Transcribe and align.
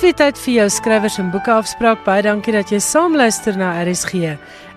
Dis 0.00 0.06
weer 0.08 0.16
tyd 0.16 0.38
vir 0.40 0.54
jou 0.54 0.64
skrywers 0.72 1.18
en 1.20 1.26
boeke 1.28 1.52
afspraak. 1.52 1.98
Baie 2.06 2.22
dankie 2.24 2.54
dat 2.54 2.70
jy 2.72 2.78
saam 2.80 3.12
luister 3.20 3.52
na 3.60 3.74
RSG. 3.82 4.30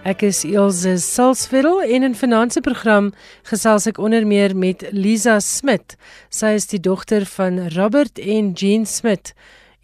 Ek 0.03 0.25
is 0.27 0.41
Elsje 0.43 0.97
Salzwetel 0.99 1.79
en 1.95 2.03
in 2.09 2.17
finansie 2.19 2.59
program 2.65 3.07
gesels 3.47 3.87
ek 3.87 4.01
onder 4.03 4.27
meer 4.27 4.51
met 4.51 4.83
Lisa 4.91 5.37
Smit. 5.39 5.95
Sy 6.27 6.51
is 6.57 6.67
die 6.73 6.81
dogter 6.83 7.23
van 7.37 7.69
Robert 7.77 8.19
en 8.19 8.51
Jean 8.51 8.83
Smit. 8.83 9.31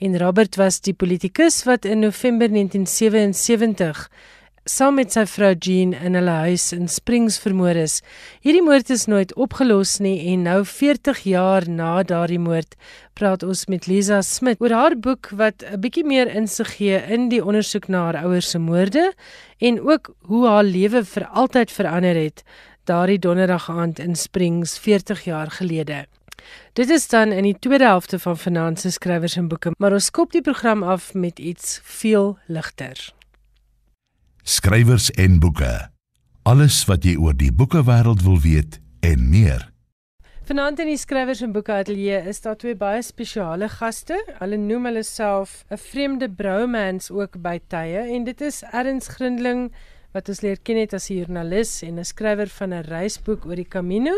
En 0.04 0.20
Robert 0.20 0.60
was 0.60 0.82
die 0.84 0.92
politikus 0.92 1.62
wat 1.64 1.88
in 1.88 2.04
November 2.04 2.52
1977 2.52 4.10
saam 4.70 5.00
met 5.00 5.10
sy 5.16 5.24
vrou 5.26 5.56
Jean 5.58 5.96
in 5.98 6.14
hulle 6.18 6.36
huis 6.46 6.68
in 6.76 6.90
Springs 6.92 7.40
vermoor 7.42 7.78
is. 7.80 8.00
Hierdie 8.46 8.62
moord 8.62 8.92
is 8.94 9.08
nooit 9.10 9.32
opgelos 9.34 9.96
nie 10.04 10.20
en 10.30 10.46
nou 10.46 10.60
40 10.68 11.24
jaar 11.26 11.66
na 11.66 12.04
daardie 12.06 12.42
moord 12.42 12.78
praat 13.18 13.44
ons 13.48 13.66
met 13.72 13.88
Lisa 13.90 14.22
Smit 14.26 14.62
oor 14.62 14.76
haar 14.78 14.96
boek 14.96 15.32
wat 15.42 15.66
'n 15.66 15.82
bietjie 15.82 16.06
meer 16.06 16.30
insig 16.30 16.78
gee 16.78 17.02
in 17.10 17.30
die 17.30 17.42
ondersoek 17.42 17.90
na 17.90 18.06
haar 18.06 18.22
ouers 18.26 18.50
se 18.50 18.60
moorde 18.60 19.14
en 19.60 19.82
ook 19.82 20.14
hoe 20.30 20.48
haar 20.48 20.64
lewe 20.64 21.04
vir 21.04 21.26
altyd 21.28 21.72
verander 21.72 22.16
het 22.16 22.44
daardie 22.86 23.20
donderdag 23.20 23.70
aand 23.70 24.00
in 24.00 24.16
Springs 24.16 24.78
40 24.78 25.24
jaar 25.26 25.50
gelede. 25.50 26.06
Dit 26.74 26.90
is 26.90 27.08
dan 27.08 27.32
in 27.32 27.44
die 27.44 27.60
tweede 27.60 27.86
helfte 27.86 28.20
van 28.20 28.38
Finansies 28.38 28.94
skrywers 28.94 29.36
en 29.36 29.48
boeke, 29.48 29.72
maar 29.78 29.94
ons 29.94 30.06
skop 30.06 30.32
die 30.32 30.42
program 30.42 30.84
af 30.84 31.14
met 31.14 31.40
iets 31.40 31.80
veel 31.84 32.38
ligter 32.48 33.19
skrywers 34.44 35.12
en 35.12 35.40
boeke. 35.40 35.90
Alles 36.44 36.86
wat 36.86 37.04
jy 37.04 37.16
oor 37.16 37.36
die 37.38 37.52
boekewêreld 37.52 38.24
wil 38.24 38.40
weet 38.40 38.80
en 39.06 39.30
meer. 39.30 39.68
Vanaand 40.50 40.80
in 40.82 40.90
die 40.90 40.98
skrywers 40.98 41.44
en 41.46 41.52
boeke 41.54 41.76
ateljee 41.78 42.24
is 42.32 42.42
daar 42.42 42.58
twee 42.58 42.74
baie 42.74 43.04
spesiale 43.06 43.68
gaste. 43.70 44.18
Hulle 44.40 44.58
noem 44.58 44.90
hulle 44.90 45.04
self 45.04 45.64
'n 45.70 45.78
vreemde 45.78 46.30
broumans 46.30 47.12
ook 47.12 47.38
by 47.42 47.60
tye 47.68 48.02
en 48.16 48.24
dit 48.24 48.42
is 48.42 48.64
Erns 48.74 49.08
Grindling 49.08 49.72
wat 50.14 50.30
ons 50.30 50.42
leer 50.42 50.58
ken 50.58 50.78
het 50.78 50.94
as 50.94 51.10
'n 51.10 51.18
joernalis 51.20 51.84
en 51.84 52.00
'n 52.00 52.06
skrywer 52.06 52.50
van 52.50 52.74
'n 52.74 52.84
reisboek 52.84 53.46
oor 53.46 53.56
die 53.56 53.68
Camino 53.76 54.14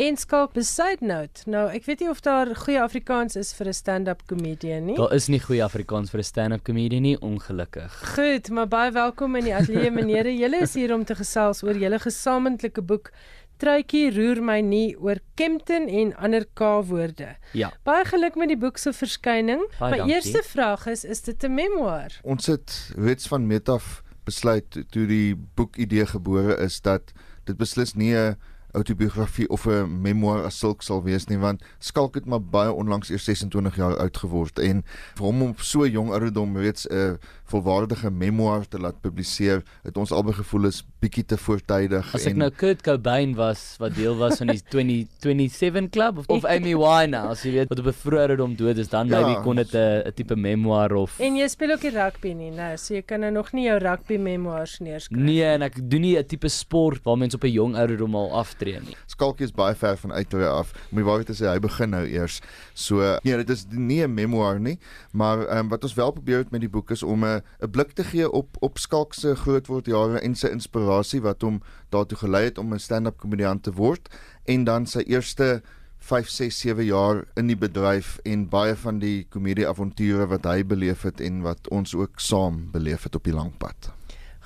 En 0.00 0.16
skalk 0.16 0.54
beside 0.56 1.04
note. 1.04 1.42
Nou, 1.44 1.66
ek 1.68 1.84
weet 1.84 2.00
nie 2.00 2.08
of 2.08 2.22
daar 2.24 2.48
goeie 2.56 2.80
Afrikaans 2.80 3.34
is 3.36 3.50
vir 3.52 3.68
'n 3.68 3.76
stand-up 3.76 4.22
comedian 4.26 4.86
nie. 4.86 4.96
Daar 4.96 5.12
is 5.12 5.28
nie 5.28 5.40
goeie 5.40 5.60
Afrikaans 5.62 6.10
vir 6.10 6.20
'n 6.20 6.24
stand-up 6.24 6.62
comedian 6.64 7.02
nie, 7.02 7.18
ongelukkig. 7.20 7.92
Goed, 8.14 8.48
maar 8.48 8.68
baie 8.68 8.92
welkom 8.92 9.36
in 9.36 9.44
die 9.44 9.54
ateljee 9.54 9.90
menere. 10.00 10.32
Julle 10.32 10.62
is 10.62 10.74
hier 10.74 10.94
om 10.94 11.04
te 11.04 11.14
gesels 11.14 11.62
oor 11.62 11.76
julle 11.76 11.98
gesamentlike 11.98 12.82
boek 12.82 13.10
Truitjie 13.58 14.10
roer 14.10 14.42
my 14.42 14.60
nie 14.60 14.96
oor 14.96 15.18
Kempton 15.34 15.86
en 15.88 16.16
ander 16.16 16.46
K-woorde. 16.54 17.36
Ja. 17.52 17.70
Baie 17.84 18.04
geluk 18.04 18.36
met 18.36 18.48
die 18.48 18.56
boek 18.56 18.78
se 18.78 18.92
verskyning. 18.92 19.60
Baie 19.78 19.90
My 19.90 19.96
dankie. 19.98 20.14
eerste 20.14 20.42
vraag 20.42 20.86
is, 20.86 21.04
is 21.04 21.20
dit 21.20 21.44
'n 21.44 21.54
memoir? 21.54 22.08
Ons 22.22 22.46
het 22.46 22.92
reeds 22.96 23.28
van 23.28 23.46
Metaf 23.46 24.02
besluit 24.24 24.84
toe 24.90 25.06
die 25.06 25.36
boek 25.36 25.76
idee 25.76 26.06
gebore 26.06 26.56
is 26.56 26.80
dat 26.80 27.12
dit 27.44 27.56
beslis 27.56 27.94
nie 27.94 28.14
'n 28.14 28.36
autobiografie 28.72 29.48
of 29.48 29.66
'n 29.66 30.00
memoir 30.02 30.44
as 30.44 30.58
sulk 30.58 30.82
sal 30.82 31.02
wees 31.02 31.26
nie 31.28 31.38
want 31.38 31.62
Skalk 31.78 32.14
het 32.14 32.26
maar 32.26 32.40
baie 32.42 32.72
onlangs 32.72 33.10
eers 33.10 33.24
26 33.24 33.76
jaar 33.76 33.96
oud 33.98 34.16
geword 34.16 34.58
en 34.58 34.82
vir 35.16 35.24
hom 35.26 35.42
om 35.42 35.54
so 35.58 35.86
jong 35.86 36.10
ouderdom 36.10 36.56
reeds 36.56 36.86
'n 36.90 37.18
volwaardige 37.44 38.10
memoir 38.10 38.68
te 38.68 38.78
laat 38.78 39.00
publiseer 39.00 39.62
het 39.82 39.96
ons 39.96 40.12
albei 40.12 40.32
gevoel 40.34 40.66
is 40.66 40.84
bietjie 41.00 41.24
te 41.24 41.36
voortydig 41.36 42.14
As 42.14 42.24
ek 42.26 42.32
en 42.32 42.38
nou 42.38 42.50
Kurt 42.50 42.82
Cobain 42.82 43.34
was 43.34 43.76
wat 43.78 43.94
deel 43.94 44.16
was 44.16 44.38
van 44.38 44.46
die 44.46 44.62
20 44.70 45.08
27 45.20 45.90
club 45.90 46.18
of, 46.18 46.28
of 46.28 46.44
Amy 46.44 46.74
Winehouse, 46.76 47.44
jy 47.48 47.52
weet, 47.54 47.68
wat 47.68 47.78
op 47.78 47.86
'n 47.86 47.92
vroeë 47.92 48.18
ouderdom 48.20 48.56
dood 48.56 48.78
is, 48.78 48.88
dan 48.88 49.08
Ja. 49.08 49.20
maybe 49.20 49.40
kon 49.42 49.56
dit 49.56 49.74
'n 49.74 50.12
tipe 50.14 50.36
memoir 50.36 50.92
of 50.94 51.18
En 51.20 51.36
jy 51.36 51.48
speel 51.48 51.70
ook 51.72 51.80
die 51.80 51.90
rugby 51.90 52.32
nie, 52.32 52.50
nou, 52.50 52.76
so 52.76 52.94
jy 52.94 53.02
kan 53.02 53.20
nou 53.20 53.32
nog 53.32 53.52
nie 53.52 53.64
jou 53.64 53.78
rugby 53.78 54.16
memoirs 54.16 54.78
neerskryf. 54.80 55.18
Nee, 55.20 55.44
en 55.44 55.62
ek 55.62 55.90
doen 55.90 56.00
nie 56.00 56.16
'n 56.18 56.24
tipe 56.26 56.48
sport 56.48 57.02
waar 57.04 57.16
mense 57.18 57.36
op 57.36 57.42
'n 57.44 57.50
jong 57.52 57.76
ouderdom 57.76 58.14
al 58.14 58.30
aftree 58.60 58.80
nie. 58.84 58.96
Skalkie 59.08 59.46
is 59.46 59.54
baie 59.54 59.74
ver 59.74 59.96
van 59.96 60.12
uit 60.12 60.34
af. 60.34 60.72
Om 60.90 61.00
die 61.00 61.04
waarheid 61.06 61.30
te 61.30 61.36
sê, 61.36 61.48
hy 61.48 61.60
begin 61.62 61.90
nou 61.94 62.04
eers. 62.06 62.40
So 62.74 63.00
nee, 63.24 63.36
dit 63.36 63.50
is 63.50 63.66
nie 63.70 64.02
'n 64.04 64.14
memoir 64.14 64.60
nie, 64.60 64.78
maar 65.12 65.46
um, 65.58 65.68
wat 65.68 65.84
ons 65.84 65.94
wel 65.94 66.12
probeer 66.12 66.38
het 66.38 66.50
met 66.50 66.60
die 66.60 66.68
boek 66.68 66.90
is 66.90 67.02
om 67.02 67.24
'n 67.24 67.42
'n 67.62 67.70
blik 67.70 67.92
te 67.92 68.04
gee 68.04 68.30
op 68.30 68.56
op 68.60 68.78
Skalk 68.78 69.14
se 69.14 69.34
grootword 69.34 69.86
jare 69.86 70.20
en 70.20 70.34
sy 70.34 70.48
inspirasie 70.48 71.20
wat 71.20 71.42
hom 71.42 71.62
daartoe 71.90 72.18
gelei 72.18 72.44
het 72.44 72.58
om 72.58 72.72
'n 72.72 72.78
stand-up 72.78 73.18
komediant 73.18 73.62
te 73.62 73.72
word 73.72 74.08
en 74.44 74.64
dan 74.64 74.86
sy 74.86 75.00
eerste 75.06 75.62
5 75.98 76.28
6 76.28 76.58
7 76.58 76.84
jaar 76.84 77.24
in 77.36 77.46
die 77.46 77.56
bedryf 77.56 78.18
en 78.24 78.48
baie 78.48 78.74
van 78.76 78.98
die 78.98 79.26
komedie 79.28 79.68
avonture 79.68 80.26
wat 80.26 80.44
hy 80.44 80.64
beleef 80.64 81.02
het 81.02 81.20
en 81.20 81.42
wat 81.42 81.68
ons 81.68 81.94
ook 81.94 82.20
saam 82.20 82.70
beleef 82.72 83.02
het 83.02 83.14
op 83.14 83.24
die 83.24 83.34
lang 83.34 83.52
pad. 83.58 83.99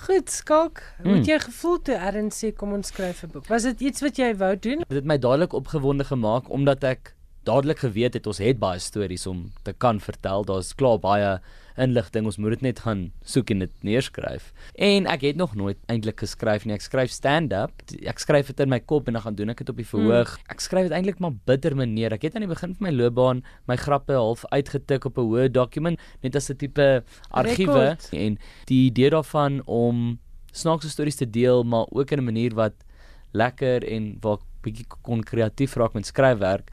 Goed, 0.05 0.29
Skalk, 0.31 0.83
hoe 1.03 1.13
Mm. 1.13 1.17
het 1.19 1.27
jy 1.27 1.39
gevoel 1.39 1.79
toe 1.83 1.95
Ern 1.95 2.29
sê 2.31 2.53
kom 2.55 2.73
ons 2.73 2.89
skryf 2.89 3.23
'n 3.25 3.31
boek? 3.33 3.47
Was 3.49 3.63
dit 3.63 3.81
iets 3.81 4.01
wat 4.03 4.17
jy 4.17 4.35
wou 4.37 4.57
doen? 4.59 4.79
Dit 4.89 4.97
het 5.01 5.05
my 5.05 5.17
dadelik 5.19 5.53
opgewonde 5.53 6.05
gemaak 6.05 6.51
omdat 6.51 6.85
ek 6.85 7.14
dadelik 7.45 7.79
geweet 7.85 8.15
het 8.15 8.27
ons 8.27 8.41
het 8.43 8.59
baie 8.59 8.81
stories 8.81 9.27
om 9.27 9.53
te 9.63 9.73
kan 9.73 10.01
vertel. 10.01 10.45
Daar's 10.45 10.75
klaar 10.75 10.99
baie 10.99 11.39
inligting. 11.81 12.27
Ons 12.29 12.39
moet 12.39 12.55
dit 12.55 12.65
net 12.69 12.81
gaan 12.85 13.09
soek 13.27 13.51
en 13.51 13.65
dit 13.65 13.73
neerskryf. 13.87 14.53
En 14.75 15.09
ek 15.11 15.27
het 15.27 15.39
nog 15.41 15.55
nooit 15.59 15.79
eintlik 15.91 16.23
geskryf 16.23 16.65
nie. 16.65 16.75
Ek 16.77 16.85
skryf 16.87 17.13
stand-up. 17.15 17.85
Ek 18.07 18.23
skryf 18.23 18.53
dit 18.53 18.65
in 18.65 18.71
my 18.73 18.81
kop 18.81 19.11
en 19.11 19.19
dan 19.19 19.27
gaan 19.27 19.39
doen 19.39 19.55
ek 19.55 19.65
dit 19.65 19.73
op 19.73 19.81
die 19.81 19.89
verhoog. 19.89 20.37
Mm. 20.39 20.55
Ek 20.55 20.65
skryf 20.65 20.89
dit 20.89 20.97
eintlik 20.97 21.21
maar 21.23 21.35
bitter 21.51 21.77
meneer. 21.79 22.15
Ek 22.15 22.29
het 22.29 22.39
aan 22.39 22.47
die 22.47 22.53
begin 22.53 22.77
van 22.79 22.89
my 22.89 22.95
loopbaan 22.95 23.45
my 23.71 23.79
grappe 23.81 24.15
half 24.17 24.47
uitgetik 24.55 25.09
op 25.11 25.19
'n 25.19 25.29
Word 25.29 25.55
dokument 25.55 25.99
net 26.23 26.37
as 26.37 26.51
'n 26.51 26.57
tipe 26.57 27.05
argiewe 27.31 27.97
en 28.13 28.39
die 28.67 28.87
idee 28.91 29.11
daarvan 29.11 29.63
om 29.67 30.19
snaakse 30.53 30.89
stories 30.89 31.17
te 31.17 31.27
deel 31.27 31.65
maar 31.65 31.87
ook 31.91 32.11
in 32.11 32.19
'n 32.19 32.25
manier 32.25 32.55
wat 32.55 32.75
lekker 33.33 33.85
en 33.85 34.17
waar 34.21 34.39
bietjie 34.63 34.87
kon 35.03 35.23
kreatief 35.23 35.75
raak 35.77 35.95
met 35.95 36.07
skryfwerk 36.07 36.71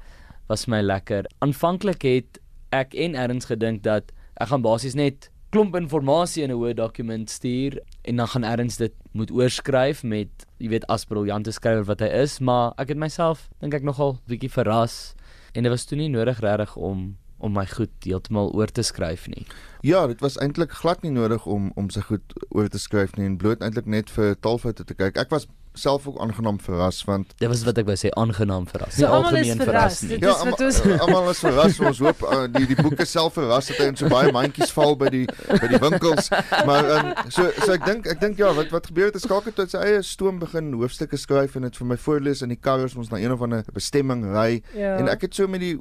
was 0.51 0.67
vir 0.67 0.75
my 0.75 0.81
lekker. 0.83 1.27
Aanvanklik 1.45 2.03
het 2.07 2.39
ek 2.75 2.95
en 2.99 3.15
Erns 3.15 3.47
gedink 3.47 3.85
dat 3.87 4.11
ek 4.41 4.51
gaan 4.51 4.63
basies 4.65 4.97
net 4.99 5.29
klomp 5.51 5.75
inligting 5.75 6.43
in 6.43 6.51
'n 6.51 6.59
Word 6.59 6.77
dokument 6.77 7.29
stuur 7.29 7.79
en 8.07 8.15
dan 8.15 8.27
gaan 8.27 8.43
Erns 8.43 8.77
dit 8.77 8.93
moet 9.13 9.31
oorskryf 9.31 10.03
met 10.03 10.45
jy 10.59 10.69
weet 10.69 10.87
as 10.87 11.05
briljante 11.05 11.51
skrywer 11.51 11.83
wat 11.83 11.99
hy 11.99 12.07
is, 12.07 12.39
maar 12.39 12.73
ek 12.77 12.89
het 12.89 12.97
myself 12.97 13.49
dink 13.59 13.73
ek 13.73 13.83
nogal 13.83 14.19
bietjie 14.27 14.51
verras 14.51 15.15
en 15.53 15.63
dit 15.63 15.71
was 15.71 15.85
toe 15.85 15.97
nie 15.97 16.09
nodig 16.09 16.39
regtig 16.39 16.75
om 16.77 17.17
om 17.41 17.53
my 17.57 17.65
goed 17.65 17.91
heeltemal 18.05 18.51
oor 18.53 18.67
te 18.71 18.83
skryf 18.85 19.27
nie. 19.27 19.45
Ja, 19.81 20.05
dit 20.07 20.19
was 20.21 20.37
eintlik 20.37 20.71
glad 20.77 21.01
nie 21.03 21.11
nodig 21.15 21.45
om 21.49 21.71
om 21.75 21.89
sy 21.89 22.01
goed 22.05 22.35
oor 22.49 22.69
te 22.69 22.79
skryf 22.79 23.15
nie 23.17 23.25
en 23.25 23.37
bloot 23.41 23.61
eintlik 23.65 23.85
net 23.89 24.09
vir 24.13 24.35
taalfoute 24.39 24.85
te 24.85 24.93
kyk. 24.93 25.17
Ek 25.17 25.29
was 25.33 25.47
self 25.73 26.03
ook 26.07 26.17
aangenaam 26.19 26.57
verras 26.59 26.97
want 27.07 27.29
Dit 27.39 27.47
was 27.47 27.61
wat 27.63 27.77
ek 27.79 27.85
wou 27.87 27.95
sê 27.95 28.09
aangenaam 28.19 28.65
verras. 28.67 28.97
Is 28.99 29.05
algemeen 29.07 29.55
verras. 29.61 29.65
verras 29.71 30.01
nie. 30.03 30.09
Dit 30.19 30.25
ja, 30.27 30.33
is 30.35 30.41
almal- 30.43 30.65
ons- 30.65 30.81
almal 31.05 31.29
is 31.31 31.39
verras. 31.39 31.79
Ons 31.79 32.01
hoop 32.03 32.25
uh, 32.27 32.41
die 32.57 32.65
die 32.73 32.75
boeke 32.81 33.05
self 33.07 33.37
verras 33.39 33.71
dat 33.71 33.79
hy 33.79 33.87
in 33.93 33.95
so 34.01 34.11
baie 34.11 34.33
mandjies 34.35 34.73
val 34.75 34.97
by 34.99 35.07
die 35.15 35.23
by 35.47 35.71
die 35.71 35.79
winkels. 35.81 36.27
Maar 36.67 36.91
um, 36.97 37.11
so 37.31 37.47
so 37.63 37.71
ek 37.77 37.87
dink 37.87 38.11
ek 38.11 38.19
dink 38.21 38.37
ja, 38.43 38.51
wat 38.59 38.69
wat 38.75 38.91
gebeur 38.91 39.09
het 39.13 39.15
is 39.21 39.23
Skakel 39.25 39.55
tot 39.55 39.71
sy 39.71 39.79
eie 39.79 40.03
stoom 40.03 40.43
begin 40.43 40.73
hoofstukke 40.75 41.17
skryf 41.17 41.55
en 41.55 41.69
dit 41.69 41.79
vir 41.79 41.87
my 41.95 41.97
voorlees 42.05 42.43
in 42.43 42.51
die 42.51 42.59
kar 42.59 42.83
as 42.83 42.97
ons 42.99 43.09
na 43.09 43.23
een 43.23 43.31
of 43.31 43.41
ander 43.47 43.63
bestemming 43.73 44.27
ry 44.35 44.59
Ja. 44.75 44.97
en 44.99 45.07
ek 45.07 45.21
het 45.29 45.39
so 45.39 45.47
met 45.47 45.63
die 45.63 45.77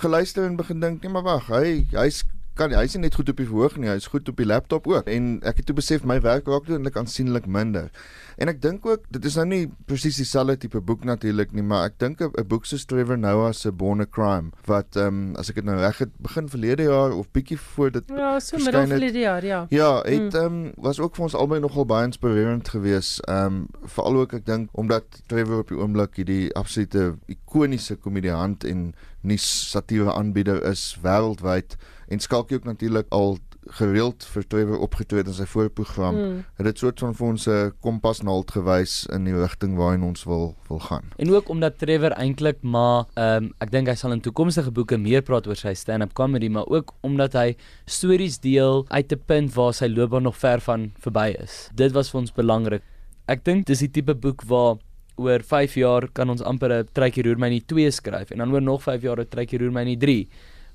geluister 0.00 0.44
en 0.44 0.56
begin 0.56 0.80
dink, 0.80 1.02
nee 1.02 1.12
maar 1.12 1.26
wag, 1.26 1.50
hy 1.52 1.86
hy's 1.92 2.22
kan 2.56 2.72
hy's 2.72 2.94
nie 2.96 3.04
net 3.04 3.16
goed 3.18 3.28
op 3.28 3.40
die 3.40 3.46
verhoog 3.48 3.76
nie, 3.80 3.90
hy's 3.90 4.08
goed 4.08 4.28
op 4.32 4.38
die 4.40 4.48
laptop 4.48 4.86
ook. 4.88 5.08
En 5.12 5.36
ek 5.46 5.60
het 5.60 5.68
toe 5.68 5.76
besef 5.76 6.06
my 6.08 6.16
werk 6.24 6.48
raak 6.48 6.70
eintlik 6.70 6.96
aansienlik 6.96 7.46
minder. 7.46 7.90
En 8.36 8.48
ek 8.48 8.58
dink 8.60 8.84
ook 8.86 9.04
dit 9.10 9.24
is 9.24 9.34
nou 9.38 9.46
nie 9.48 9.62
presies 9.88 10.16
dieselfde 10.20 10.56
tipe 10.60 10.80
boek 10.84 11.04
natuurlik 11.08 11.52
nie, 11.56 11.62
maar 11.64 11.86
ek 11.88 11.94
dink 11.98 12.20
'n 12.20 12.44
boek 12.48 12.66
soos 12.66 12.84
Trevor 12.84 13.16
Noah 13.18 13.52
se 13.52 13.72
Born 13.72 14.00
a 14.00 14.06
Crime 14.06 14.50
wat 14.66 14.96
ehm 14.96 15.06
um, 15.06 15.36
as 15.36 15.48
ek 15.48 15.54
dit 15.56 15.64
nou 15.64 15.76
reg 15.80 15.98
het 15.98 16.10
begin 16.20 16.48
verlede 16.48 16.82
jaar 16.82 17.12
of 17.16 17.30
bietjie 17.32 17.56
voor 17.58 17.90
dit 17.90 18.04
Ja, 18.08 18.38
so 18.40 18.56
middel 18.58 18.80
het- 18.80 18.90
verlede 18.90 19.18
jaar, 19.18 19.44
ja. 19.44 19.66
Ja, 19.70 20.02
het 20.04 20.34
ehm 20.34 20.44
um, 20.66 20.72
was 20.76 21.00
ook 21.00 21.14
vir 21.16 21.22
ons 21.24 21.34
albei 21.34 21.60
nogal 21.60 21.86
baie 21.86 22.04
inspirerend 22.06 22.68
geweest. 22.68 23.20
Ehm 23.28 23.46
um, 23.46 23.66
veral 23.84 24.16
ook 24.16 24.32
ek 24.32 24.46
dink 24.46 24.68
omdat 24.72 25.04
Trevor 25.26 25.58
op 25.58 25.68
die 25.68 25.78
oomblik 25.78 26.16
hierdie 26.16 26.54
absolute 26.54 27.16
ikoniese 27.26 27.96
komediant 27.96 28.64
en 28.64 28.94
nuus 29.22 29.70
satire 29.70 30.12
aanbieder 30.12 30.62
is 30.64 30.98
wêreldwyd 31.02 31.76
en 32.08 32.18
Skalkie 32.20 32.56
ook 32.56 32.64
natuurlik 32.64 33.06
al 33.08 33.38
gereeld 33.70 34.24
vir 34.24 34.46
Trevor 34.46 34.78
opgetree 34.78 35.24
in 35.26 35.34
sy 35.34 35.46
voorprogram. 35.50 36.16
Mm. 36.16 36.44
Het 36.58 36.68
dit 36.70 36.78
soort 36.78 37.00
van 37.02 37.14
vir 37.14 37.26
ons 37.26 37.46
'n 37.48 37.72
kompasnaald 37.80 38.50
gewys 38.50 39.06
in 39.12 39.24
die 39.24 39.34
rigting 39.34 39.76
waarheen 39.76 40.02
ons 40.02 40.24
wil 40.24 40.54
wil 40.68 40.78
gaan. 40.78 41.04
En 41.16 41.30
ook 41.30 41.48
omdat 41.48 41.78
Trevor 41.78 42.10
eintlik 42.10 42.62
maar 42.62 43.04
ehm 43.14 43.44
um, 43.44 43.52
ek 43.58 43.70
dink 43.70 43.88
hy 43.88 43.94
sal 43.94 44.12
in 44.12 44.20
toekomstige 44.20 44.70
boeke 44.70 44.96
meer 44.96 45.22
praat 45.22 45.46
oor 45.46 45.56
sy 45.56 45.74
stand-up 45.74 46.14
comedy, 46.14 46.48
maar 46.48 46.66
ook 46.66 46.94
omdat 47.00 47.32
hy 47.32 47.56
stories 47.86 48.38
deel 48.38 48.84
uit 48.88 49.12
'n 49.12 49.22
punt 49.26 49.54
waar 49.54 49.74
sy 49.74 49.86
loopbaan 49.86 50.22
nog 50.22 50.36
ver 50.36 50.60
van 50.60 50.92
verby 50.98 51.34
is. 51.42 51.70
Dit 51.74 51.92
was 51.92 52.10
vir 52.10 52.20
ons 52.20 52.32
belangrik. 52.32 52.82
Ek 53.26 53.44
dink 53.44 53.66
dis 53.66 53.78
die 53.78 53.90
tipe 53.90 54.14
boek 54.14 54.42
waar 54.42 54.76
oor 55.16 55.40
5 55.42 55.74
jaar 55.74 56.08
kan 56.12 56.30
ons 56.30 56.42
amper 56.42 56.72
'n 56.72 56.88
Truitjie 56.92 57.24
roer 57.24 57.38
my 57.38 57.48
nie 57.48 57.64
2 57.66 57.90
skryf 57.90 58.30
en 58.30 58.38
dan 58.38 58.52
oor 58.52 58.62
nog 58.62 58.82
5 58.82 59.02
jaar 59.02 59.20
'n 59.20 59.28
Truitjie 59.28 59.58
roer 59.58 59.72
my 59.72 59.84
nie 59.84 59.96
3 59.96 60.28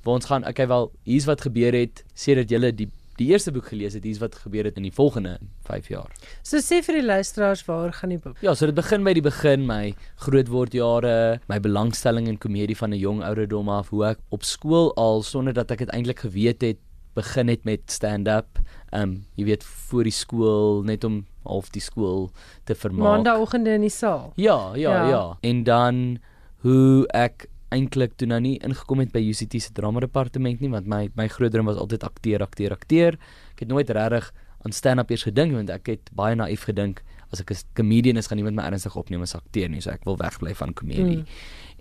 waar 0.04 0.18
ons 0.20 0.26
gaan 0.26 0.48
okay 0.48 0.68
wel 0.68 0.92
hier's 1.04 1.26
wat 1.26 1.42
gebeur 1.42 1.74
het 1.74 2.04
sedert 2.14 2.52
jy 2.52 2.72
die 2.72 2.90
die 3.22 3.30
eerste 3.30 3.52
boek 3.54 3.68
gelees 3.70 3.94
het 3.94 4.06
hier's 4.08 4.22
wat 4.22 4.36
gebeur 4.44 4.66
het 4.66 4.78
in 4.80 4.88
die 4.88 4.94
volgende 4.96 5.36
5 5.68 5.90
jaar. 5.92 6.10
So 6.48 6.62
sê 6.64 6.80
vir 6.86 7.02
die 7.02 7.06
luisteraars 7.06 7.64
waar 7.68 7.94
gaan 7.94 8.16
die 8.16 8.20
boek? 8.22 8.40
Ja, 8.42 8.56
so 8.58 8.70
dit 8.70 8.78
begin 8.78 9.04
by 9.06 9.14
die 9.18 9.26
begin 9.26 9.68
my 9.70 9.94
grootword 10.26 10.74
jare, 10.74 11.42
my 11.52 11.60
belangstelling 11.62 12.30
in 12.32 12.40
komedie 12.42 12.78
van 12.78 12.96
'n 12.96 13.02
jong 13.02 13.22
ouderdom 13.24 13.70
af, 13.70 13.90
hoe 13.90 14.06
ek 14.16 14.20
op 14.30 14.44
skool 14.44 14.94
al 14.96 15.22
sonder 15.24 15.54
dat 15.54 15.72
ek 15.72 15.86
dit 15.86 15.94
eintlik 15.94 16.26
geweet 16.26 16.62
het 16.62 16.80
begin 17.14 17.48
het 17.48 17.64
met 17.64 17.82
stand-up. 17.92 18.60
Ehm 18.92 19.04
um, 19.04 19.26
jy 19.36 19.46
weet 19.46 19.64
voor 19.64 20.04
die 20.04 20.16
skool 20.16 20.84
net 20.84 21.04
om 21.04 21.26
half 21.44 21.70
die 21.70 21.82
skool 21.82 22.32
te 22.64 22.76
vermaak. 22.76 23.04
Maandagooggende 23.04 23.74
in 23.74 23.82
die 23.82 23.90
saal. 23.90 24.32
Ja, 24.36 24.76
ja, 24.76 24.92
ja, 24.92 25.10
ja. 25.10 25.38
En 25.42 25.64
dan 25.64 26.20
hoe 26.62 27.08
ek 27.08 27.48
eintlik 27.72 28.18
toe 28.20 28.28
nou 28.28 28.40
nie 28.44 28.58
ingekom 28.60 29.00
het 29.00 29.12
by 29.14 29.22
UCT 29.24 29.62
se 29.62 29.74
drama 29.74 30.04
departement 30.04 30.62
nie 30.62 30.70
want 30.70 30.88
my 30.88 31.10
my 31.16 31.28
groot 31.32 31.52
droom 31.52 31.66
was 31.66 31.78
altyd 31.78 32.04
akteur, 32.04 32.44
akteur, 32.44 32.72
akteur. 32.72 33.18
Ek 33.54 33.66
het 33.66 33.72
nooit 33.72 33.90
regtig 33.90 34.32
aan 34.66 34.76
stand-up 34.76 35.12
eers 35.12 35.24
gedink 35.24 35.56
want 35.56 35.72
ek 35.74 35.88
het 35.88 36.12
baie 36.18 36.36
naïef 36.36 36.68
gedink 36.70 37.02
as 37.32 37.40
ek 37.40 37.52
'n 37.52 37.58
comedian 37.74 38.18
is 38.18 38.28
gaan 38.28 38.38
niemand 38.38 38.56
my 38.56 38.64
ernstig 38.64 38.96
opneem 38.96 39.22
as 39.22 39.36
akteur 39.36 39.70
nie, 39.70 39.82
so 39.82 39.90
ek 39.90 40.04
wil 40.06 40.18
wegbly 40.18 40.54
van 40.54 40.74
komedie. 40.74 41.18
Mm. 41.18 41.26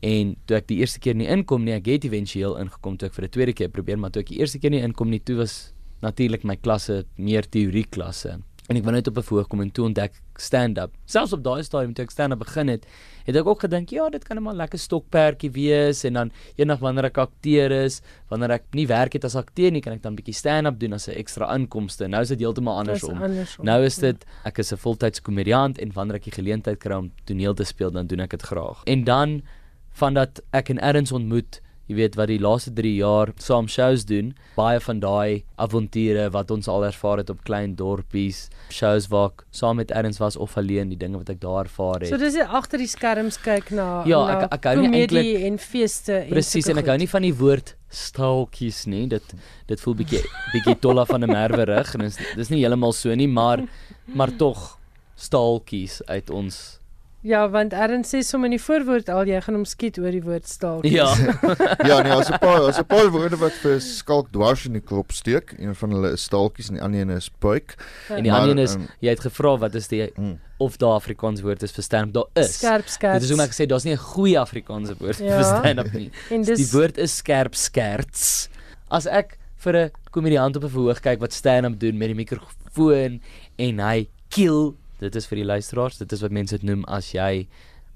En 0.02 0.36
toe 0.46 0.56
ek 0.56 0.66
die 0.68 0.78
eerste 0.78 1.00
keer 1.00 1.14
nie 1.14 1.26
inkom 1.26 1.64
nie, 1.64 1.74
ek 1.74 1.86
het 1.86 2.04
éventueel 2.04 2.56
ingekom 2.56 2.96
toe 2.96 3.08
ek 3.08 3.14
vir 3.14 3.24
'n 3.24 3.30
tweede 3.30 3.52
keer 3.52 3.68
probeer, 3.68 3.98
maar 3.98 4.10
toe 4.10 4.22
ek 4.22 4.28
die 4.28 4.38
eerste 4.38 4.58
keer 4.58 4.70
nie 4.70 4.80
inkom 4.80 5.10
nie, 5.10 5.18
toe 5.18 5.36
was 5.36 5.72
natuurlik 6.00 6.44
my 6.44 6.56
klasse 6.56 7.04
meer 7.16 7.42
teorie 7.42 7.84
klasse. 7.84 8.40
En 8.70 8.78
ek 8.78 8.84
wou 8.86 8.92
net 8.94 9.08
op 9.10 9.16
'n 9.18 9.26
verhoog 9.26 9.48
kom 9.50 9.60
en 9.60 9.70
toe 9.70 9.84
ontdek 9.84 10.12
stand-up. 10.38 10.92
Selfs 11.04 11.32
op 11.32 11.42
daai 11.42 11.62
stadium 11.64 11.92
toe 11.92 12.04
ek 12.04 12.10
stand-up 12.10 12.38
begin 12.38 12.68
het, 12.68 12.86
het 13.26 13.36
ek 13.36 13.46
ook 13.46 13.60
gedink, 13.60 13.90
ja, 13.90 14.08
dit 14.08 14.22
kan 14.24 14.36
net 14.36 14.44
maar 14.44 14.54
lekker 14.54 14.78
stokperdjie 14.78 15.50
wees 15.50 16.04
en 16.04 16.12
dan 16.12 16.30
eendag 16.56 16.78
wanneer 16.78 17.04
ek 17.04 17.18
akteur 17.18 17.72
is, 17.72 18.00
wanneer 18.28 18.50
ek 18.50 18.64
nie 18.72 18.86
werk 18.86 19.12
het 19.12 19.24
as 19.24 19.34
akteur 19.34 19.72
nie, 19.72 19.80
kan 19.80 19.92
ek 19.92 20.02
dan 20.02 20.14
bietjie 20.14 20.34
stand-up 20.34 20.78
doen 20.78 20.92
as 20.92 21.08
'n 21.08 21.18
ekstra 21.18 21.52
inkomste. 21.54 22.06
Nou 22.06 22.22
is 22.22 22.28
dit 22.28 22.38
heeltemal 22.38 22.78
andersom. 22.78 23.20
andersom. 23.20 23.64
Nou 23.64 23.82
is 23.82 23.96
dit 23.96 24.24
ek 24.44 24.58
is 24.58 24.72
'n 24.72 24.76
voltydse 24.76 25.22
komediant 25.22 25.76
en 25.78 25.92
wanneer 25.92 26.16
ek 26.16 26.24
die 26.24 26.42
geleentheid 26.42 26.78
kry 26.78 26.94
om 26.94 27.12
toneel 27.24 27.54
te 27.54 27.64
speel, 27.64 27.90
dan 27.90 28.06
doen 28.06 28.20
ek 28.20 28.30
dit 28.30 28.42
graag. 28.42 28.84
En 28.84 29.04
dan 29.04 29.42
van 29.90 30.14
dat 30.14 30.40
ek 30.52 30.70
en 30.70 30.78
Erns 30.78 31.12
ontmoet, 31.12 31.60
jy 31.90 31.96
weet 31.98 32.14
wat 32.14 32.28
die 32.30 32.38
laaste 32.38 32.70
3 32.76 32.92
jaar 33.00 33.32
saam 33.42 33.66
shows 33.66 34.04
doen, 34.06 34.28
baie 34.56 34.78
van 34.80 35.00
daai 35.02 35.42
avonture 35.58 36.28
wat 36.30 36.50
ons 36.54 36.68
al 36.70 36.84
ervaar 36.86 37.18
het 37.18 37.30
op 37.32 37.40
klein 37.44 37.72
dorpies, 37.74 38.44
shows 38.70 39.08
waar 39.10 39.32
ek 39.32 39.42
saam 39.50 39.80
met 39.80 39.90
Erns 39.90 40.20
was 40.22 40.36
of 40.38 40.54
alleen, 40.60 40.88
die 40.92 40.96
dinge 41.00 41.18
wat 41.18 41.32
ek 41.34 41.40
daar 41.42 41.64
ervaar 41.66 42.00
het. 42.04 42.12
So 42.12 42.16
dis 42.22 42.36
agter 42.46 42.78
die 42.78 42.86
skerms 42.86 43.40
kyk 43.42 43.72
na 43.74 44.04
Ja, 44.06 44.22
na 44.26 44.38
ek- 44.44 44.52
ek 44.54 44.64
hou 44.70 44.86
nie 44.86 45.00
eintlik- 45.02 45.42
en 45.50 45.58
feeste 45.58 46.14
en 46.22 46.30
Presies 46.30 46.68
en 46.68 46.78
ek 46.78 46.86
hou 46.86 46.96
nie 46.98 47.08
van 47.10 47.22
die 47.22 47.34
woord 47.34 47.74
staaltjies 47.90 48.86
nie. 48.86 49.06
Dit 49.08 49.34
dit 49.66 49.80
voel 49.80 49.94
bietjie 49.94 50.22
bietjie 50.52 50.78
tolla 50.80 51.04
van 51.04 51.24
'n 51.24 51.30
merwerig 51.32 51.94
en 51.94 52.00
dis 52.06 52.16
dis 52.36 52.50
nie 52.50 52.60
heeltemal 52.64 52.92
so 52.92 53.12
nie, 53.14 53.26
maar 53.28 53.66
maar 54.14 54.30
tog 54.36 54.78
staaltjies 55.16 56.00
uit 56.06 56.30
ons 56.30 56.79
Ja, 57.22 57.42
want 57.52 57.72
Ern 57.76 58.00
sê 58.02 58.22
sommer 58.24 58.48
in 58.48 58.54
die 58.56 58.62
voorwoord 58.64 59.10
al 59.12 59.26
jy 59.28 59.40
gaan 59.44 59.54
hom 59.58 59.64
skiet 59.68 59.98
oor 60.00 60.10
die 60.10 60.22
woord 60.24 60.46
staal. 60.48 60.80
Ja. 60.88 61.04
Ja, 61.90 62.00
nee, 62.02 62.12
as 62.12 62.30
'n 62.30 62.38
paar 62.40 62.62
as 62.68 62.78
'n 62.80 62.86
paar 62.88 63.10
woorde 63.12 63.36
wat 63.36 63.52
vir 63.60 63.76
skalk 63.80 64.30
dwars 64.32 64.64
in 64.66 64.72
die 64.72 64.80
kop 64.80 65.12
steek. 65.12 65.52
Een 65.58 65.74
van 65.74 65.90
hulle 65.92 66.12
is 66.16 66.22
staaltjies 66.24 66.68
en 66.70 66.74
die 66.78 66.82
ander 66.82 67.00
een 67.00 67.10
is 67.10 67.28
puik. 67.28 67.74
En 68.08 68.22
die 68.22 68.32
ander 68.32 68.50
een 68.50 68.58
is 68.64 68.74
ehm, 68.74 68.86
jy 69.00 69.10
het 69.10 69.20
gevra 69.20 69.56
wat 69.58 69.74
is 69.74 69.88
die 69.88 70.10
Mm. 70.16 70.38
of 70.58 70.76
daar 70.78 70.94
Afrikaans 70.96 71.40
woord 71.42 71.62
is 71.62 71.72
vir 71.72 71.82
stand 71.84 72.14
daar 72.14 72.28
is. 72.34 72.56
Skerp 72.58 72.88
skerp. 72.88 73.20
Dit 73.20 73.22
is 73.22 73.30
hoe 73.30 73.42
ek 73.42 73.52
sê 73.52 73.66
daar's 73.66 73.84
nie 73.84 73.92
'n 73.92 73.98
goeie 73.98 74.38
Afrikaanse 74.40 74.94
woord 74.98 75.18
Ja. 75.18 75.36
vir 75.36 75.44
stand 75.44 75.78
up 75.78 75.92
nie. 75.92 76.10
en 76.30 76.42
Dis 76.42 76.58
die 76.58 76.78
woord 76.78 76.96
is 76.98 77.16
skerp 77.16 77.54
skerts. 77.54 78.48
As 78.90 79.06
ek 79.06 79.36
vir 79.58 79.76
'n 79.76 79.90
komediant 80.10 80.56
op 80.56 80.64
'n 80.64 80.68
verhoog 80.70 81.00
kyk 81.02 81.20
wat 81.20 81.32
stand 81.34 81.66
up 81.66 81.78
doen 81.78 81.98
met 81.98 82.08
die 82.08 82.14
mikrofoon 82.16 83.20
en 83.58 83.78
hy 83.78 84.08
kill, 84.30 84.74
dit 85.00 85.16
is 85.16 85.26
vir 85.30 85.42
die 85.42 85.48
luisteraars, 85.48 86.00
dit 86.00 86.12
is 86.12 86.22
wat 86.24 86.34
mense 86.34 86.56
dit 86.58 86.66
noem 86.68 86.84
as 86.88 87.12
jy 87.14 87.48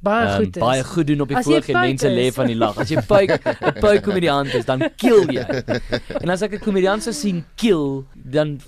baie 0.04 0.26
um, 0.28 0.34
goed 0.36 0.56
is. 0.56 0.62
baie 0.62 0.84
goed 0.84 1.06
doen 1.06 1.24
op 1.24 1.30
die 1.32 1.38
verhoog 1.38 1.68
en 1.72 1.78
mense 1.80 2.10
lê 2.12 2.26
van 2.36 2.50
die 2.50 2.56
lag. 2.58 2.78
As 2.82 2.92
jy 2.92 3.02
puik 3.08 3.34
'n 3.70 3.74
puik 3.80 4.02
komediant 4.04 4.52
is, 4.58 4.66
dan 4.68 4.84
kill 5.00 5.30
jy. 5.32 5.44
En 6.20 6.34
as 6.34 6.44
ek 6.44 6.58
'n 6.58 6.64
komediant 6.64 7.04
sou 7.04 7.14
sien 7.16 7.44
kill, 7.60 8.04
dan 8.14 8.58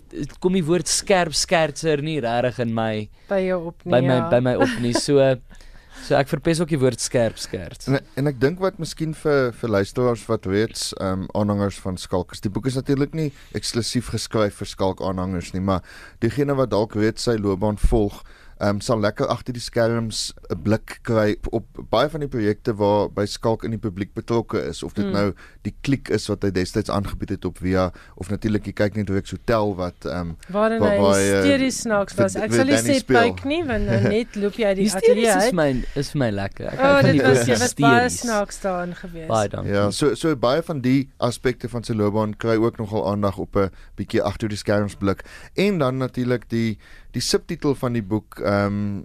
kom 0.41 0.57
die 0.57 0.65
woord 0.65 0.89
skerp 0.89 1.35
skertser 1.37 2.03
nie 2.03 2.19
regtig 2.21 2.61
in 2.65 2.75
my 2.75 3.09
by 3.29 3.41
jou 3.43 3.61
op 3.73 3.85
nie. 3.85 3.93
by 3.93 4.01
my 4.01 4.17
ja. 4.17 4.29
by 4.31 4.41
my 4.41 4.55
op 4.55 4.81
nie. 4.81 4.95
So 4.95 5.21
so 6.05 6.17
ek 6.19 6.31
verpes 6.31 6.61
ook 6.63 6.73
die 6.73 6.81
woord 6.81 7.01
skerp 7.03 7.39
skerts. 7.41 7.91
En 7.91 8.01
en 8.17 8.33
ek 8.33 8.41
dink 8.41 8.63
wat 8.63 8.81
miskien 8.83 9.15
vir 9.15 9.53
vir 9.57 9.75
luisteraars 9.79 10.25
wat 10.31 10.49
reeds 10.51 10.89
ehm 11.01 11.27
um, 11.27 11.29
aanhangers 11.35 11.79
van 11.83 11.97
Skalk 12.01 12.35
die 12.41 12.53
boek 12.53 12.67
is 12.67 12.79
natuurlik 12.79 13.15
nie 13.15 13.31
eksklusief 13.57 14.13
geskryf 14.15 14.61
vir 14.63 14.73
Skalk 14.73 15.03
aanhangers 15.03 15.53
nie, 15.55 15.63
maar 15.63 15.83
diegene 16.21 16.57
wat 16.59 16.71
dalk 16.71 16.97
reeds 16.97 17.27
sy 17.29 17.39
loopbaan 17.41 17.81
volg, 17.91 18.23
ehm 18.23 18.46
um, 18.61 18.81
sal 18.81 19.01
lekker 19.01 19.27
agter 19.27 19.53
die 19.53 19.61
skerms 19.63 20.33
'n 20.51 20.63
blik 20.63 20.99
kry 21.03 21.37
op 21.51 21.65
baie 21.91 22.09
van 22.09 22.21
die 22.21 22.29
projekte 22.29 22.75
waar 22.75 23.09
by 23.11 23.25
Skalk 23.27 23.65
in 23.65 23.71
die 23.71 23.79
publiek 23.79 24.15
betrokke 24.15 24.59
is 24.69 24.83
of 24.83 24.93
dit 24.95 25.05
Mm. 25.07 25.13
nou 25.13 25.33
die 25.63 25.75
klik 25.83 26.09
is 26.09 26.27
wat 26.29 26.43
hy 26.43 26.51
destyds 26.51 26.91
aangebied 26.91 27.29
het 27.29 27.45
op 27.45 27.59
via 27.59 27.93
of 28.17 28.31
natuurlik 28.31 28.65
jy 28.67 28.73
kyk 28.73 28.97
net 28.97 29.11
Rex 29.11 29.31
Hotel 29.31 29.75
wat 29.77 30.05
ehm 30.07 30.19
um, 30.21 30.37
waarin 30.49 30.81
waar- 30.81 30.99
waar 31.01 31.15
hy, 31.15 31.21
eh, 31.21 31.43
hysteries 31.43 31.81
snaaks 31.81 32.15
was. 32.15 32.35
Ek 32.37 32.53
sal 32.53 32.65
nie 32.65 32.75
sê 32.77 33.05
pyk 33.05 33.45
nie, 33.45 33.65
want 33.65 33.85
nou 33.87 34.01
net 34.17 34.37
loop 34.37 34.53
jy 34.55 34.65
uit 34.67 34.77
die 34.77 34.85
Hysteries 34.85 35.29
ateljee 35.29 35.37
is 35.37 35.45
uit. 35.45 35.53
my 35.55 35.85
is 35.95 36.11
vir 36.11 36.19
my 36.19 36.31
lekker. 36.31 36.67
Ek 36.67 36.79
O, 36.79 36.83
hou 36.83 36.95
van 36.95 37.05
dit 37.05 37.13
die 37.13 37.23
was 37.23 37.47
jy 37.47 37.59
was 37.59 37.75
baie 37.75 38.03
hysteries. 38.03 38.21
snaaks 38.21 38.61
daarin 38.61 38.95
gewees. 38.95 39.29
Baie 39.29 39.49
dankie. 39.49 39.73
Ja, 39.73 39.91
so 39.91 40.15
so 40.15 40.35
baie 40.37 40.63
van 40.63 40.81
die 40.81 41.09
aspekte 41.21 41.69
van 41.69 41.83
sy 41.85 41.93
loopbaan 41.93 42.35
kry 42.37 42.57
ook 42.57 42.79
nogal 42.79 43.07
aandag 43.13 43.39
op 43.39 43.57
'n 43.57 43.71
bietjie 43.97 44.23
agter 44.23 44.49
die 44.49 44.57
skerms 44.59 44.95
blik. 44.95 45.25
En 45.57 45.79
dan 45.79 45.97
natuurlik 45.99 46.49
die 46.49 46.79
die 47.17 47.25
subtitel 47.25 47.77
van 47.79 47.97
die 47.97 48.05
boek 48.05 48.41
ehm 48.45 48.81
um, 48.81 49.05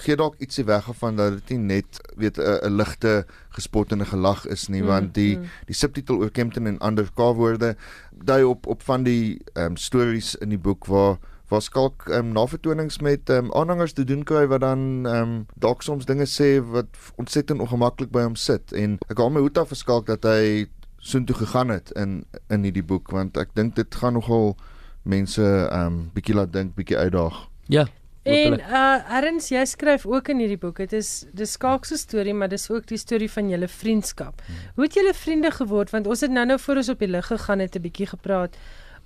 gee 0.00 0.16
dalk 0.16 0.38
ietsie 0.40 0.64
weg 0.64 0.86
van 0.98 1.18
dat 1.18 1.34
dit 1.34 1.50
nie 1.52 1.58
net 1.76 1.98
weet 2.16 2.38
'n 2.40 2.76
ligte 2.80 3.26
gespot 3.56 3.92
en 3.92 4.00
'n 4.00 4.06
gelag 4.06 4.46
is 4.46 4.68
nie, 4.68 4.80
Mm, 4.80 4.86
want 4.86 5.14
die 5.14 5.36
mm. 5.36 5.44
die 5.66 5.74
subtitel 5.74 6.16
oor 6.16 6.30
Kempton 6.30 6.66
en 6.66 6.78
ander 6.78 7.10
K-woorde 7.14 7.76
dui 8.24 8.42
op 8.42 8.66
op 8.66 8.82
van 8.82 9.02
die 9.04 9.40
ehm 9.52 9.66
um, 9.66 9.76
stories 9.76 10.34
in 10.34 10.48
die 10.48 10.58
boek 10.58 10.86
waar 10.86 11.18
waar 11.48 11.62
skalk 11.62 12.08
ehm 12.08 12.18
um, 12.18 12.32
navertonings 12.32 12.98
met 13.00 13.30
ehm 13.30 13.44
um, 13.44 13.52
aanhangers 13.52 13.92
te 13.92 14.04
doen 14.04 14.24
kry 14.24 14.46
wat 14.46 14.60
dan 14.60 15.06
ehm 15.06 15.22
um, 15.22 15.46
dalk 15.54 15.82
soms 15.82 16.04
dinge 16.04 16.26
sê 16.26 16.64
wat 16.64 16.86
ontsettend 17.16 17.60
ongemaklik 17.60 18.10
by 18.10 18.22
hom 18.22 18.36
sit 18.36 18.72
en 18.72 18.98
ek 19.08 19.18
haal 19.18 19.30
my 19.30 19.40
hoed 19.40 19.58
af 19.58 19.68
vir 19.68 19.76
skalk 19.76 20.06
dat 20.06 20.24
hy 20.24 20.66
soontoe 20.98 21.36
gegaan 21.36 21.68
het 21.68 21.90
in 21.90 22.24
in 22.48 22.62
hierdie 22.64 22.86
boek 22.86 23.10
want 23.10 23.36
ek 23.36 23.54
dink 23.54 23.76
dit 23.76 23.94
gaan 23.94 24.16
nogal 24.16 24.56
mense 25.04 25.44
um, 25.72 26.10
bietjie 26.14 26.34
laat 26.34 26.52
dink, 26.52 26.74
bietjie 26.74 26.98
uitdaag. 26.98 27.44
Ja. 27.72 27.86
En 28.24 28.54
hopelik. 28.56 28.68
uh 28.68 29.16
Erns, 29.18 29.50
jy 29.52 29.64
skryf 29.68 30.06
ook 30.08 30.30
in 30.32 30.40
hierdie 30.40 30.60
boek. 30.60 30.80
Dit 30.80 30.94
is 30.96 31.26
dis 31.36 31.56
skaakse 31.58 31.98
storie, 32.00 32.34
maar 32.34 32.48
dis 32.48 32.70
ook 32.70 32.86
die 32.88 32.98
storie 32.98 33.28
van 33.30 33.50
julle 33.52 33.68
vriendskap. 33.68 34.40
Hoe 34.74 34.86
het 34.86 34.96
julle 34.96 35.12
vriende 35.14 35.50
geword? 35.50 35.92
Want 35.92 36.06
ons 36.06 36.24
het 36.24 36.32
nou-nou 36.32 36.58
voor 36.60 36.80
ons 36.80 36.88
op 36.88 37.04
die 37.04 37.08
lig 37.08 37.26
gegaan 37.26 37.58
het 37.58 37.76
'n 37.76 37.84
bietjie 37.84 38.06
gepraat 38.06 38.56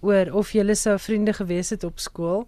oor 0.01 0.31
of 0.33 0.53
julle 0.53 0.75
sou 0.75 0.99
vriende 0.99 1.33
gewees 1.33 1.71
het 1.71 1.85
op 1.85 1.99
skool. 1.99 2.47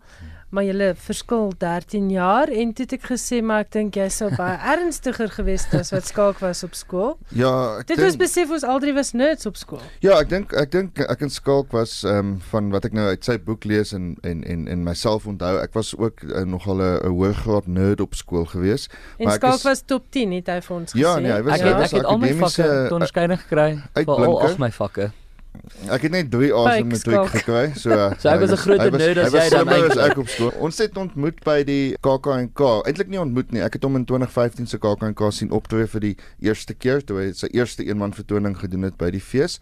Maar 0.50 0.64
julle 0.66 0.95
verskil 0.99 1.52
13 1.59 2.09
jaar 2.11 2.49
en 2.50 2.73
toe 2.75 2.85
het 2.85 2.92
ek 2.97 3.04
gesê 3.12 3.38
maar 3.42 3.61
ek 3.62 3.69
dink 3.76 3.95
jy 3.95 4.09
sou 4.11 4.30
baie 4.35 4.57
ernstiger 4.73 5.30
gewees 5.30 5.64
het 5.71 5.80
as 5.85 5.92
wat 5.95 6.09
skaak 6.11 6.40
was 6.42 6.64
op 6.66 6.75
skool. 6.75 7.12
Ja, 7.30 7.52
ek 7.78 7.87
Dit 7.87 7.97
dink 8.00 8.09
was 8.09 8.16
besef 8.19 8.50
ons 8.50 8.64
al 8.66 8.80
drie 8.83 8.95
was 8.97 9.12
nerds 9.14 9.47
op 9.47 9.57
skool. 9.61 9.83
Ja, 10.02 10.16
ek 10.19 10.28
dink 10.33 10.52
ek 10.59 10.73
dink 10.75 10.99
ek 11.07 11.23
en 11.23 11.30
Skalk 11.30 11.71
was 11.76 12.00
ehm 12.02 12.19
um, 12.19 12.33
van 12.50 12.71
wat 12.75 12.85
ek 12.90 12.92
nou 12.99 13.07
uit 13.12 13.25
sy 13.25 13.38
boek 13.38 13.64
lees 13.64 13.95
en 13.95 14.16
en 14.26 14.42
en 14.42 14.66
en 14.69 14.83
myself 14.83 15.26
onthou, 15.30 15.54
ek 15.62 15.73
was 15.78 15.95
ook 15.97 16.23
uh, 16.26 16.42
nogal 16.42 16.83
'n 16.83 16.99
'n 17.07 17.14
hoërgraad 17.14 17.66
nerd 17.71 18.00
op 18.00 18.14
skool 18.19 18.45
gewees. 18.45 18.88
En 19.19 19.26
Maar 19.30 19.35
ek 19.38 19.40
skaak 19.42 19.54
is- 19.54 19.62
was 19.71 19.83
top 19.87 20.11
10 20.11 20.33
het 20.33 20.47
hy 20.50 20.61
vir 20.61 20.76
ons 20.76 20.92
gesê. 20.92 20.99
Ja, 20.99 21.19
nee, 21.19 21.30
hy 21.33 21.42
was- 21.42 21.54
Ek 21.54 21.66
hy 21.66 21.69
het 21.69 21.85
ek 21.87 21.90
het 21.90 22.04
al 22.04 22.19
my 22.19 22.35
vakke 22.35 22.88
onderskeiding 22.90 23.38
gekry 23.40 23.78
vir 23.95 24.07
al 24.26 24.57
my 24.59 24.71
vakke. 24.71 25.12
Ek 25.90 26.02
het 26.02 26.12
net 26.12 26.30
3 26.30 26.52
A's 26.54 26.76
in 26.78 26.88
Kyk, 26.88 26.92
matriek 26.92 27.14
Skalk. 27.14 27.28
gekry. 27.35 27.73
So 27.75 27.90
So 28.23 28.28
ek 28.28 28.40
was 28.40 28.50
'n 28.50 28.57
was- 28.57 29.00
nerd 29.00 29.19
as 29.19 29.33
jy 29.33 29.49
dan 29.50 29.69
eintlik. 29.69 30.11
ek 30.11 30.19
op 30.19 30.28
skool. 30.28 30.52
Ons 30.61 30.78
het 30.78 30.97
ontmoet 30.97 31.40
by 31.45 31.62
die 31.64 31.97
KAK&K. 32.00 32.61
Eintlik 32.87 33.09
nie 33.09 33.21
ontmoet 33.21 33.50
nie. 33.52 33.61
Ek 33.62 33.73
het 33.75 33.83
hom 33.83 33.97
in 33.97 34.04
2015 34.04 34.66
se 34.66 34.78
KAK&K 34.78 35.30
sien 35.33 35.50
optree 35.50 35.87
vir 35.87 36.00
die 36.00 36.16
eerste 36.40 36.75
keer 36.75 37.02
toe 37.04 37.19
hy 37.19 37.33
sy 37.33 37.47
eerste 37.52 37.85
eenman 37.85 38.12
vertoning 38.12 38.57
gedoen 38.59 38.83
het 38.83 38.97
by 38.97 39.11
die 39.11 39.21
fees. 39.21 39.59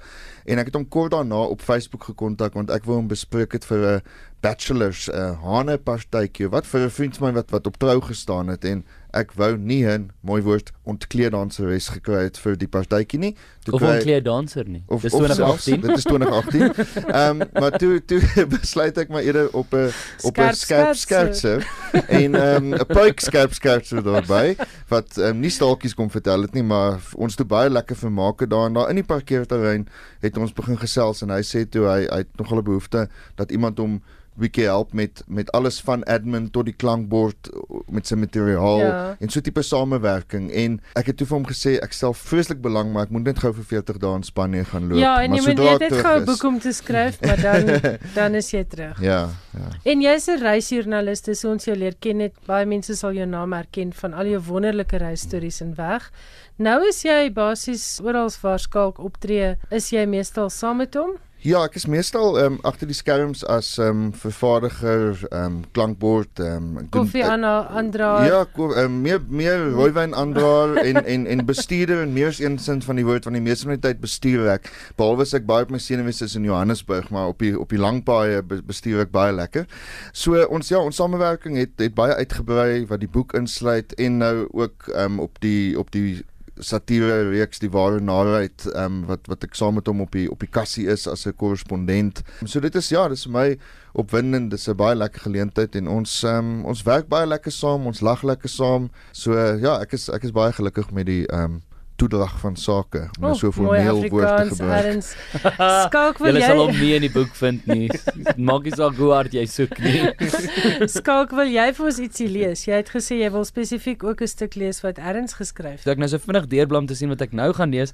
En 0.47 0.59
ek 0.59 0.67
het 0.67 0.75
hom 0.75 0.89
kort 0.89 1.13
daarna 1.13 1.35
op 1.49 1.61
Facebook 1.63 2.05
gekontak 2.05 2.55
want 2.55 2.71
ek 2.71 2.85
wou 2.85 2.97
hom 2.97 3.09
bespreek 3.09 3.53
het 3.53 3.65
vir 3.65 3.79
'n 3.79 4.03
bachelors 4.43 5.09
uh, 5.09 5.35
hane 5.43 5.79
partytjie 5.79 6.49
wat 6.51 6.67
vir 6.67 6.81
'n 6.87 6.91
vriend 6.91 7.17
van 7.17 7.29
my 7.29 7.35
wat 7.41 7.51
wat 7.51 7.67
op 7.67 7.77
trou 7.79 8.01
gestaan 8.01 8.49
het 8.49 8.65
en 8.65 8.85
ek 9.13 9.33
wou 9.33 9.57
nie 9.57 9.85
'n 9.87 10.11
mooi 10.21 10.43
woord 10.43 10.71
ontkleeddanseres 10.85 11.89
gekry 11.89 12.23
het 12.29 12.39
vir 12.39 12.57
die 12.57 12.69
partytjie 12.69 13.19
nie. 13.19 13.35
Toe 13.65 13.75
Of 13.75 13.81
kry- 13.81 13.95
onkleed 13.97 14.25
danser 14.25 14.69
nie. 14.69 14.83
of 14.89 15.03
Dis 15.03 15.13
of 15.13 15.27
selfs, 15.27 15.65
2018. 15.65 15.81
dit 15.81 15.97
is 15.97 16.05
2018. 16.05 16.63
Ehm 17.15 17.41
um, 17.43 17.49
maar 17.61 17.79
toe 17.79 18.05
toe 18.05 18.21
besluit 18.61 18.99
ek 18.99 19.09
maar 19.09 19.23
eerder 19.23 19.49
op 19.53 19.73
'n 19.75 19.91
op 20.23 20.39
'n 20.39 20.53
Skerp 20.55 20.95
skerpse 20.97 21.61
en 22.09 22.35
ehm 22.35 22.73
um, 22.73 22.75
'n 22.75 22.87
puik 22.87 23.21
skerp 23.21 23.53
skerpse 23.55 24.03
daarbey 24.03 24.57
wat 24.89 25.17
um, 25.19 25.41
nie 25.41 25.51
staaltjies 25.51 25.95
kom 25.95 26.11
vertel 26.11 26.43
het 26.43 26.55
nie, 26.55 26.63
maar 26.63 27.01
ons 27.17 27.37
het 27.37 27.47
baie 27.49 27.71
lekker 27.71 27.97
vermaak 27.97 28.49
daar 28.49 28.67
en 28.67 28.73
daar 28.73 28.89
in 28.91 28.95
die 28.97 29.05
parkeerterrein 29.05 29.89
het 30.21 30.37
ons 30.37 30.53
begin 30.53 30.79
gesels 30.79 31.23
en 31.23 31.31
hy 31.31 31.43
sê 31.43 31.65
toe 31.69 31.87
hy 31.87 32.07
hy 32.09 32.17
het 32.25 32.37
nogal 32.39 32.59
'n 32.59 32.65
behoefte 32.65 33.09
dat 33.37 33.51
iemand 33.53 33.79
hom 33.79 34.03
bietjie 34.39 34.65
help 34.65 34.93
met 34.93 35.23
met 35.27 35.51
alles 35.53 35.81
van 35.81 36.05
admin 36.05 36.51
tot 36.51 36.65
die 36.65 36.75
klankbord 36.75 37.51
met 37.91 38.07
sy 38.07 38.15
materiaal 38.15 38.79
Ja. 38.79 39.17
en 39.21 39.29
so 39.29 39.41
tipe 39.41 39.63
samewerking 39.63 40.51
en 40.53 40.81
ek 40.97 41.07
het 41.07 41.17
toe 41.17 41.27
vir 41.27 41.37
hom 41.39 41.47
gesê 41.47 41.79
ek 41.83 41.93
stel 41.93 42.15
vreeslik 42.15 42.61
belang 42.63 42.93
maar 42.93 43.03
ek 43.09 43.11
moet 43.11 43.25
net 43.25 43.39
gou 43.39 43.53
vir 43.53 43.65
40 43.65 43.99
dae 43.99 44.15
in 44.17 44.23
Spanje 44.23 44.65
gaan 44.65 44.89
loop 44.89 44.99
Ja, 44.99 45.23
en 45.23 45.31
maar 45.31 45.39
jy 45.39 45.45
moet 45.47 45.59
sodra 45.59 45.65
net 45.65 45.75
ek 45.75 45.81
net 45.81 45.91
terug 45.91 46.07
gou 46.07 46.17
'n 46.19 46.23
is- 46.23 46.29
boek 46.31 46.43
om 46.45 46.59
te 46.61 46.73
skryf, 46.73 47.21
maar 47.23 47.41
dan 47.43 47.81
dan 48.19 48.35
is 48.35 48.51
jy 48.51 48.65
terug. 48.65 49.01
Ja, 49.01 49.29
ja. 49.55 49.69
En 49.85 50.01
jy's 50.01 50.27
'n 50.29 50.39
reisjoernalis, 50.43 51.21
dis 51.23 51.45
ons 51.45 51.65
jou 51.65 51.77
leer 51.77 51.95
ken 52.01 52.19
het. 52.21 52.33
Baie 52.47 52.67
mense 52.67 52.95
sal 52.97 53.13
jou 53.13 53.27
naam 53.27 53.53
herken 53.53 53.93
van 53.93 54.13
al 54.15 54.27
jou 54.27 54.41
wonderlike 54.41 54.97
reisstories 54.97 55.61
en 55.61 55.75
weg. 55.77 56.11
Nou 56.59 56.89
is 56.89 57.03
jy 57.03 57.31
basies 57.33 58.01
oral 58.03 58.31
waar 58.43 58.59
Skalk 58.59 58.99
optree, 58.99 59.57
is 59.71 59.91
jy 59.91 60.07
meestal 60.07 60.51
saam 60.51 60.77
met 60.77 60.95
hom? 60.95 61.11
Ja, 61.47 61.61
ek 61.69 61.77
is 61.79 61.85
meestal 61.87 62.35
ehm 62.41 62.57
um, 62.57 62.63
agter 62.67 62.89
die 62.91 62.97
skerms 62.99 63.45
as 63.47 63.69
ehm 63.79 64.09
um, 64.09 64.13
vervaardiger, 64.19 65.21
ehm 65.31 65.45
um, 65.45 65.59
klankbord, 65.77 66.41
ehm 66.43 66.79
um, 66.81 66.89
Koffie 66.91 67.23
aan 67.23 67.45
aandra. 67.47 68.09
Ja, 68.27 68.41
ko- 68.57 68.73
ehm 68.75 68.97
meer 69.05 69.21
meer 69.31 69.69
rooiwyn 69.71 70.17
aandraer 70.19 70.77
en 70.83 70.99
en 71.15 71.27
en 71.31 71.45
bestuurder 71.47 72.03
en 72.03 72.13
meer 72.13 72.35
een 72.43 72.59
sin 72.59 72.83
van 72.83 72.99
die 72.99 73.05
woord 73.07 73.29
van 73.29 73.39
die 73.39 73.43
meeste 73.45 73.69
van 73.69 73.77
die 73.79 73.85
tyd 73.87 74.01
bestuur 74.03 74.49
ek. 74.57 74.67
Behalwe 74.99 75.23
as 75.29 75.35
ek 75.39 75.47
baie 75.47 75.63
op 75.69 75.71
my 75.71 75.79
senuwees 75.79 76.19
is 76.27 76.35
in 76.35 76.49
Johannesburg, 76.49 77.07
maar 77.15 77.31
op 77.31 77.39
die 77.39 77.53
op 77.55 77.71
die 77.71 77.79
lang 77.79 78.03
paaie 78.05 78.43
be- 78.43 78.59
bestuur 78.67 79.05
ek 79.07 79.13
baie 79.15 79.31
lekker. 79.33 79.69
So 80.13 80.43
ons 80.51 80.73
ja, 80.75 80.83
ons 80.83 80.99
samewerking 80.99 81.55
het 81.63 81.79
het 81.79 81.95
baie 81.95 82.19
uitgebrei 82.19 82.83
wat 82.91 82.99
die 83.07 83.13
boek 83.15 83.37
insluit 83.39 83.95
en 83.95 84.19
nou 84.25 84.35
ook 84.51 84.91
ehm 84.91 85.05
um, 85.21 85.21
op 85.29 85.39
die 85.47 85.79
op 85.79 85.95
die 85.95 86.19
satire 86.61 87.31
reeks 87.31 87.61
die 87.63 87.71
ware 87.73 88.01
narheid 88.01 88.67
ehm 88.75 88.85
um, 88.85 89.07
wat 89.09 89.29
wat 89.31 89.45
ek 89.45 89.55
saam 89.59 89.79
met 89.79 89.87
hom 89.87 90.01
op 90.05 90.13
die 90.13 90.27
op 90.31 90.41
die 90.41 90.51
kassie 90.51 90.87
is 90.89 91.07
as 91.09 91.27
'n 91.27 91.37
korrespondent. 91.37 92.23
So 92.45 92.61
dit 92.61 92.75
is 92.75 92.89
ja, 92.89 93.09
dis 93.09 93.25
vir 93.25 93.33
my 93.33 93.59
opwindend, 93.95 94.51
dis 94.51 94.69
'n 94.69 94.77
baie 94.77 94.95
lekker 94.95 95.21
geleentheid 95.21 95.75
en 95.77 95.89
ons 95.89 96.23
ehm 96.25 96.39
um, 96.39 96.65
ons 96.65 96.83
werk 96.83 97.09
baie 97.09 97.27
lekker 97.27 97.53
saam, 97.53 97.87
ons 97.87 98.01
lag 98.01 98.23
lekker 98.23 98.49
saam. 98.49 98.91
So 99.13 99.35
ja, 99.35 99.81
ek 99.81 99.93
is 99.93 100.09
ek 100.09 100.25
is 100.25 100.33
baie 100.33 100.53
gelukkig 100.53 100.91
met 100.93 101.07
die 101.07 101.27
ehm 101.27 101.45
um, 101.45 101.63
toedrag 101.99 102.35
van 102.41 102.57
sake 102.57 103.01
om 103.19 103.25
nou 103.27 103.35
so 103.37 103.49
'n 103.49 103.57
formeel 103.57 104.01
woord 104.13 104.37
te 104.37 104.55
gebruik. 104.55 105.03
Skalk 105.87 106.21
wil 106.23 106.37
Jy 106.39 106.43
sal 106.43 106.61
hom 106.63 106.75
jy 106.75 106.81
nie 106.81 106.93
in 106.99 107.07
die 107.07 107.15
boek 107.15 107.33
vind 107.41 107.67
nie. 107.67 107.89
Maak 108.51 108.69
nie 108.69 108.75
saak 108.77 109.01
hoe 109.03 109.11
hard 109.13 109.35
jy 109.35 109.47
soek 109.51 109.75
nie. 109.83 110.05
Skalk 110.99 111.35
wil 111.35 111.51
jy 111.51 111.67
vir 111.75 111.91
ons 111.91 111.99
ietsie 111.99 112.29
lees? 112.31 112.67
Jy 112.69 112.79
het 112.83 112.93
gesê 112.95 113.19
jy 113.23 113.31
wil 113.35 113.45
spesifiek 113.49 114.05
ook 114.07 114.23
'n 114.23 114.31
stuk 114.31 114.55
lees 114.55 114.81
wat 114.87 114.99
Erns 114.99 115.35
geskryf 115.41 115.83
het. 115.83 115.91
Ek 115.95 115.99
nou 115.99 116.09
so 116.09 116.23
vinnig 116.23 116.47
deurblam 116.47 116.87
te 116.87 116.95
sien 116.95 117.11
wat 117.11 117.21
ek 117.21 117.33
nou 117.33 117.53
gaan 117.53 117.75
lees, 117.75 117.93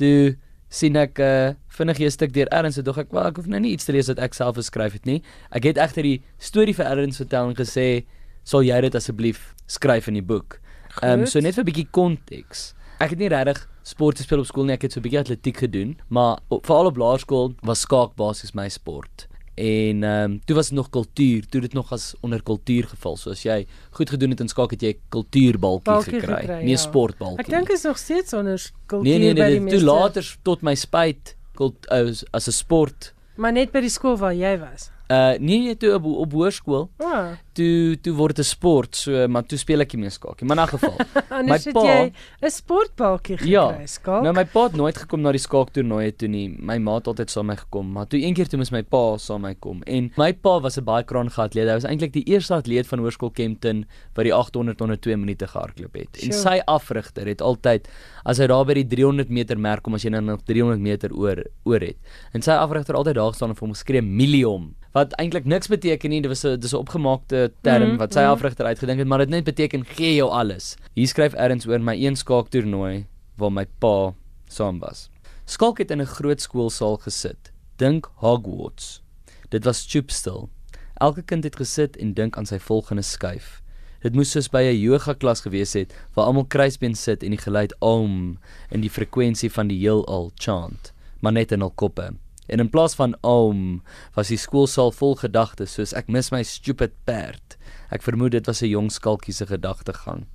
toe 0.00 0.36
sien 0.72 0.96
ek 0.96 1.20
'n 1.20 1.22
uh, 1.22 1.54
vinnige 1.68 2.10
stuk 2.10 2.32
deur 2.32 2.48
Erns 2.48 2.78
en 2.80 2.84
dog 2.84 2.98
ek, 2.98 3.12
"Wel, 3.12 3.26
ek 3.26 3.36
hoef 3.36 3.46
nou 3.46 3.60
nie 3.60 3.72
iets 3.76 3.84
te 3.84 3.92
lees 3.92 4.08
wat 4.08 4.18
ek 4.18 4.34
self 4.34 4.56
geskryf 4.56 4.92
het 4.92 5.04
nie." 5.04 5.22
Ek 5.52 5.64
het 5.64 5.76
egter 5.76 6.02
die 6.02 6.22
storie 6.38 6.74
vir 6.74 6.86
Erns 6.86 7.20
vertel 7.20 7.48
en 7.48 7.54
gesê, 7.54 8.04
"Sal 8.44 8.62
jy 8.62 8.80
dit 8.80 8.94
asseblief 8.94 9.54
skryf 9.66 10.08
in 10.08 10.14
die 10.14 10.24
boek?" 10.24 10.60
Ehm 11.02 11.20
um, 11.20 11.26
so 11.26 11.40
net 11.40 11.54
vir 11.54 11.64
'n 11.64 11.68
bietjie 11.68 11.88
konteks. 11.90 12.74
Ek 13.02 13.16
het 13.16 13.18
nie 13.18 13.32
regtig 13.32 13.64
sport 13.82 14.20
gespeel 14.20 14.44
op 14.44 14.46
skool 14.46 14.68
nie, 14.68 14.76
ek 14.76 14.84
het 14.86 14.94
so 14.94 15.00
'n 15.00 15.02
bietjie 15.02 15.18
atletiek 15.18 15.56
gedoen, 15.58 15.98
maar 16.08 16.38
veral 16.48 16.86
op 16.86 16.96
laerskool 16.96 17.54
was 17.66 17.80
skaak 17.80 18.14
basies 18.14 18.54
my 18.54 18.68
sport. 18.68 19.26
En 19.54 20.04
ehm 20.04 20.30
um, 20.30 20.40
toe 20.44 20.56
was 20.56 20.68
dit 20.68 20.76
nog 20.76 20.88
kultuur, 20.90 21.46
toe 21.48 21.60
dit 21.60 21.72
nog 21.72 21.92
as 21.92 22.14
onder 22.20 22.42
kultuur 22.42 22.84
geval. 22.84 23.16
So 23.16 23.30
as 23.30 23.42
jy 23.42 23.66
goed 23.90 24.10
gedoen 24.10 24.30
het 24.30 24.40
in 24.40 24.48
skaak 24.48 24.70
het 24.70 24.82
jy 24.82 24.96
kultuurbalkie 25.08 25.92
Balkie 25.92 26.20
gekry, 26.20 26.40
gekry, 26.40 26.62
nie 26.62 26.76
ja. 26.76 26.78
sportbalkie. 26.78 27.44
Ek 27.44 27.50
dink 27.50 27.68
is 27.68 27.82
nog 27.82 27.98
steeds 27.98 28.32
onder 28.32 28.70
kultuur 28.86 29.10
Nee 29.10 29.18
nee 29.18 29.34
by 29.34 29.40
nee, 29.40 29.58
die 29.58 29.60
dit, 29.60 29.78
toe 29.78 29.82
later 29.82 30.36
tot 30.42 30.62
my 30.62 30.74
spyt 30.74 31.36
kult 31.54 31.88
as 31.88 32.24
as 32.32 32.48
'n 32.48 32.52
sport. 32.52 33.14
Maar 33.36 33.52
net 33.52 33.72
by 33.72 33.80
die 33.80 33.90
skool 33.90 34.16
waar 34.16 34.34
jy 34.34 34.58
was. 34.58 34.90
Uh 35.12 35.34
nee 35.44 35.58
nee 35.66 35.76
toe 35.76 35.90
op, 35.98 36.04
op 36.24 36.32
hoërskool, 36.32 36.86
Ah, 37.02 37.32
toe 37.52 37.98
toe 38.00 38.12
word 38.16 38.36
dit 38.38 38.46
sport, 38.48 38.96
so 38.96 39.26
maar 39.28 39.42
toe 39.44 39.58
speel 39.60 39.80
ek 39.84 39.92
nie 39.92 40.02
meer 40.06 40.10
skaakie. 40.14 40.46
Maar 40.48 40.56
in 40.56 40.62
'n 40.62 40.68
geval. 40.68 40.96
anders 41.38 41.64
het 41.68 41.74
pa- 41.74 41.82
jy 41.84 42.12
'n 42.46 42.50
sportbalkie 42.50 43.36
gekry, 43.36 43.50
Ja, 43.50 43.86
Skalk. 43.86 44.22
Nou 44.22 44.32
my 44.34 44.44
pa 44.44 44.62
het 44.68 44.76
nooit 44.76 44.96
gekom 44.96 45.20
na 45.20 45.32
die 45.32 45.38
skaaktoernooie 45.42 46.16
toe 46.16 46.28
nie. 46.28 46.48
My 46.58 46.78
ma 46.78 46.94
het 46.94 47.06
altyd 47.06 47.30
saam 47.30 47.46
met 47.46 47.56
my 47.56 47.62
gekom, 47.64 47.92
maar 47.92 48.06
toe 48.06 48.20
een 48.22 48.34
keer 48.34 48.48
toe 48.48 48.58
moes 48.58 48.70
my 48.72 48.82
pa 48.82 49.16
saam 49.18 49.40
met 49.40 49.50
my 49.50 49.56
kom. 49.60 49.82
En 49.82 50.10
my 50.16 50.32
pa 50.32 50.60
was 50.60 50.78
'n 50.78 50.84
baie 50.84 51.04
kraan 51.04 51.28
atleet. 51.36 51.66
Hy 51.68 51.74
was 51.74 51.84
eintlik 51.84 52.12
die 52.12 52.24
eerste 52.24 52.54
atleet 52.54 52.86
van 52.86 52.98
Hoërskool 52.98 53.30
Kempton 53.32 53.84
wat 54.14 54.24
die 54.24 54.32
800 54.34 54.80
onder 54.80 54.96
2 55.00 55.16
minute 55.16 55.46
gehardloop 55.46 55.94
het. 55.94 56.22
En 56.22 56.32
Sjoe. 56.32 56.40
sy 56.40 56.60
afrigter 56.66 57.26
het 57.26 57.40
altyd 57.42 57.88
as 58.24 58.38
hy 58.38 58.46
daar 58.46 58.64
by 58.64 58.74
die 58.74 58.86
300 58.86 59.28
meter 59.28 59.58
merk 59.58 59.82
kom 59.82 59.94
as 59.94 60.02
jy 60.04 60.10
nou 60.10 60.22
nog 60.22 60.40
300 60.44 60.80
meter 60.80 61.10
oor 61.12 61.44
oor 61.64 61.80
het. 61.80 61.96
En 62.32 62.40
sy 62.42 62.50
afrigter 62.52 62.94
altyd 62.94 63.14
daar 63.14 63.34
staan 63.34 63.48
en 63.50 63.54
vir 63.56 63.66
hom 63.66 63.74
geskree 63.74 64.00
million 64.02 64.74
wat 64.92 65.14
eintlik 65.20 65.44
niks 65.44 65.68
beteken 65.72 66.10
nie. 66.10 66.20
Dit 66.20 66.30
was 66.30 66.44
'n 66.44 66.60
dis 66.60 66.72
'n 66.72 66.76
opgemaakte 66.76 67.52
term 67.62 67.88
Mhm, 67.88 67.96
wat 67.96 68.12
sy 68.12 68.20
mhm. 68.20 68.30
afrigter 68.30 68.66
uitgedink 68.66 68.98
het, 68.98 69.08
maar 69.08 69.18
dit 69.18 69.28
net 69.28 69.44
beteken 69.44 69.84
gee 69.84 70.14
jou 70.14 70.30
alles. 70.30 70.76
Hier 70.94 71.08
skryf 71.08 71.34
Erns 71.34 71.66
oor 71.66 71.80
my 71.80 71.94
een 71.94 72.16
skaaktoernooi 72.16 73.06
waar 73.36 73.52
my 73.52 73.66
pa 73.78 74.14
saam 74.48 74.78
was. 74.78 75.08
Skalk 75.44 75.78
het 75.78 75.90
in 75.90 76.00
'n 76.00 76.06
groot 76.06 76.40
skoolsaal 76.40 76.96
gesit. 76.96 77.52
Dink 77.76 78.10
Hogwarts. 78.14 79.02
Dit 79.48 79.64
was 79.64 79.78
stoepstil. 79.78 80.48
Elke 80.94 81.22
kind 81.22 81.44
het 81.44 81.56
gesit 81.56 81.96
en 81.96 82.12
dink 82.14 82.36
aan 82.36 82.46
sy 82.46 82.58
volgende 82.58 83.02
skuif. 83.02 83.62
Dit 84.02 84.14
moes 84.14 84.30
soos 84.30 84.48
by 84.48 84.62
'n 84.62 84.78
yoga 84.78 85.14
klas 85.14 85.40
gewees 85.40 85.72
het 85.72 85.94
waar 86.14 86.26
almal 86.26 86.44
kruisbeen 86.44 86.94
sit 86.94 87.22
en 87.22 87.30
die 87.30 87.38
geluid 87.38 87.74
om 87.78 88.38
in 88.70 88.80
die 88.80 88.90
frekwensie 88.90 89.50
van 89.50 89.68
die 89.68 89.78
heelal 89.78 90.30
chant, 90.34 90.92
maar 91.20 91.32
net 91.32 91.52
in 91.52 91.60
hul 91.60 91.70
koppe. 91.70 92.14
En 92.52 92.60
in 92.60 92.68
plaas 92.68 92.94
van 92.94 93.14
om 93.20 93.82
was 94.14 94.28
die 94.28 94.36
skoolsaal 94.36 94.90
vol 94.92 95.14
gedagtes 95.16 95.72
soos 95.78 95.94
ek 95.96 96.10
mis 96.12 96.28
my 96.34 96.42
stupid 96.44 96.92
perd. 97.08 97.56
Ek 97.88 98.04
vermoed 98.04 98.34
dit 98.36 98.46
was 98.46 98.60
'n 98.62 98.68
jong 98.68 98.90
skalkie 98.92 99.32
se 99.32 99.46
gedagtegang. 99.46 100.26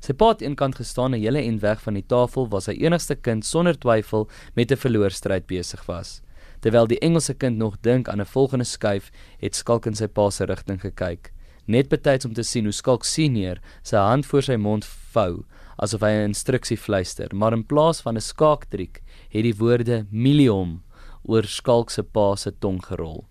Sy 0.00 0.14
pa 0.14 0.28
het 0.28 0.42
eenkant 0.42 0.76
gestaan 0.80 1.12
'n 1.12 1.20
hele 1.20 1.42
en 1.42 1.58
weg 1.60 1.82
van 1.82 1.94
die 1.94 2.06
tafel 2.06 2.48
waar 2.48 2.62
sy 2.62 2.72
enigste 2.72 3.14
kind 3.14 3.44
sonder 3.44 3.76
twyfel 3.76 4.28
met 4.56 4.72
'n 4.72 4.76
verloorstryd 4.76 5.46
besig 5.46 5.86
was. 5.86 6.22
Terwyl 6.60 6.86
die 6.86 7.00
Engelse 7.00 7.34
kind 7.34 7.58
nog 7.58 7.76
dink 7.82 8.08
aan 8.08 8.20
'n 8.20 8.24
volgende 8.26 8.64
skuif, 8.64 9.10
het 9.38 9.54
Skalk 9.54 9.86
in 9.86 9.94
sy 9.94 10.06
pa 10.06 10.30
se 10.30 10.44
rigting 10.44 10.80
gekyk, 10.80 11.32
net 11.66 11.88
betyds 11.88 12.24
om 12.24 12.32
te 12.32 12.42
sien 12.42 12.64
hoe 12.64 12.72
Skalk 12.72 13.04
senior 13.04 13.58
sy 13.82 13.96
hand 13.96 14.26
voor 14.26 14.42
sy 14.42 14.56
mond 14.56 14.84
vou 14.84 15.44
asof 15.76 16.00
hy 16.00 16.12
'n 16.12 16.28
instruksie 16.32 16.78
fluister, 16.78 17.28
maar 17.34 17.52
in 17.52 17.64
plaas 17.64 18.00
van 18.00 18.16
'n 18.16 18.20
skaaktriek 18.20 19.02
het 19.28 19.42
die 19.42 19.54
woorde 19.54 20.06
milium 20.10 20.82
oor 21.28 21.46
Skalk 21.46 21.92
se 21.92 22.02
pa 22.02 22.32
se 22.36 22.50
tong 22.64 22.80
gerol. 22.84 23.22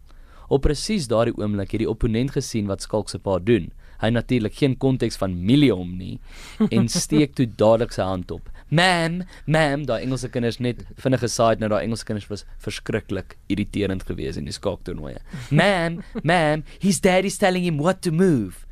Op 0.47 0.63
presies 0.63 1.09
daardie 1.11 1.35
oomblik 1.35 1.73
het 1.75 1.83
die 1.83 1.89
opponent 1.89 2.31
gesien 2.37 2.69
wat 2.71 2.85
Skalk 2.85 3.09
se 3.11 3.19
pa 3.19 3.39
doen. 3.43 3.71
Hy 3.97 4.11
natuurlik 4.13 4.53
geen 4.59 4.77
konteks 4.77 5.17
van 5.17 5.33
milium 5.43 5.95
nie 5.97 6.19
en 6.69 6.87
steek 6.93 7.33
toe 7.35 7.47
dadelik 7.49 7.95
sy 7.95 8.05
hand 8.05 8.31
op. 8.31 8.51
Ma'am, 8.69 9.21
ma'am, 9.47 9.85
daai 9.87 10.03
Engelse 10.03 10.29
kinders 10.29 10.59
net 10.59 10.83
vinnig 10.99 11.23
gesaaid 11.23 11.61
nou 11.63 11.69
daai 11.71 11.85
Engelse 11.85 12.05
kinders 12.05 12.27
was 12.29 12.45
verskriklik 12.63 13.37
irriterend 13.49 14.03
geweest 14.07 14.39
in 14.41 14.47
die 14.47 14.55
skaaktoernooie. 14.55 15.21
Ma'am, 15.49 16.01
ma'am, 16.21 16.65
his 16.83 17.01
daddy's 17.01 17.39
telling 17.39 17.65
him 17.65 17.79
what 17.81 18.03
to 18.03 18.11
move. 18.11 18.66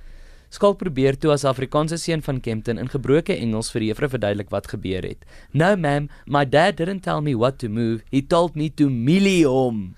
Skalk 0.49 0.77
probeer 0.79 1.17
toe 1.17 1.31
as 1.33 1.45
Afrikaanse 1.45 1.97
seun 1.97 2.21
van 2.21 2.39
Kempton 2.39 2.77
in 2.77 2.89
gebroke 2.91 3.33
Engels 3.33 3.71
vir 3.73 3.87
juffrou 3.89 4.09
verduidelik 4.13 4.51
wat 4.53 4.69
gebeur 4.71 5.03
het. 5.03 5.25
No 5.53 5.75
ma'am, 5.75 6.09
my 6.25 6.45
dad 6.45 6.77
didn't 6.77 7.03
tell 7.03 7.21
me 7.21 7.35
what 7.35 7.57
to 7.59 7.69
move. 7.69 8.03
He 8.11 8.21
told 8.21 8.55
me 8.55 8.69
to 8.69 8.89
milium. 8.89 9.95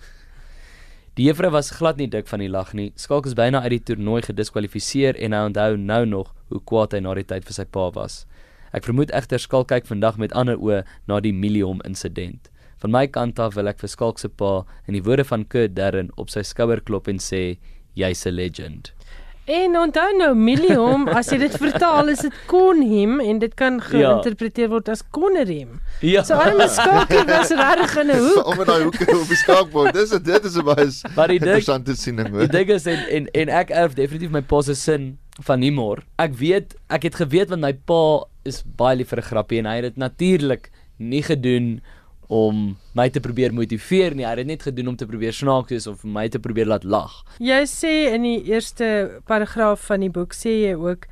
Die 1.17 1.25
juffrou 1.25 1.49
was 1.51 1.71
glad 1.73 1.97
nie 1.97 2.07
dik 2.07 2.27
van 2.29 2.43
die 2.43 2.49
lag 2.49 2.75
nie. 2.77 2.91
Skalk 2.95 3.25
is 3.25 3.33
byna 3.33 3.63
uit 3.65 3.73
die 3.73 3.85
toernooi 3.89 4.21
gediskwalifiseer 4.21 5.17
en 5.17 5.33
hy 5.33 5.45
onthou 5.49 5.71
nou 5.77 6.03
nog 6.05 6.33
hoe 6.53 6.61
kwaad 6.61 6.93
hy 6.93 7.01
na 7.01 7.15
die 7.17 7.25
tyd 7.25 7.47
vir 7.47 7.57
sy 7.57 7.65
pa 7.65 7.87
was. 7.95 8.19
Ek 8.69 8.85
vermoed 8.85 9.13
egter 9.17 9.41
Skalk 9.41 9.71
kyk 9.71 9.89
vandag 9.89 10.19
met 10.21 10.35
ander 10.37 10.61
oë 10.61 10.83
na 11.09 11.19
die 11.23 11.33
milium 11.33 11.81
insident. 11.89 12.51
Van 12.77 12.93
my 12.93 13.07
kant 13.09 13.41
af 13.41 13.55
wil 13.57 13.71
ek 13.71 13.81
vir 13.81 13.89
Skalk 13.89 14.21
se 14.21 14.29
pa 14.29 14.61
in 14.85 14.93
die 14.93 15.01
woorde 15.01 15.25
van 15.25 15.47
Kurt 15.49 15.73
Darren 15.73 16.13
op 16.21 16.29
sy 16.29 16.45
skouer 16.45 16.83
klop 16.85 17.09
en 17.09 17.17
sê 17.17 17.57
jy's 17.97 18.25
'n 18.27 18.37
legend. 18.37 18.93
En 19.47 19.77
onthou 19.79 20.09
nou 20.19 20.33
milium, 20.35 21.05
as 21.15 21.29
jy 21.31 21.37
dit 21.39 21.53
vertaal 21.55 22.09
is 22.11 22.19
dit 22.25 22.39
konhim 22.51 23.21
en 23.23 23.37
dit 23.39 23.53
kan 23.55 23.77
geïnterpreteer 23.79 24.67
word 24.73 24.89
as 24.91 25.05
konnerim. 25.15 25.77
Ja. 26.03 26.25
So 26.27 26.35
arme 26.35 26.67
Skalkie 26.67 27.21
was 27.29 27.53
regtig 27.55 27.93
in 28.01 28.11
'n 28.11 28.19
hoek. 28.25 28.41
Om 28.43 28.57
met 28.59 28.67
daai 28.67 28.83
hoeke 28.83 29.07
op 29.15 29.31
die 29.31 29.39
skaakbord. 29.39 29.93
Dis 29.93 30.09
dit 30.09 30.45
is 30.49 30.57
'n 30.57 30.65
baie 30.65 31.27
die 31.31 31.39
interessante 31.39 31.95
siening. 31.95 32.27
Die 32.27 32.35
hoor. 32.35 32.51
ding 32.51 32.69
is 32.75 32.85
en 32.85 32.99
en 33.07 33.31
en 33.31 33.49
ek 33.49 33.69
erf 33.69 33.93
definitief 33.95 34.29
my 34.29 34.41
pa 34.41 34.61
se 34.61 34.75
sin 34.75 35.17
van 35.39 35.61
humor. 35.61 36.03
Ek 36.17 36.35
weet, 36.35 36.75
ek 36.89 37.03
het 37.03 37.15
geweet 37.15 37.49
want 37.49 37.61
my 37.61 37.73
pa 37.73 38.27
is 38.43 38.63
baie 38.67 38.97
lief 38.97 39.07
vir 39.15 39.19
'n 39.19 39.29
grappie 39.31 39.59
en 39.59 39.65
hy 39.65 39.75
het 39.75 39.83
dit 39.83 39.97
natuurlik 39.97 40.71
nie 40.97 41.23
gedoen 41.23 41.79
om 42.27 42.75
my 42.97 43.07
te 43.09 43.21
probeer 43.23 43.53
motiveer 43.55 44.15
nie. 44.15 44.25
Hy 44.25 44.33
het 44.35 44.41
dit 44.43 44.51
net 44.51 44.65
gedoen 44.67 44.91
om 44.91 44.97
te 44.99 45.07
probeer 45.07 45.35
snaaks 45.35 45.71
wees 45.71 45.87
of 45.87 46.03
my 46.03 46.27
te 46.29 46.41
probeer 46.43 46.67
laat 46.67 46.83
lag. 46.83 47.21
Jy 47.39 47.61
sê 47.71 47.93
in 48.13 48.27
die 48.27 48.39
eerste 48.51 49.21
paragraaf 49.27 49.87
van 49.87 50.03
die 50.03 50.11
boek 50.11 50.35
sê 50.35 50.57
jy 50.67 50.73
ook 50.75 51.07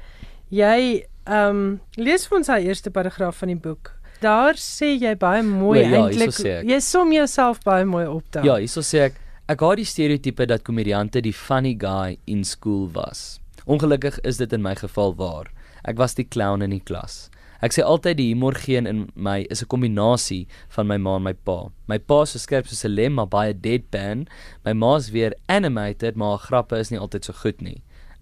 jy 0.53 1.05
ehm 1.25 1.49
um, 1.49 1.69
lees 1.97 2.27
vir 2.29 2.37
ons 2.37 2.51
daai 2.51 2.67
eerste 2.67 2.91
paragraaf 2.93 3.39
van 3.41 3.53
die 3.53 3.61
boek. 3.61 3.93
Daar 4.21 4.59
sê 4.59 4.93
jy 4.93 5.15
baie 5.19 5.43
mooi 5.43 5.79
O, 5.79 5.81
ja, 5.81 6.03
eintlik. 6.05 6.37
Jy 6.69 6.79
som 6.83 7.11
jouself 7.11 7.63
baie 7.65 7.85
mooi 7.85 8.05
op 8.07 8.23
daar. 8.31 8.45
Ja, 8.45 8.59
hierso 8.61 8.83
sê 8.85 9.07
ek 9.09 9.21
ek 9.49 9.61
haat 9.61 9.77
die 9.77 9.87
stereotipe 9.87 10.45
dat 10.49 10.63
komediante 10.65 11.21
die 11.21 11.33
funny 11.33 11.75
guy 11.79 12.17
in 12.25 12.43
skool 12.43 12.87
was. 12.93 13.39
Ongelukkig 13.65 14.19
is 14.23 14.37
dit 14.37 14.53
in 14.53 14.61
my 14.61 14.75
geval 14.77 15.15
waar. 15.17 15.49
Ek 15.85 15.97
was 15.97 16.15
die 16.17 16.25
clown 16.25 16.61
in 16.65 16.73
die 16.73 16.81
klas. 16.81 17.29
Ek 17.65 17.73
sê 17.73 17.81
altyd 17.81 18.19
die 18.19 18.27
humorgeen 18.29 18.85
in 18.85 18.99
my 19.15 19.39
is 19.49 19.63
'n 19.63 19.69
kombinasie 19.73 20.45
van 20.75 20.85
my 20.87 20.97
ma 21.01 21.15
en 21.15 21.23
my 21.23 21.33
pa. 21.33 21.71
My 21.89 21.97
pa 21.97 22.19
so 22.25 22.37
skerp 22.37 22.67
soos 22.67 22.85
'n 22.85 22.93
lem, 22.93 23.13
maar 23.17 23.27
baie 23.27 23.53
deadpan. 23.53 24.27
My 24.65 24.73
ma's 24.73 25.09
weer 25.09 25.33
animated, 25.49 26.15
maar 26.15 26.37
haar 26.37 26.45
grappe 26.47 26.75
is 26.77 26.91
nie 26.91 26.99
altyd 26.99 27.25
so 27.25 27.33
goed 27.33 27.61
nie. 27.61 27.81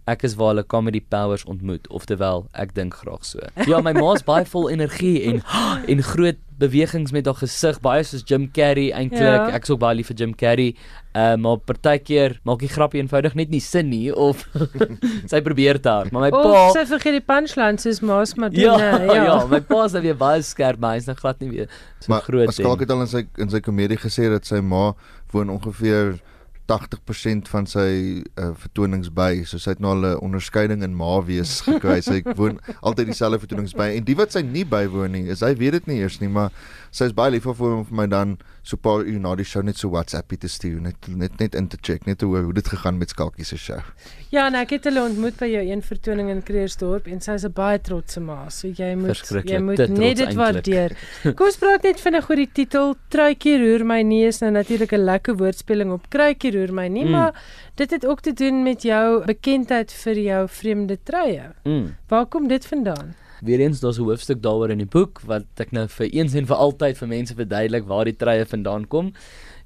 Ek 0.09 0.25
is 0.27 0.33
waar 0.35 0.51
hulle 0.51 0.65
comedy 0.67 0.99
powers 0.99 1.45
ontmoet, 1.47 1.87
oftewel 1.87 2.47
ek 2.59 2.73
dink 2.75 2.97
graag 2.99 3.23
so. 3.23 3.39
Ja, 3.69 3.79
my 3.79 3.93
ma's 3.95 4.25
baie 4.27 4.43
vol 4.51 4.67
energie 4.73 5.21
en 5.29 5.39
en 5.91 6.03
groot 6.03 6.41
bewegings 6.59 7.11
met 7.15 7.27
haar 7.27 7.37
gesig, 7.39 7.79
baie 7.83 8.03
soos 8.07 8.23
Jim 8.27 8.49
Carrey 8.55 8.91
eintlik. 8.95 9.21
Ja. 9.21 9.47
Ek 9.55 9.65
is 9.65 9.71
ook 9.73 9.79
baie 9.81 9.97
lief 9.97 10.11
vir 10.11 10.19
Jim 10.19 10.35
Carrey. 10.37 10.73
Uh, 11.13 11.35
maar 11.39 11.59
partykeer 11.61 12.39
maak 12.47 12.63
die 12.63 12.71
grappie 12.71 12.99
eenvoudig 13.01 13.35
net 13.37 13.51
nie 13.53 13.61
sin 13.61 13.91
nie 13.91 14.07
of 14.11 14.43
sy 15.31 15.41
probeer 15.45 15.79
te 15.81 15.91
hard. 15.91 16.13
Maar 16.13 16.27
my 16.27 16.31
Of 16.33 16.47
pa 16.47 16.65
sy 16.75 16.85
vergeet 16.89 17.19
die 17.19 17.25
punchlines 17.27 17.85
soos 17.85 18.01
Maas 18.03 18.35
maar 18.35 18.51
doen. 18.53 18.63
Ja, 18.65 18.77
hè, 18.81 19.05
ja, 19.11 19.23
ja, 19.29 19.39
my 19.49 19.61
pa 19.67 19.83
is 19.87 19.95
nou 19.95 20.03
weer 20.07 20.17
baie 20.19 20.43
skerp, 20.43 20.81
maar 20.81 20.97
hy's 20.97 21.07
nog 21.09 21.21
glad 21.21 21.39
nie 21.43 21.51
weer 21.51 21.71
so 21.99 22.11
maar 22.11 22.25
groot 22.25 22.49
Pascal 22.49 22.79
het 22.81 22.91
al 22.91 23.05
in 23.05 23.11
sy 23.11 23.23
in 23.39 23.53
sy 23.53 23.61
komedie 23.63 23.99
gesê 24.01 24.27
dat 24.33 24.49
sy 24.49 24.59
ma 24.65 24.89
woon 25.31 25.53
ongeveer 25.53 26.17
80% 26.71 27.49
van 27.51 27.65
sy 27.67 28.23
uh, 28.39 28.51
vertonings 28.55 29.09
by. 29.13 29.43
So 29.47 29.59
sy 29.59 29.75
het 29.75 29.81
nou 29.83 29.91
al 29.91 30.05
'n 30.13 30.21
onderskeiding 30.23 30.83
in 30.83 30.95
ma 30.95 31.19
wees 31.21 31.61
gekry. 31.67 31.99
Sy 32.01 32.21
woon 32.35 32.59
altyd 32.81 33.11
dieselfde 33.11 33.39
vertonings 33.39 33.75
by 33.75 33.91
en 33.97 34.03
die 34.07 34.15
wat 34.15 34.31
sy 34.31 34.41
nie 34.41 34.65
bywoon 34.65 35.11
nie, 35.11 35.27
is 35.27 35.43
hy 35.43 35.53
weet 35.59 35.79
dit 35.79 35.87
nie 35.87 35.99
eers 35.99 36.19
nie, 36.21 36.29
maar 36.29 36.51
sy 36.91 37.05
is 37.05 37.13
baie 37.15 37.31
lief 37.31 37.43
vir 37.43 37.55
hom 37.59 37.79
om 37.81 37.85
vir 37.85 37.95
my 37.95 38.07
dan 38.07 38.37
so 38.63 38.77
'n 38.77 38.79
paar 38.79 39.03
uur 39.03 39.19
na 39.19 39.35
die 39.35 39.43
show 39.45 39.61
net 39.61 39.77
so 39.77 39.89
WhatsAppie 39.89 40.37
te 40.37 40.47
stuur, 40.47 40.79
net 40.81 40.95
net 41.07 41.39
net 41.39 41.55
in 41.55 41.67
te 41.67 41.77
check, 41.81 42.05
net 42.05 42.17
te 42.19 42.25
hoor 42.25 42.43
hoe 42.43 42.53
dit 42.53 42.67
gegaan 42.67 42.97
met 42.97 43.09
Skalkie 43.09 43.43
se 43.45 43.57
show. 43.57 43.79
Ja, 44.31 44.47
en 44.47 44.55
ek 44.55 44.69
het 44.69 44.83
hulle 44.85 45.01
ontmoet 45.03 45.35
by 45.37 45.45
jou 45.45 45.63
een 45.67 45.81
vertoning 45.81 46.29
in 46.29 46.41
Kreersdorp 46.43 47.07
en 47.07 47.19
sy 47.21 47.31
is 47.33 47.43
'n 47.45 47.51
baie 47.53 47.79
trotse 47.81 48.19
ma. 48.19 48.49
So 48.49 48.67
jy 48.67 48.95
moet 48.95 49.19
jy 49.45 49.59
moet 49.59 49.75
te 49.75 49.87
net 49.87 50.17
dit 50.17 50.33
waardeer. 50.33 50.95
Kom 51.35 51.45
ons 51.47 51.57
praat 51.57 51.83
net 51.83 51.99
vinnig 51.99 52.29
oor 52.29 52.35
die 52.35 52.49
titel 52.53 52.95
Truitjie 53.09 53.57
roer 53.57 53.85
my 53.85 54.01
nie 54.01 54.25
is 54.27 54.39
nou 54.41 54.51
natuurlik 54.51 54.93
'n 54.93 55.03
lekker 55.05 55.35
woordspeling 55.35 55.91
op 55.91 56.09
kruitjie 56.09 56.51
roer 56.51 56.73
my 56.73 56.87
nie, 56.87 57.03
Mm. 57.03 57.09
mm. 57.09 57.11
maar 57.11 57.33
dit 57.75 57.91
het 57.91 58.05
ook 58.05 58.21
te 58.21 58.33
doen 58.33 58.63
met 58.63 58.81
jou 58.81 59.25
bekendheid 59.25 59.91
vir 59.91 60.15
jou 60.15 60.47
vreemde 60.47 60.97
truie. 61.03 61.41
Mm. 61.65 61.95
Waar 62.07 62.25
kom 62.25 62.47
dit 62.47 62.65
vandaan? 62.65 63.15
Weereens 63.43 63.79
daar's 63.79 63.99
'n 63.99 64.07
hoofstuk 64.07 64.41
daaroor 64.41 64.71
in 64.71 64.77
die 64.77 64.93
boek 64.97 65.21
wat 65.25 65.45
ek 65.57 65.71
nou 65.71 65.87
vir 65.87 66.07
eens 66.11 66.33
en 66.33 66.45
vir 66.45 66.55
altyd 66.55 66.97
vir 66.97 67.07
mense 67.07 67.35
verduidelik 67.35 67.85
waar 67.87 68.05
die 68.05 68.15
treie 68.15 68.45
vandaan 68.45 68.87
kom. 68.87 69.13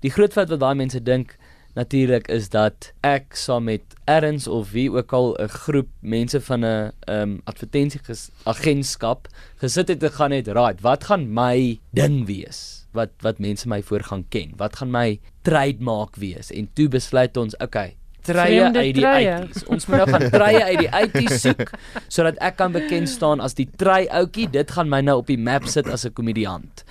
Die 0.01 0.11
groot 0.11 0.33
fout 0.33 0.49
wat 0.49 0.59
baie 0.59 0.75
mense 0.75 1.03
dink 1.03 1.37
natuurlik 1.77 2.27
is 2.33 2.49
dat 2.49 2.91
ek 3.05 3.35
saam 3.37 3.67
met 3.69 3.83
Erns 4.09 4.47
of 4.47 4.71
wie 4.71 4.89
ook 4.91 5.13
al 5.13 5.35
'n 5.39 5.47
groep 5.47 5.89
mense 6.01 6.41
van 6.41 6.65
'n 6.65 6.91
um, 7.09 7.41
advertensieagentskap 7.45 9.27
gesit 9.61 9.87
het 9.87 10.03
en 10.03 10.11
gaan 10.11 10.29
net 10.29 10.47
right, 10.47 10.81
wat 10.81 11.03
gaan 11.03 11.33
my 11.33 11.79
ding 11.91 12.25
wees? 12.25 12.87
Wat 12.93 13.09
wat 13.21 13.39
mense 13.39 13.67
my 13.67 13.83
voor 13.83 14.03
gaan 14.03 14.25
ken? 14.29 14.53
Wat 14.57 14.75
gaan 14.75 14.91
my 14.91 15.19
trademark 15.41 16.15
wees? 16.15 16.51
En 16.51 16.69
toe 16.73 16.87
besluit 16.87 17.37
ons, 17.37 17.57
okay, 17.57 17.95
treie 18.27 18.63
uit 18.63 18.75
die 18.75 18.93
truie. 18.99 19.31
80s. 19.47 19.65
Ons 19.73 19.87
moet 19.87 20.01
nou 20.01 20.07
gaan 20.11 20.29
treie 20.37 20.63
uit 20.63 20.83
die 20.83 20.91
80s 20.91 21.41
soek 21.45 21.73
sodat 22.07 22.39
ek 22.43 22.59
kan 22.59 22.75
bekend 22.75 23.09
staan 23.11 23.43
as 23.43 23.57
die 23.57 23.67
trei 23.79 24.05
ouetjie. 24.07 24.49
Dit 24.53 24.75
gaan 24.75 24.91
my 24.91 25.01
nou 25.05 25.19
op 25.23 25.31
die 25.31 25.39
map 25.39 25.67
sit 25.71 25.87
as 25.87 26.05
'n 26.05 26.13
komediant. 26.13 26.83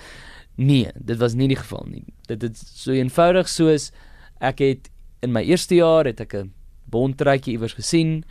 Nee, 0.57 0.91
dit 0.97 1.17
was 1.21 1.37
nie 1.37 1.47
die 1.47 1.59
geval 1.59 1.85
nie. 1.85 2.05
Dit 2.27 2.43
is 2.43 2.63
so 2.83 2.91
eenvoudig 2.91 3.49
soos 3.49 3.91
ek 4.41 4.59
het 4.59 4.89
in 5.21 5.33
my 5.33 5.43
eerste 5.45 5.75
jaar 5.75 6.05
het 6.05 6.19
ek 6.21 6.33
'n 6.33 6.53
bontruitjie 6.89 7.53
iewers 7.53 7.73
gesien 7.73 8.23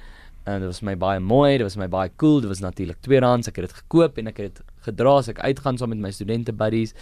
en 0.46 0.60
dit 0.60 0.68
was 0.68 0.82
my 0.82 0.94
baie 0.96 1.20
mooi, 1.20 1.58
dit 1.58 1.66
was 1.66 1.76
my 1.76 1.88
baie 1.88 2.10
cool, 2.16 2.40
dit 2.40 2.48
was 2.48 2.62
natuurlik 2.62 3.00
tweedehands, 3.02 3.48
ek 3.48 3.56
het 3.56 3.68
dit 3.68 3.78
gekoop 3.82 4.18
en 4.18 4.26
ek 4.30 4.36
het 4.36 4.54
dit 4.54 4.62
gedra 4.86 5.16
as 5.18 5.28
ek 5.28 5.42
uitgaan 5.42 5.78
saam 5.78 5.88
met 5.88 5.98
my 5.98 6.12
studente 6.14 6.52
buddies. 6.52 6.94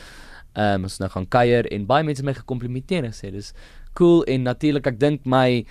Ehm 0.55 0.75
um, 0.75 0.88
ons 0.88 0.99
nou 1.03 1.11
gaan 1.11 1.27
kuier 1.27 1.67
en 1.75 1.87
baie 1.87 2.05
mense 2.07 2.23
het 2.23 2.27
my 2.27 2.37
gekomplimenteer 2.37 3.05
en 3.05 3.14
gesê 3.14 3.33
dis 3.35 3.53
cool 3.99 4.23
en 4.31 4.45
natuurlik 4.47 4.87
ek 4.87 5.01
dink 5.01 5.25
my 5.27 5.64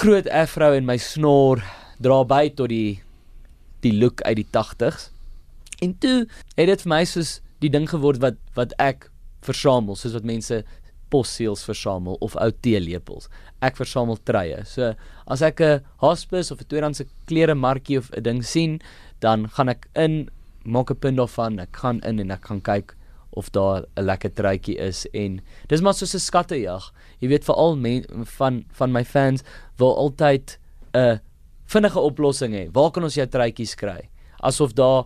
groot 0.00 0.28
afro 0.32 0.72
en 0.72 0.86
my 0.88 0.96
snor 0.96 1.60
dra 2.02 2.22
by 2.24 2.48
tot 2.56 2.72
die 2.72 3.00
die 3.84 3.92
look 3.92 4.22
uit 4.24 4.38
die 4.40 4.48
80s. 4.48 5.10
En 5.84 5.92
toe 6.00 6.24
het 6.56 6.70
dit 6.70 6.84
vir 6.86 6.90
my 6.94 7.02
soos 7.04 7.40
die 7.60 7.70
ding 7.72 7.84
geword 7.90 8.22
wat 8.24 8.40
wat 8.56 8.72
ek 8.80 9.10
versamel, 9.44 9.96
soos 10.00 10.16
wat 10.16 10.24
mense 10.24 10.62
posseels 11.12 11.62
versamel 11.68 12.16
of 12.24 12.34
ou 12.40 12.50
teelepels. 12.64 13.28
Ek 13.62 13.76
versamel 13.78 14.18
treie. 14.24 14.64
So 14.64 14.94
as 15.28 15.42
ek 15.42 15.60
'n 15.60 15.84
hospice 16.00 16.50
of 16.50 16.60
'n 16.60 16.68
tweedehandse 16.68 17.06
klere 17.26 17.54
markie 17.54 17.98
of 17.98 18.10
'n 18.16 18.22
ding 18.22 18.42
sien, 18.42 18.80
dan 19.20 19.48
gaan 19.48 19.68
ek 19.68 19.86
in 19.94 20.28
maak 20.64 20.90
'n 20.90 20.96
punt 20.96 21.16
daarvan. 21.16 21.60
Ek 21.60 21.76
gaan 21.76 22.00
in 22.00 22.20
en 22.20 22.30
ek 22.30 22.46
gaan 22.46 22.60
kyk 22.60 22.96
of 23.34 23.50
daar 23.50 23.84
'n 23.96 24.04
lekker 24.04 24.32
truitjie 24.32 24.76
is 24.78 25.06
en 25.12 25.40
dis 25.68 25.80
maar 25.80 25.94
soos 25.94 26.14
'n 26.14 26.18
skattejag. 26.18 26.92
Jy 27.20 27.28
weet 27.28 27.44
veral 27.44 27.76
men, 27.76 28.04
van 28.38 28.64
van 28.72 28.92
my 28.92 29.04
fans 29.04 29.42
wil 29.76 29.96
altyd 29.96 30.58
'n 30.94 31.20
vinnige 31.66 32.00
oplossing 32.00 32.54
hê. 32.54 32.68
Waar 32.72 32.90
kan 32.90 33.02
ons 33.02 33.14
jou 33.14 33.26
truitjies 33.26 33.74
kry? 33.74 34.08
Asof 34.42 34.72
daar 34.72 35.04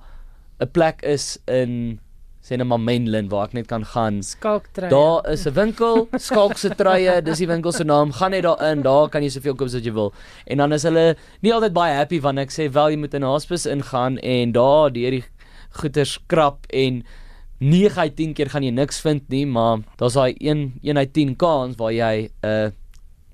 'n 0.60 0.70
plek 0.70 1.02
is 1.02 1.38
in 1.46 2.00
sê 2.48 2.56
net 2.56 2.66
maar 2.66 2.80
Menlyn 2.80 3.28
waar 3.28 3.48
ek 3.48 3.52
net 3.52 3.66
kan 3.68 3.84
gaan. 3.84 4.22
Skalktruie. 4.22 4.90
Daar 4.90 5.30
is 5.32 5.46
'n 5.46 5.52
winkel, 5.52 6.08
Skalkse 6.16 6.70
truie, 6.74 7.22
dis 7.22 7.38
die 7.38 7.46
winkel 7.46 7.72
se 7.72 7.84
naam. 7.84 8.12
Gaan 8.12 8.30
net 8.30 8.42
daarin, 8.42 8.82
daar 8.82 9.08
kan 9.08 9.22
jy 9.22 9.28
soveel 9.28 9.54
koop 9.54 9.68
as 9.68 9.74
jy 9.74 9.92
wil. 9.92 10.12
En 10.46 10.58
dan 10.58 10.72
is 10.72 10.82
hulle 10.82 11.16
nie 11.42 11.52
altyd 11.52 11.72
baie 11.72 11.94
happy 11.94 12.20
wanneer 12.20 12.44
ek 12.44 12.52
sê 12.52 12.72
wel 12.72 12.90
jy 12.90 12.96
moet 12.96 13.14
in 13.14 13.22
'n 13.22 13.28
hospice 13.28 13.70
ingaan 13.70 14.18
en 14.18 14.52
daar 14.52 14.90
deur 14.92 15.10
die 15.10 15.24
goeder 15.80 16.06
skrap 16.06 16.66
en 16.72 17.04
9 17.58 17.98
uit 18.02 18.16
10 18.16 18.34
keer 18.34 18.50
gaan 18.50 18.62
jy 18.62 18.70
niks 18.70 19.00
vind 19.00 19.28
nie, 19.28 19.46
maar 19.46 19.78
daar's 19.96 20.14
daai 20.14 20.34
1 20.38 20.78
1 20.82 20.96
uit 20.98 21.12
10 21.12 21.36
kans 21.36 21.76
waar 21.76 21.92
jy 21.92 22.30
'n 22.42 22.72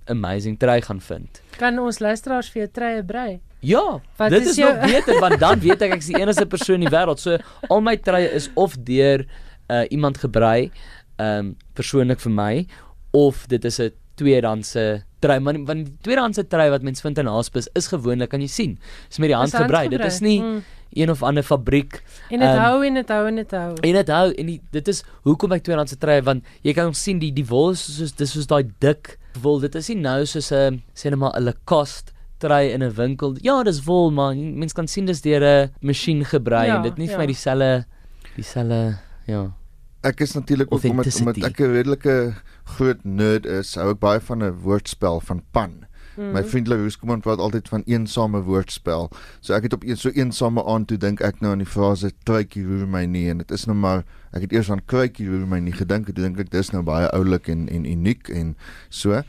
amazing 0.06 0.58
trui 0.58 0.80
gaan 0.82 1.00
vind. 1.00 1.42
Kan 1.58 1.78
ons 1.78 1.98
luisteraars 1.98 2.48
vir 2.52 2.62
jou 2.62 2.70
truie 2.72 3.02
brei? 3.04 3.40
Ja, 3.60 4.00
Wat 4.18 4.30
dit 4.30 4.42
is 4.42 4.48
is, 4.50 4.56
jou- 4.56 4.74
nog 4.74 4.84
beter 4.84 5.20
want 5.20 5.38
dan 5.40 5.58
weet 5.60 5.82
ek 5.82 5.92
ek 5.92 5.98
is 6.02 6.06
die 6.06 6.20
enigste 6.20 6.46
persoon 6.46 6.82
in 6.82 6.88
die 6.88 6.92
wêreld. 6.96 7.18
So 7.18 7.38
al 7.70 7.80
my 7.80 7.96
truie 7.96 8.28
is 8.34 8.50
of 8.54 8.76
deur 8.76 9.24
uh, 9.70 9.84
iemand 9.90 10.18
gebrei, 10.18 10.70
ehm 11.16 11.38
um, 11.38 11.56
persoonlik 11.74 12.20
vir 12.20 12.30
my 12.32 12.66
of 13.12 13.46
dit 13.48 13.64
is 13.64 13.78
'n 13.80 13.92
tweedehandse 14.16 15.02
trui. 15.20 15.38
Maar 15.40 15.54
want 15.64 15.87
die 15.87 15.96
tweedehandse 16.02 16.46
trui 16.48 16.68
wat 16.70 16.82
mens 16.82 17.00
vind 17.00 17.18
in 17.18 17.26
hospice 17.26 17.70
is 17.74 17.87
gewoonlik 17.88 18.28
kan 18.30 18.40
jy 18.40 18.46
sien. 18.48 18.78
Is 19.10 19.18
met 19.18 19.28
die 19.28 19.37
hand 19.37 19.52
Is 19.54 19.58
gebrei. 19.60 19.88
Dit 19.88 20.04
is 20.04 20.20
nie 20.20 20.40
Mm. 20.42 20.62
Een 20.94 21.11
of 21.11 21.22
ander 21.22 21.42
fabriek 21.42 22.02
En 22.30 22.38
dit 22.40 22.48
Ehm, 22.48 22.59
hou 22.59 22.85
en 22.87 22.94
dit 22.94 23.09
hou 23.09 23.26
en 23.26 23.37
dit 23.37 23.50
hou. 23.50 23.74
En 23.80 23.92
dit 23.92 24.09
hou 24.09 24.33
en 24.33 24.46
die, 24.46 24.61
dit 24.70 24.88
is 24.88 25.02
hoekom 25.22 25.52
ek 25.52 25.62
tweedehandse 25.66 25.98
trui 25.98 26.20
want 26.22 26.44
jy 26.62 26.72
kan 26.72 26.94
sien 26.94 27.18
die 27.18 27.33
die 27.33 27.46
wol 27.46 27.70
is 27.74 27.83
soos 27.96 28.12
dis 28.12 28.30
soos 28.33 28.46
daai 28.46 28.70
dik 28.80 29.18
wol. 29.42 29.61
Dit 29.61 29.74
is 29.74 29.88
nie 29.88 30.00
nou 30.00 30.24
soos 30.26 30.52
'n 30.52 30.83
sê 30.94 31.11
net 31.11 31.18
maar 31.18 31.35
'n 31.37 31.44
Lacoste 31.44 32.12
trui 32.38 32.70
in 32.72 32.83
'n 32.83 32.94
winkel. 32.94 33.37
Ja, 33.42 33.62
dis 33.62 33.85
wol 33.85 34.11
maar 34.11 34.35
mens 34.37 34.72
kan 34.72 34.87
sien 34.88 35.07
dis 35.07 35.20
deur 35.20 35.42
'n 35.42 35.70
masjien 35.80 36.24
gebrei 36.24 36.66
Ja, 36.66 36.76
en 36.76 36.83
dit 36.83 36.96
nie 36.98 37.07
vir 37.07 37.14
ja. 37.14 37.18
my 37.18 37.26
dieselfde 37.26 37.85
dieselfde 38.37 38.98
ja. 39.26 39.52
Ek 40.04 40.20
is 40.20 40.35
natuurlik 40.35 40.72
ook 40.72 40.85
omdat 40.85 41.20
omdat 41.20 41.37
ek 41.44 41.61
'n 41.61 41.72
redelike 41.72 42.35
groot 42.64 43.04
nerd 43.04 43.46
is, 43.46 43.74
hou 43.74 43.90
ek 43.90 44.00
baie 44.00 44.20
van 44.20 44.42
'n 44.42 44.52
woordspel 44.62 45.20
van 45.20 45.42
pan. 45.52 45.87
Mm. 46.16 46.33
My 46.33 46.44
vriend 46.44 46.68
Louis 46.68 46.96
kom 46.98 47.20
praat 47.20 47.38
altyd 47.38 47.68
van 47.68 47.83
eensame 47.87 48.42
woordspel. 48.42 49.11
So 49.40 49.55
ek 49.55 49.68
het 49.68 49.72
op 49.72 49.85
een 49.85 49.96
so 49.96 50.11
eensame 50.14 50.64
aand 50.64 50.88
toe 50.88 50.98
dink 50.98 51.20
ek 51.20 51.40
nou 51.40 51.53
aan 51.53 51.64
die 51.64 51.70
frase 51.70 52.12
truitjie 52.24 52.66
roer 52.66 52.87
my 52.87 53.05
nie 53.07 53.29
en 53.31 53.42
dit 53.42 53.50
is 53.50 53.66
nou 53.66 53.77
maar 53.77 54.05
ek 54.33 54.46
het 54.46 54.53
eers 54.53 54.70
aan 54.70 54.85
kruitjie 54.87 55.29
roer 55.31 55.46
my 55.46 55.61
nie 55.62 55.74
gedink 55.74 56.09
en 56.09 56.14
toe 56.14 56.24
dink 56.24 56.40
ek 56.40 56.50
dis 56.50 56.72
nou 56.74 56.83
baie 56.83 57.11
oulik 57.14 57.48
en 57.48 57.68
en 57.68 57.85
uniek 57.85 58.29
en 58.29 58.57
so. 58.88 59.22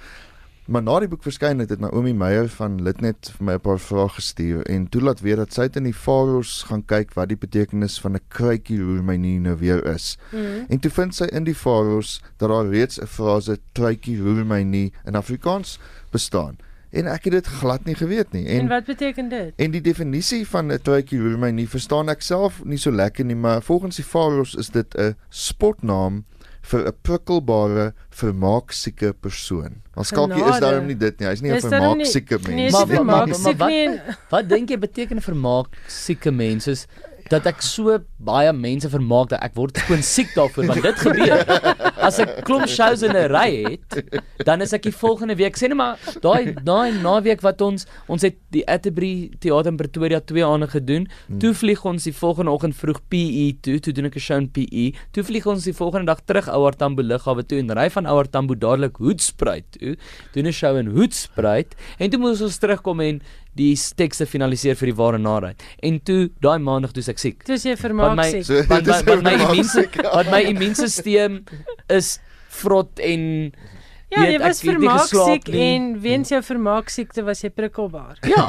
Maar 0.65 0.81
na 0.81 0.95
die 0.97 1.07
boek 1.07 1.21
verskyn 1.21 1.59
het, 1.61 1.69
het 1.69 1.79
Naomi 1.79 2.09
Meyer 2.17 2.47
van 2.49 2.79
Litnet 2.81 3.29
vir 3.35 3.45
my 3.45 3.53
'n 3.53 3.61
paar 3.61 3.79
vrae 3.79 4.09
gestuur 4.09 4.65
en 4.65 4.87
toe 4.89 5.01
laat 5.01 5.21
weet 5.21 5.37
dat 5.37 5.53
sy 5.53 5.67
in 5.77 5.83
die 5.83 5.93
Faroes 5.93 6.63
gaan 6.65 6.81
kyk 6.81 7.13
wat 7.13 7.29
die 7.29 7.37
betekenis 7.37 7.99
van 8.01 8.15
'n 8.15 8.25
kruitjie 8.29 8.79
roer 8.81 9.03
my 9.03 9.15
nie 9.15 9.39
nou 9.39 9.55
weer 9.57 9.85
is. 9.85 10.17
Mm. 10.31 10.65
En 10.69 10.79
toe 10.79 10.91
vind 10.91 11.15
sy 11.15 11.25
in 11.25 11.43
die 11.43 11.55
Faroes 11.55 12.21
dat 12.37 12.49
daar 12.49 12.69
reeds 12.69 12.99
'n 12.99 13.05
frase 13.05 13.59
truitjie 13.73 14.21
roer 14.21 14.45
my 14.45 14.63
nie 14.63 14.91
in 15.05 15.15
Afrikaans 15.15 15.79
bestaan. 16.11 16.57
En 16.95 17.09
ek 17.11 17.27
het 17.27 17.35
dit 17.39 17.47
glad 17.59 17.85
nie 17.85 17.95
geweet 17.95 18.31
nie. 18.35 18.45
En, 18.47 18.65
en 18.65 18.71
wat 18.71 18.85
beteken 18.87 19.29
dit? 19.29 19.53
En 19.61 19.71
die 19.71 19.81
definisie 19.83 20.43
van 20.47 20.71
'n 20.71 20.79
truitjie 20.81 21.19
roer 21.19 21.37
my 21.39 21.51
nie 21.51 21.67
verstaan 21.69 22.09
ek 22.09 22.21
self 22.21 22.63
nie 22.63 22.79
so 22.79 22.91
lekker 22.91 23.25
nie, 23.25 23.35
maar 23.35 23.61
volgens 23.61 23.95
die 23.95 24.05
Faros 24.05 24.55
is 24.55 24.69
dit 24.69 24.95
'n 24.95 25.15
spotnaam 25.29 26.23
vir 26.61 26.87
'n 26.87 26.93
prikkelbare 27.01 27.93
vermaaksieke 28.09 29.13
persoon. 29.13 29.81
Maar 29.95 30.05
skalkie 30.05 30.43
is 30.43 30.59
daarom 30.59 30.85
nie 30.85 30.97
dit 30.97 31.19
nie. 31.19 31.27
Hy's 31.27 31.41
nie 31.41 31.51
'n 31.51 31.59
vermaaksieke 31.61 32.39
mens 32.41 32.55
nie. 32.55 32.71
Maar, 32.71 32.87
maar, 32.87 33.05
maar, 33.05 33.39
maar 33.39 33.57
wat 33.57 34.15
wat 34.29 34.49
dink 34.49 34.69
jy 34.69 34.77
beteken 34.77 35.21
vermaaksieke 35.21 36.31
mens 36.31 36.67
is 36.67 36.87
dat 37.31 37.47
ek 37.49 37.63
so 37.65 37.97
baie 38.21 38.51
mense 38.53 38.89
vermaak 38.91 39.31
dat 39.33 39.41
ek 39.45 39.55
word 39.57 39.79
skoon 39.81 40.03
siek 40.05 40.29
daarvoor 40.35 40.67
want 40.69 40.85
dit 40.85 40.99
gebeur. 41.01 41.41
As 42.05 42.19
ek 42.21 42.43
klomp 42.45 42.69
shows 42.69 43.01
in 43.05 43.15
'n 43.17 43.29
ry 43.33 43.49
het, 43.65 44.21
dan 44.45 44.61
is 44.61 44.73
ek 44.73 44.83
die 44.85 44.93
volgende 44.93 45.35
week 45.35 45.57
sê 45.57 45.69
net 45.69 45.77
maar 45.77 45.97
daai 46.21 46.53
daai 46.53 46.93
naweek 47.01 47.41
wat 47.41 47.61
ons 47.61 47.87
ons 48.07 48.21
het 48.21 48.37
die 48.53 48.63
Atterbury 48.67 49.31
Theater 49.39 49.71
in 49.71 49.77
Pretoria 49.77 50.19
2 50.19 50.45
aande 50.45 50.67
gedoen. 50.67 51.07
Hmm. 51.27 51.39
Toe 51.39 51.53
vlieg 51.53 51.85
ons 51.85 52.03
die 52.03 52.13
volgende 52.13 52.51
oggend 52.51 52.75
vroeg 52.75 53.01
PE 53.09 53.57
toe, 53.61 53.79
toe 53.79 53.93
doen 53.93 54.05
ek 54.05 54.15
'n 54.15 54.25
show 54.27 54.37
in 54.37 54.49
PE. 54.49 54.93
Toe 55.11 55.23
vlieg 55.23 55.45
ons 55.45 55.63
die 55.63 55.73
volgende 55.73 56.05
dag 56.05 56.21
terug 56.25 56.47
Ouer 56.47 56.75
Tambo 56.77 57.01
lughawe 57.01 57.43
toe 57.43 57.59
en 57.59 57.73
ry 57.73 57.89
van 57.89 58.05
Ouer 58.05 58.29
Tambo 58.29 58.53
dadelik 58.55 58.97
Hoedspruit 58.97 59.65
toe. 59.71 59.97
Doen 60.33 60.45
'n 60.45 60.53
show 60.53 60.77
in 60.77 60.93
Hoedspruit 60.93 61.73
en 61.97 62.09
toe 62.09 62.19
moes 62.19 62.41
ons 62.41 62.57
terugkom 62.57 63.01
en 63.01 63.21
die 63.55 63.73
tekste 63.97 64.27
finaliseer 64.29 64.77
vir 64.79 64.91
die 64.91 64.97
ware 64.97 65.19
narheid. 65.21 65.63
En 65.83 65.99
toe 66.03 66.29
daai 66.43 66.57
maandag 66.63 66.95
toe 66.95 67.03
ek 67.11 67.21
siek. 67.21 67.45
Dis 67.47 67.65
jy 67.67 67.77
vermaak 67.79 68.19
siek. 68.31 68.47
So, 68.47 68.65
wat 68.71 68.87
wat 68.91 69.07
wat 69.11 69.23
my 69.25 69.37
immuunstelsel 69.39 70.11
wat 70.11 70.33
my 70.33 70.43
immuunstelsel 70.51 71.39
is 71.93 72.17
vrot 72.61 73.01
en 73.03 73.25
Ja, 74.13 74.21
jy 74.29 74.37
was 74.39 74.59
vermaak 74.61 75.09
siek 75.09 75.47
en 75.49 75.87
weens 75.99 76.29
jou 76.31 76.39
vermaak 76.45 76.91
siekte 76.93 77.23
was 77.25 77.41
jy 77.41 77.49
prikkelbaar. 77.51 78.19
Ja. 78.29 78.45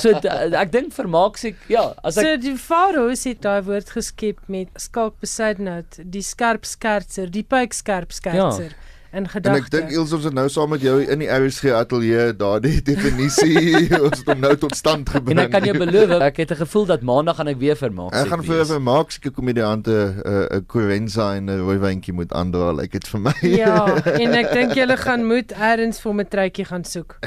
So 0.00 0.14
ek 0.14 0.70
dink 0.72 0.94
vermaak 0.96 1.36
siek, 1.40 1.58
ja, 1.68 1.90
as 2.06 2.16
ek 2.16 2.24
So 2.24 2.36
die 2.46 2.54
Faroes 2.62 3.26
het 3.28 3.42
daai 3.44 3.58
woord 3.66 3.90
geskep 3.92 4.38
met 4.48 4.70
skalk 4.80 5.18
besidenout, 5.24 5.98
die 5.98 6.22
skerp 6.24 6.64
skertser, 6.68 7.28
die 7.34 7.44
pyk 7.44 7.76
skerp 7.76 8.14
skertser. 8.16 8.72
Ja 8.72 8.84
in 9.18 9.28
gedagte. 9.28 9.58
En 9.58 9.64
ek 9.64 9.70
dink 9.74 9.94
Els 9.98 10.14
ons 10.16 10.26
het 10.28 10.36
nou 10.36 10.46
saam 10.52 10.72
met 10.74 10.84
jou 10.84 10.96
in 11.02 11.22
die 11.24 11.28
RSG 11.28 11.74
ateljee 11.76 12.32
daardie 12.38 12.78
definisie 12.90 13.88
ons 14.06 14.22
het 14.22 14.32
nou 14.38 14.54
tot 14.64 14.76
stand 14.78 15.08
gebring. 15.12 15.36
En 15.36 15.44
ek 15.44 15.52
kan 15.56 15.66
jou 15.68 15.76
beloof 15.78 16.14
ek 16.30 16.42
het 16.44 16.54
'n 16.54 16.60
gevoel 16.62 16.86
dat 16.92 17.02
maandag 17.02 17.40
gaan 17.40 17.52
ek 17.52 17.60
weer 17.60 17.76
vermaak. 17.76 18.14
Ek 18.14 18.32
gaan 18.32 18.44
vir 18.44 18.64
vir 18.72 18.80
Markske 18.80 19.30
komediante 19.34 19.92
'n 19.92 20.22
uh, 20.24 20.58
'n 20.58 20.66
Corenza 20.66 21.34
en 21.36 21.50
'n 21.50 21.60
rooi 21.66 21.78
wyntjie 21.78 22.14
moet 22.14 22.32
aandra, 22.32 22.72
lyk 22.72 22.92
dit 22.92 23.08
vir 23.08 23.20
my. 23.20 23.36
Ja, 23.42 23.84
en 24.22 24.34
ek 24.34 24.52
dink 24.52 24.74
julle 24.78 24.96
gaan 24.96 25.26
moet 25.26 25.52
eers 25.52 26.00
vir 26.00 26.14
'n 26.14 26.28
truitjie 26.28 26.64
gaan 26.64 26.84
soek. 26.84 27.18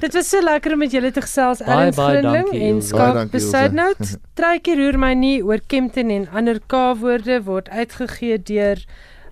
dit 0.00 0.12
was 0.14 0.28
so 0.28 0.40
lekker 0.40 0.72
om 0.72 0.78
met 0.78 0.92
julle 0.92 1.10
te 1.10 1.20
gesels 1.20 1.60
Erns 1.60 1.96
Grinling 1.96 2.52
en 2.52 2.82
Skalk 2.82 3.30
Besidenout. 3.30 4.18
Truitjie 4.34 4.76
roer 4.76 4.98
my 4.98 5.14
nie 5.14 5.42
oor 5.42 5.60
Kempton 5.66 6.10
en 6.10 6.28
ander 6.32 6.60
K-woorde 6.66 7.42
word 7.44 7.68
uitgegee 7.68 8.38
deur 8.38 8.78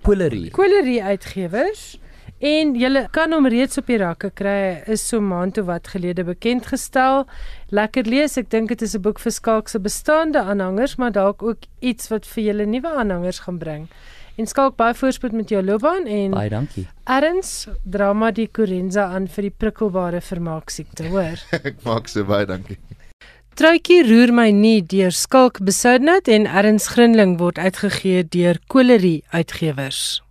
Quillery. 0.01 0.49
Quillery 0.49 0.99
uitgewers 0.99 1.99
en 2.41 2.73
jy 2.73 2.89
kan 3.13 3.33
hom 3.35 3.45
reeds 3.53 3.77
op 3.77 3.89
die 3.91 3.99
rakke 4.01 4.31
kry. 4.33 4.81
Is 4.89 5.03
so 5.05 5.21
maand 5.21 5.59
toe 5.59 5.65
wat 5.67 5.91
gelede 5.93 6.25
bekend 6.25 6.65
gestel. 6.71 7.27
Lekker 7.69 8.09
lees. 8.09 8.37
Ek 8.41 8.49
dink 8.49 8.73
dit 8.73 8.81
is 8.81 8.95
'n 8.95 9.01
boek 9.01 9.19
vir 9.19 9.31
skalk 9.31 9.69
se 9.69 9.79
bestaande 9.79 10.41
aanhangers, 10.41 10.97
maar 10.97 11.11
dalk 11.11 11.43
ook 11.43 11.69
iets 11.81 12.09
wat 12.09 12.25
vir 12.25 12.43
julle 12.43 12.65
nuwe 12.65 12.89
aanhangers 12.89 13.39
gaan 13.45 13.59
bring. 13.59 13.87
En 14.37 14.47
skalk 14.47 14.75
baie 14.75 14.93
voorspoed 14.93 15.31
met 15.31 15.49
jou 15.49 15.61
loopbaan 15.63 16.07
en 16.07 16.31
baie 16.31 16.49
dankie. 16.49 16.87
Erns 17.05 17.67
drama 17.83 18.31
die 18.31 18.49
Corenza 18.51 19.03
aan 19.13 19.27
vir 19.27 19.41
die 19.41 19.55
prikkelbare 19.57 20.21
vermaak 20.21 20.69
siekte, 20.69 21.03
hoor. 21.11 21.37
Ek 21.69 21.83
maak 21.83 22.07
so 22.07 22.23
baie 22.23 22.45
dankie. 22.45 22.77
Truitjie 23.61 24.01
roer 24.07 24.31
my 24.33 24.47
nie 24.49 24.79
deur 24.89 25.13
Skalk 25.13 25.59
Besoudnat 25.61 26.25
en 26.33 26.47
Erns 26.49 26.87
Grinling 26.89 27.35
word 27.37 27.59
uitgegee 27.61 28.23
deur 28.25 28.57
Kolerie 28.73 29.19
Uitgewers. 29.29 30.23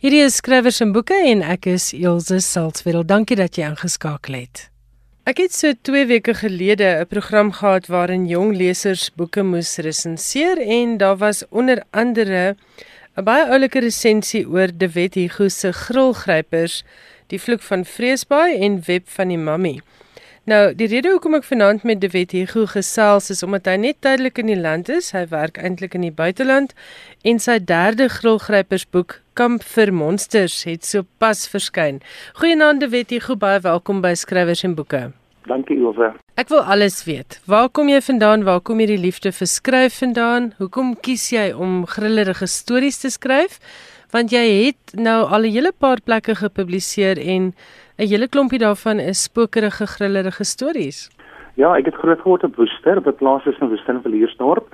Hierdie 0.00 0.22
is 0.24 0.38
skrywers 0.40 0.78
en 0.80 0.94
boeke 0.94 1.18
en 1.28 1.42
ek 1.44 1.68
is 1.74 1.90
Elsje 1.92 2.38
Salzwetel. 2.40 3.04
Dankie 3.04 3.36
dat 3.36 3.60
jy 3.60 3.66
aangeskakel 3.68 4.38
het. 4.38 4.62
Ek 5.28 5.44
het 5.44 5.52
so 5.52 5.76
2 5.76 6.08
weke 6.08 6.32
gelede 6.40 6.88
'n 7.02 7.10
program 7.12 7.52
gehad 7.52 7.92
waarin 7.92 8.24
jong 8.24 8.56
lesers 8.56 9.10
boeke 9.12 9.44
moes 9.44 9.76
resenseer 9.76 10.56
en 10.56 10.96
daar 10.96 11.18
was 11.20 11.44
onder 11.50 11.84
andere 11.90 12.56
'n 13.18 13.24
baie 13.24 13.44
oulike 13.44 13.80
resensie 13.80 14.48
oor 14.48 14.72
De 14.72 14.88
Wet 14.88 15.14
Hugo 15.14 15.48
se 15.48 15.72
Grillgrypers, 15.72 16.82
Die 17.28 17.40
vloek 17.40 17.62
van 17.64 17.84
Vreesbaai 17.84 18.58
en 18.60 18.82
Web 18.86 19.08
van 19.08 19.28
die 19.28 19.38
Mammie. 19.38 19.80
Nou, 20.44 20.72
die 20.74 20.88
rede 20.90 21.12
hoekom 21.12 21.36
ek 21.38 21.44
vanaand 21.46 21.84
met 21.86 22.00
Dewet 22.02 22.32
Hugo 22.34 22.64
gesels 22.66 23.28
is 23.30 23.44
omdat 23.46 23.68
hy 23.70 23.76
net 23.78 24.00
tydelik 24.02 24.40
in 24.42 24.48
die 24.50 24.58
land 24.58 24.88
is. 24.90 25.12
Hy 25.14 25.28
werk 25.30 25.60
eintlik 25.62 25.94
in 25.94 26.02
die 26.02 26.10
buiteland 26.10 26.74
en 27.22 27.38
sy 27.38 27.60
derde 27.62 28.08
grillgrypersboek 28.10 29.20
Kamp 29.38 29.62
vir 29.62 29.92
Monsters 29.94 30.64
het 30.66 30.82
sopas 30.82 31.44
verskyn. 31.46 32.02
Goeienaand 32.42 32.82
Dewet 32.82 33.14
Hugo, 33.14 33.38
baie 33.38 33.62
welkom 33.62 34.02
by 34.02 34.16
Skrywers 34.18 34.64
en 34.66 34.74
Boeke. 34.74 35.12
Dankie 35.46 35.78
Ilse. 35.78 36.10
Ek 36.34 36.50
wil 36.50 36.66
alles 36.74 37.04
weet. 37.06 37.38
Waar 37.46 37.70
kom 37.70 37.86
jy 37.90 38.02
vandaan? 38.02 38.42
Waar 38.42 38.60
kom 38.66 38.82
hierdie 38.82 38.98
liefde 38.98 39.30
vir 39.30 39.46
skryf 39.46 40.02
vandaan? 40.02 40.52
Hoekom 40.58 40.96
kies 41.06 41.28
jy 41.30 41.52
om 41.54 41.84
grillerige 41.86 42.50
stories 42.50 42.98
te 42.98 43.14
skryf? 43.14 43.60
Want 44.12 44.28
jy 44.28 44.44
het 44.66 44.92
nou 44.92 45.24
al 45.24 45.48
'n 45.48 45.54
hele 45.56 45.72
paar 45.72 46.00
plekke 46.04 46.34
gepubliseer 46.34 47.16
en 47.16 47.54
'n 47.98 48.08
hele 48.12 48.28
klompie 48.28 48.58
daarvan 48.58 48.98
is 48.98 49.22
spookerige 49.22 49.86
grillerige 49.86 50.44
stories. 50.44 51.08
Ja, 51.54 51.76
ek 51.76 51.84
het 51.84 51.94
groot 51.94 52.20
geword 52.20 52.44
op 52.44 52.56
Woester, 52.56 53.00
'n 53.00 53.14
plaas 53.14 53.46
is 53.46 53.58
in 53.58 54.00
Villiersdorp 54.02 54.66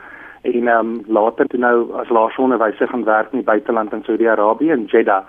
en 0.43 0.69
ehm 0.69 0.87
um, 0.87 1.05
later 1.07 1.47
toe 1.47 1.61
nou 1.61 1.93
as 1.93 2.09
laersonderwyser 2.09 2.89
gaan 2.89 3.05
werk 3.05 3.33
in 3.33 3.39
die 3.39 3.47
buiteland 3.47 3.93
in 3.93 4.03
Saudi-Arabië 4.05 4.71
in 4.71 4.85
Jeddah. 4.85 5.25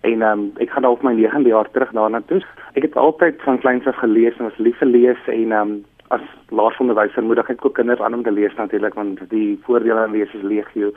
En 0.00 0.22
ehm 0.22 0.38
um, 0.38 0.52
ek 0.56 0.70
gaan 0.70 0.84
al 0.84 0.98
my 1.00 1.14
9de 1.14 1.48
jaar 1.48 1.70
terug 1.70 1.92
daarna 1.92 2.22
toe. 2.26 2.42
Ek 2.72 2.82
het 2.82 2.96
altyd 2.96 3.42
van 3.42 3.58
kleins 3.58 3.86
af 3.86 3.96
gelees 3.96 4.36
en 4.38 4.44
was 4.44 4.58
lief 4.58 4.78
vir 4.78 4.88
lees 4.88 5.18
en 5.26 5.52
ehm 5.52 5.60
um, 5.60 5.84
as 6.08 6.20
laersonderwyser 6.48 7.22
moedig 7.22 7.48
ek 7.48 7.64
ook 7.64 7.74
kinders 7.74 8.00
aan 8.00 8.14
om 8.14 8.22
te 8.22 8.32
lees 8.32 8.54
natuurlik 8.54 8.94
want 8.94 9.20
die 9.28 9.60
voordele 9.62 10.00
aan 10.00 10.10
lees 10.10 10.34
is 10.34 10.42
legio 10.42 10.92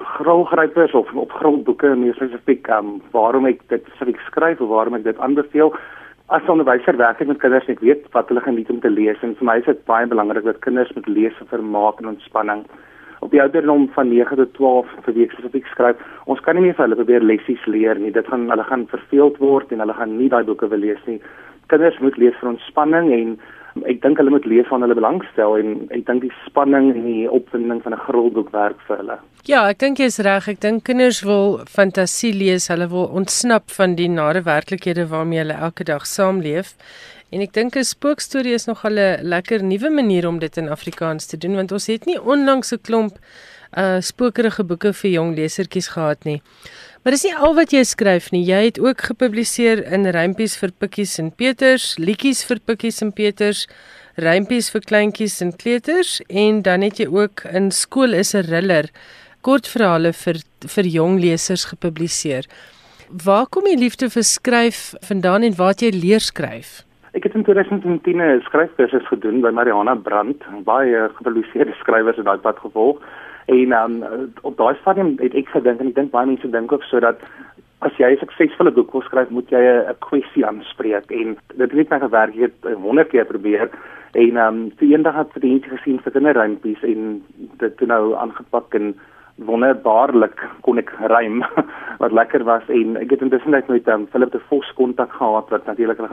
grondgrypers 0.00 0.92
of 0.92 1.12
op 1.14 1.32
grondboeke 1.32 1.94
meer 1.96 2.14
spesifiek 2.14 2.68
um, 2.72 3.00
waarom 3.12 3.46
ek 3.50 3.60
dit 3.72 3.82
spesifiek 3.88 4.20
skryf 4.26 4.60
of 4.60 4.72
waarom 4.72 4.96
ek 4.98 5.04
dit 5.04 5.18
aanbeveel. 5.18 5.74
As 6.30 6.46
onderwyser 6.48 6.96
werk 6.96 7.20
ek 7.20 7.28
met 7.28 7.40
kinders 7.42 7.66
en 7.68 7.76
ek 7.76 7.82
weet 7.84 8.06
wat 8.14 8.30
hulle 8.30 8.44
geniet 8.44 8.70
om 8.70 8.80
te 8.80 8.92
lees 8.92 9.20
en 9.26 9.34
vir 9.38 9.48
my 9.48 9.58
is 9.60 9.68
dit 9.68 9.82
baie 9.90 10.06
belangrik 10.08 10.46
dat 10.46 10.62
kinders 10.64 10.92
met 10.96 11.08
lees 11.10 11.36
en 11.42 11.50
vermaak 11.52 12.00
en 12.00 12.12
ontspanning. 12.14 12.64
Op 13.20 13.34
die 13.34 13.42
ouderdom 13.42 13.88
van 13.92 14.08
9 14.08 14.38
tot 14.40 14.54
12 14.56 14.92
vir 15.06 15.16
week 15.18 15.34
spesifiek 15.36 15.66
skryf 15.74 16.04
ons 16.32 16.40
kan 16.46 16.56
nie 16.56 16.68
meer 16.68 16.76
vir 16.78 16.86
hulle 16.86 17.00
probeer 17.02 17.26
lessies 17.26 17.66
leer 17.66 18.00
nie. 18.00 18.14
Dit 18.14 18.30
gaan 18.32 18.48
hulle 18.48 18.64
gaan 18.64 18.86
verveeld 18.92 19.40
word 19.42 19.72
en 19.72 19.84
hulle 19.84 19.96
gaan 19.98 20.16
nie 20.16 20.30
daai 20.32 20.44
boeke 20.48 20.70
wil 20.72 20.80
lees 20.80 21.02
nie. 21.10 21.20
Kinders 21.68 21.98
moet 22.00 22.16
lees 22.16 22.38
vir 22.40 22.54
ontspanning 22.54 23.12
en 23.14 23.34
ek 23.86 24.02
dink 24.02 24.18
hulle 24.18 24.30
moet 24.30 24.46
lees 24.46 24.66
van 24.68 24.82
hulle 24.82 24.94
belangstel 24.94 25.56
en 25.60 25.88
ek 25.90 26.06
dink 26.06 26.22
die 26.22 26.32
spanning 26.46 26.90
en 26.94 27.04
die 27.04 27.30
opwinding 27.30 27.82
van 27.82 27.94
'n 27.94 28.04
grondboek 28.06 28.50
werk 28.52 28.80
vir 28.86 28.96
hulle. 28.96 29.18
Ja, 29.44 29.68
ek 29.68 29.78
dink 29.78 29.98
jy's 29.98 30.18
reg. 30.18 30.48
Ek 30.48 30.60
dink 30.60 30.84
kinders 30.84 31.22
wil 31.22 31.60
fantasie 31.66 32.32
lees. 32.32 32.68
Hulle 32.68 32.88
wil 32.88 33.06
ontsnap 33.06 33.70
van 33.70 33.94
die 33.94 34.08
nare 34.08 34.42
werklikhede 34.42 35.06
waarmee 35.08 35.38
hulle 35.38 35.54
elke 35.54 35.84
dag 35.84 36.06
saamleef. 36.06 36.76
En 37.30 37.40
ek 37.40 37.52
dink 37.52 37.76
'n 37.76 37.84
spookstorie 37.84 38.54
is 38.54 38.66
nog 38.66 38.84
'n 38.84 39.22
lekker 39.22 39.62
nuwe 39.62 39.90
manier 39.90 40.28
om 40.28 40.38
dit 40.38 40.56
in 40.56 40.68
Afrikaans 40.68 41.26
te 41.26 41.36
doen 41.36 41.54
want 41.54 41.72
ons 41.72 41.86
het 41.86 42.06
nie 42.06 42.20
onlangs 42.20 42.72
'n 42.72 42.80
klomp 42.82 43.18
uh 43.76 44.00
spookerige 44.00 44.64
boeke 44.64 44.92
vir 44.92 45.10
jong 45.10 45.36
lesertjies 45.36 45.88
gehad 45.88 46.24
nie. 46.24 46.42
Maar 47.00 47.14
dis 47.16 47.22
nie 47.24 47.32
al 47.32 47.54
wat 47.56 47.70
jy 47.72 47.80
skryf 47.88 48.26
nie. 48.34 48.42
Jy 48.44 48.58
het 48.66 48.78
ook 48.80 49.00
gepubliseer 49.08 49.80
in 49.88 50.04
Rympies 50.12 50.58
vir 50.60 50.68
Pikkies 50.82 51.14
en 51.22 51.30
Peters, 51.32 51.94
liedjies 51.96 52.42
vir 52.44 52.60
Pikkies 52.60 53.00
en 53.00 53.14
Peters, 53.16 53.62
Rympies 54.20 54.68
vir 54.68 54.84
kleintjies 54.84 55.38
en 55.40 55.54
kleuters 55.56 56.18
en 56.28 56.60
dan 56.66 56.84
het 56.84 57.00
jy 57.00 57.06
ook 57.08 57.46
in 57.56 57.70
Skool 57.72 58.12
is 58.12 58.34
'n 58.34 58.44
riller 58.52 58.90
kortverhale 59.40 60.12
vir 60.12 60.42
vir 60.74 60.84
jong 60.84 61.16
lesers 61.20 61.64
gepubliseer. 61.72 62.44
Waar 63.24 63.46
kom 63.46 63.64
die 63.64 63.80
liefde 63.80 64.10
vir 64.10 64.22
skryf 64.22 64.92
vandaan 65.00 65.42
en 65.42 65.56
waar 65.56 65.72
het 65.72 65.80
jy 65.80 65.92
leer 65.96 66.20
skryf? 66.20 66.84
Ek 67.14 67.24
het 67.24 67.34
in 67.34 67.44
2010 67.44 68.20
'n 68.20 68.42
skryfkursus 68.44 69.06
gedoen 69.08 69.40
by 69.40 69.50
Mariana 69.50 69.94
Brandt, 69.94 70.44
baie 70.64 71.08
gepubliseerde 71.16 71.72
skrywers 71.80 72.16
het 72.16 72.26
daai 72.26 72.38
pad 72.38 72.58
gevolg. 72.58 73.00
En 73.50 73.72
um, 73.72 73.94
op 74.42 74.56
daai 74.56 74.76
stadium 74.80 75.16
het 75.18 75.34
ek 75.34 75.48
gedink 75.50 75.80
en 75.80 75.88
ek 75.90 75.96
dink 75.96 76.12
baie 76.14 76.28
mense 76.28 76.50
dink 76.50 76.72
ook 76.72 76.84
sodat 76.86 77.22
as 77.80 77.96
jy 77.98 78.10
'n 78.12 78.20
suksesvolle 78.20 78.70
boek 78.76 78.92
wil 78.92 79.02
skryf, 79.02 79.30
moet 79.30 79.50
jy 79.50 79.62
'n 79.62 79.96
kwessie 80.06 80.44
aanspreek 80.46 81.10
en 81.10 81.36
dit 81.56 81.72
het 81.72 81.90
my 81.90 81.98
gewerk. 81.98 82.36
Ek 82.36 82.52
het 82.62 82.74
100 82.76 83.08
keer 83.08 83.24
probeer 83.24 83.70
en 84.12 84.36
um, 84.36 84.70
vir 84.78 84.88
eendag 84.88 85.16
het 85.16 85.32
vir 85.32 85.42
die 85.42 85.62
gesien 85.62 85.98
vir 85.98 86.12
kinderruimpies 86.12 86.82
en 86.82 87.22
dit 87.58 87.76
toe 87.76 87.86
nou 87.86 88.14
aangepak 88.14 88.74
en 88.74 88.94
wonderbaarlik 89.36 90.36
kon 90.60 90.78
ek 90.78 90.90
rym 91.10 91.42
wat 92.02 92.12
lekker 92.12 92.44
was 92.44 92.66
en 92.68 92.96
ek 92.96 93.10
het 93.10 93.22
intussen 93.22 93.50
net 93.50 93.68
met 93.68 93.88
um, 93.88 94.06
Philip 94.12 94.32
de 94.32 94.40
Vos 94.48 94.72
kontak 94.76 95.12
gehad 95.12 95.48
wat 95.50 95.66
natuurlik 95.66 95.98
'n 95.98 96.12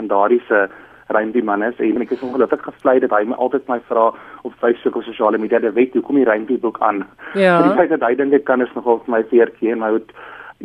legendariese 1.07 1.13
rymdie 1.13 1.43
man 1.43 1.63
is 1.63 1.79
en 1.79 2.01
ek 2.01 2.11
is 2.11 2.21
ongelukkig 2.21 2.63
gevlei 2.63 2.99
dat 2.99 3.11
hy 3.11 3.23
my 3.25 3.35
altyd 3.35 3.67
my 3.67 3.79
vra 3.87 4.07
op 4.43 4.53
Facebook 4.59 4.95
of 4.95 5.03
sosiale 5.03 5.37
media 5.37 5.59
dat 5.59 5.73
weet 5.73 5.93
hoe 5.93 6.01
kom 6.01 6.15
die 6.15 6.25
rymdie 6.25 6.57
boek 6.57 6.79
aan. 6.79 7.05
Ja. 7.33 7.61
Die 7.63 7.75
feit 7.75 7.89
dat 7.89 8.03
hy 8.03 8.15
dink 8.15 8.33
ek 8.33 8.45
kan 8.45 8.61
is 8.61 8.73
nogal 8.75 9.01
vir 9.05 9.17
my 9.17 9.23
veertjie 9.31 9.71
en 9.71 9.79
my 9.79 9.91
moet 9.91 10.11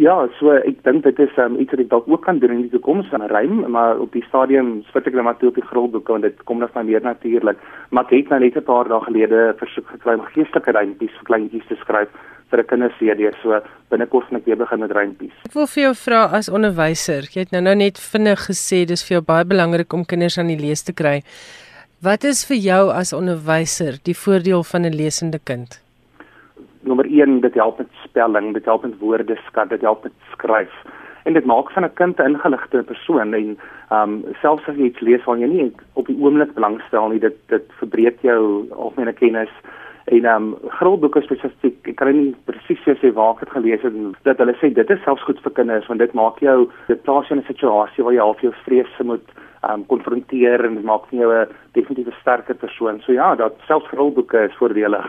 Ja, 0.01 0.15
so 0.39 0.49
ek 0.57 0.79
dink 0.87 1.03
dit 1.05 1.19
is 1.21 1.35
um, 1.37 1.59
iets 1.61 1.75
wat 1.75 1.83
ek 1.83 1.91
dalk 1.91 2.07
ook 2.09 2.23
kan 2.25 2.39
doen 2.41 2.55
in 2.55 2.63
die 2.63 2.71
toekoms 2.73 3.11
aan 3.13 3.21
'n 3.21 3.29
rym, 3.29 3.71
maar 3.71 3.99
op 4.01 4.13
die 4.17 4.25
stadium 4.25 4.81
spit 4.89 5.07
ek 5.07 5.13
net 5.13 5.25
maar 5.25 5.37
toe 5.37 5.51
op 5.51 5.55
die 5.61 5.69
grondboeke 5.69 6.13
want 6.13 6.25
dit 6.25 6.39
kom 6.49 6.65
net 6.65 6.73
van 6.73 6.87
meer 6.87 7.03
natuurlik. 7.05 7.59
Maar 7.91 8.05
ek 8.09 8.11
het 8.11 8.29
nou 8.31 8.41
net 8.41 8.57
'n 8.57 8.65
paar 8.65 8.89
dae 8.89 9.01
gelede 9.05 9.55
versoek 9.59 9.87
gekry 9.93 10.15
om 10.15 10.25
geestelike 10.33 10.73
rympies 10.73 11.13
vir 11.13 11.29
kleintjies 11.29 11.69
te 11.69 11.77
skryf 11.77 12.09
vir 12.53 12.61
'n 12.63 12.69
kinderserie. 12.73 13.33
So 13.43 13.61
binnekort 13.91 14.29
gaan 14.29 14.39
ek 14.41 14.47
weer 14.47 14.57
begin 14.57 14.81
met 14.81 14.93
rympies. 14.93 15.37
Ek 15.49 15.55
wil 15.55 15.67
vir 15.67 15.83
jou 15.83 15.95
vra 15.95 16.21
as 16.39 16.49
onderwyser, 16.49 17.23
jy 17.33 17.41
het 17.45 17.53
nou 17.53 17.63
nou 17.63 17.75
net 17.75 17.99
vinnig 17.99 18.41
gesê 18.51 18.85
dis 18.87 19.05
vir 19.07 19.17
jou 19.17 19.25
baie 19.25 19.45
belangrik 19.45 19.93
om 19.93 20.05
kinders 20.05 20.39
aan 20.39 20.53
die 20.53 20.61
lees 20.61 20.83
te 20.83 20.93
kry. 20.93 21.23
Wat 22.03 22.25
is 22.25 22.45
vir 22.45 22.57
jou 22.57 22.91
as 22.91 23.13
onderwyser 23.13 23.99
die 24.05 24.15
voordeel 24.25 24.63
van 24.65 24.83
'n 24.85 24.97
lesende 25.03 25.39
kind? 25.39 25.81
Nommer 26.83 27.07
1, 27.07 27.41
dit 27.41 27.55
help 27.55 27.79
met 27.79 27.89
spelling, 28.05 28.53
dit 28.55 28.65
help 28.65 28.83
met 28.83 28.99
woordeskat, 28.99 29.69
dit 29.69 29.81
help 29.81 30.03
met 30.03 30.13
skryf. 30.33 30.73
En 31.25 31.33
dit 31.33 31.45
maak 31.45 31.71
van 31.71 31.85
'n 31.85 31.95
kind 31.95 32.19
'n 32.19 32.35
ingeligte 32.35 32.83
persoon 32.83 33.35
en 33.35 33.59
ehm 33.91 34.11
um, 34.11 34.25
selfs 34.41 34.69
as 34.69 34.77
jy 34.77 34.85
iets 34.85 35.01
lees 35.01 35.25
wat 35.25 35.39
jy 35.39 35.47
nie 35.47 35.73
op 35.93 36.07
die 36.07 36.19
oomblik 36.21 36.55
belangstel 36.55 37.09
nie, 37.09 37.21
dit 37.21 37.37
dit 37.49 37.65
verbreek 37.79 38.19
jou 38.23 38.69
algemene 38.71 39.13
kennis 39.13 39.51
en 40.05 40.25
ehm 40.25 40.43
um, 40.43 40.57
grondboeke 40.79 41.23
spesifiek 41.23 41.89
ek 41.89 41.97
kan 41.97 42.13
nie 42.17 42.35
presies 42.49 42.83
sê 42.87 43.13
waar 43.15 43.35
ek 43.35 43.45
dit 43.45 43.55
gelees 43.57 43.83
het 43.87 43.95
dat 44.29 44.39
hulle 44.43 44.57
sê 44.61 44.73
dit 44.75 44.91
is 44.91 45.03
selfs 45.05 45.23
goed 45.29 45.41
vir 45.45 45.53
kinders 45.59 45.87
want 45.91 46.01
dit 46.01 46.15
maak 46.15 46.41
jou 46.41 46.59
dit 46.89 47.03
plaas 47.03 47.29
jou 47.29 47.39
in 47.39 47.45
'n 47.45 47.53
situasie 47.53 48.05
waar 48.05 48.15
jy 48.15 48.21
half 48.21 48.41
jou 48.41 48.53
vrese 48.65 49.05
moet 49.05 49.29
ehm 49.63 49.73
um, 49.73 49.87
konfronteer 49.87 50.65
en 50.65 50.75
dit 50.75 50.85
maak 50.85 51.05
jou 51.11 51.31
'n 51.33 51.47
definitief 51.73 52.09
'n 52.09 52.21
sterker 52.21 52.55
persoon. 52.55 53.01
So 53.01 53.13
ja, 53.13 53.35
dat 53.35 53.55
selfs 53.67 53.89
grondboeke 53.89 54.39
is 54.49 54.57
voordelig. 54.57 55.07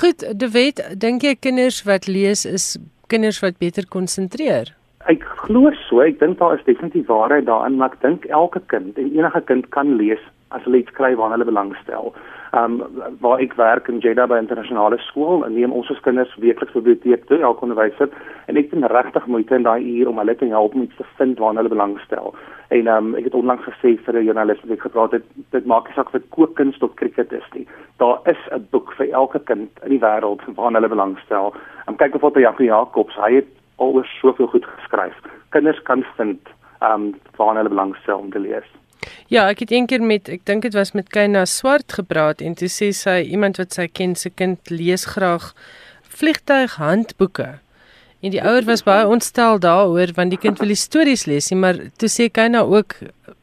Goed, 0.00 0.38
De 0.40 0.48
Wet, 0.50 1.00
dink 1.00 1.22
jy 1.22 1.34
kinders 1.34 1.82
wat 1.82 2.06
lees 2.06 2.44
is 2.44 2.78
kinders 3.06 3.40
wat 3.40 3.58
beter 3.58 3.86
konsentreer? 3.88 4.74
Ek 5.04 5.24
glo 5.44 5.68
so, 5.84 6.00
ek 6.00 6.16
dink 6.20 6.38
daar 6.40 6.54
is 6.56 6.64
definitief 6.64 7.10
waarheid 7.12 7.44
daarin, 7.44 7.76
maar 7.76 7.92
ek 7.92 8.00
dink 8.00 8.24
elke 8.32 8.62
kind 8.72 8.96
en 8.96 9.10
enige 9.12 9.42
kind 9.50 9.66
kan 9.74 9.98
lees 9.98 10.22
as 10.56 10.64
hulle 10.64 10.80
iets 10.80 10.92
skryf 10.94 11.18
waarna 11.18 11.36
hulle 11.36 11.50
belangstel. 11.50 12.14
Um 12.56 12.78
waar 13.20 13.42
ek 13.42 13.56
werk 13.58 13.90
in 13.90 13.98
Jeddah 14.00 14.28
by 14.30 14.38
internasionale 14.38 14.96
skool 15.08 15.42
neem 15.50 15.74
ons 15.76 15.90
as 15.92 16.00
kinders 16.06 16.32
weekliks 16.40 16.72
biblioteek 16.72 17.26
toe, 17.28 17.40
elke 17.42 17.66
onderwyser 17.66 18.08
en 18.48 18.60
ek 18.60 18.70
doen 18.70 18.86
regtig 18.92 19.26
moeite 19.28 19.58
in 19.58 19.66
daai 19.66 19.82
uur 19.82 20.08
om 20.08 20.20
hulle 20.22 20.36
te 20.40 20.48
help 20.52 20.76
om 20.78 20.86
iets 20.86 20.96
te 21.00 21.06
vind 21.18 21.42
waarna 21.42 21.60
hulle 21.60 21.74
belangstel. 21.74 22.32
En 22.72 22.88
um 22.94 23.10
ek 23.18 23.28
het 23.28 23.36
onlangs 23.40 23.66
gesê 23.66 23.96
vir 24.06 24.20
'n 24.20 24.24
joernalis 24.24 24.62
wat 24.62 24.72
ek 24.78 24.86
gepraat 24.86 25.18
het, 25.18 25.26
dit 25.52 25.66
maak 25.66 25.88
nie 25.88 25.96
saak 25.98 26.14
of 26.14 26.16
dit 26.16 26.30
kookkuns 26.30 26.78
of 26.80 26.94
cricket 26.94 27.32
is 27.32 27.50
nie. 27.52 27.66
Daar 27.98 28.24
is 28.24 28.40
'n 28.52 28.64
boek 28.70 28.94
vir 28.96 29.12
elke 29.12 29.44
kind 29.44 29.68
in 29.84 29.90
die 29.90 30.00
wêreld 30.00 30.40
waarna 30.56 30.80
hulle 30.80 30.94
belangstel. 30.96 31.52
Um 31.88 31.96
kyk 31.96 32.14
of 32.14 32.22
wat 32.22 32.40
Jacques 32.40 32.66
Jacobs, 32.66 33.16
hy 33.16 33.34
het 33.34 33.50
alweer 33.76 34.08
soveel 34.20 34.46
goed 34.46 34.66
geskryf. 34.76 35.14
Kinders 35.48 35.82
kan 35.82 36.04
vind 36.16 36.40
um 36.80 37.14
waarna 37.36 37.62
hulle 37.62 37.74
belangstel 37.74 38.18
om 38.18 38.30
te 38.30 38.38
lees. 38.38 38.66
Ja, 39.32 39.48
ek 39.48 39.64
het 39.64 39.72
eendag 39.74 40.04
met 40.04 40.28
ek 40.32 40.44
dink 40.48 40.64
dit 40.66 40.76
was 40.76 40.94
met 40.96 41.10
Kyna 41.12 41.44
Swart 41.48 41.96
gepraat 41.96 42.40
en 42.44 42.56
toe 42.58 42.70
sê 42.72 42.90
sy 42.96 43.20
iemand 43.24 43.60
wat 43.60 43.76
sy 43.76 43.88
ken 43.88 44.14
se 44.16 44.30
kind 44.30 44.70
lees 44.70 45.06
graag 45.14 45.52
vliegtuighandboeke. 46.14 47.54
En 48.24 48.32
die 48.32 48.40
ouer 48.40 48.64
was 48.64 48.84
baie 48.86 49.04
ontstel 49.08 49.58
daaroor 49.60 50.14
want 50.16 50.32
die 50.32 50.40
kind 50.40 50.60
wil 50.62 50.72
die 50.72 50.80
stories 50.80 51.26
lees, 51.28 51.50
nie, 51.52 51.60
maar 51.60 51.80
toe 52.00 52.08
sê 52.08 52.30
Kyna 52.32 52.62
ook 52.64 52.96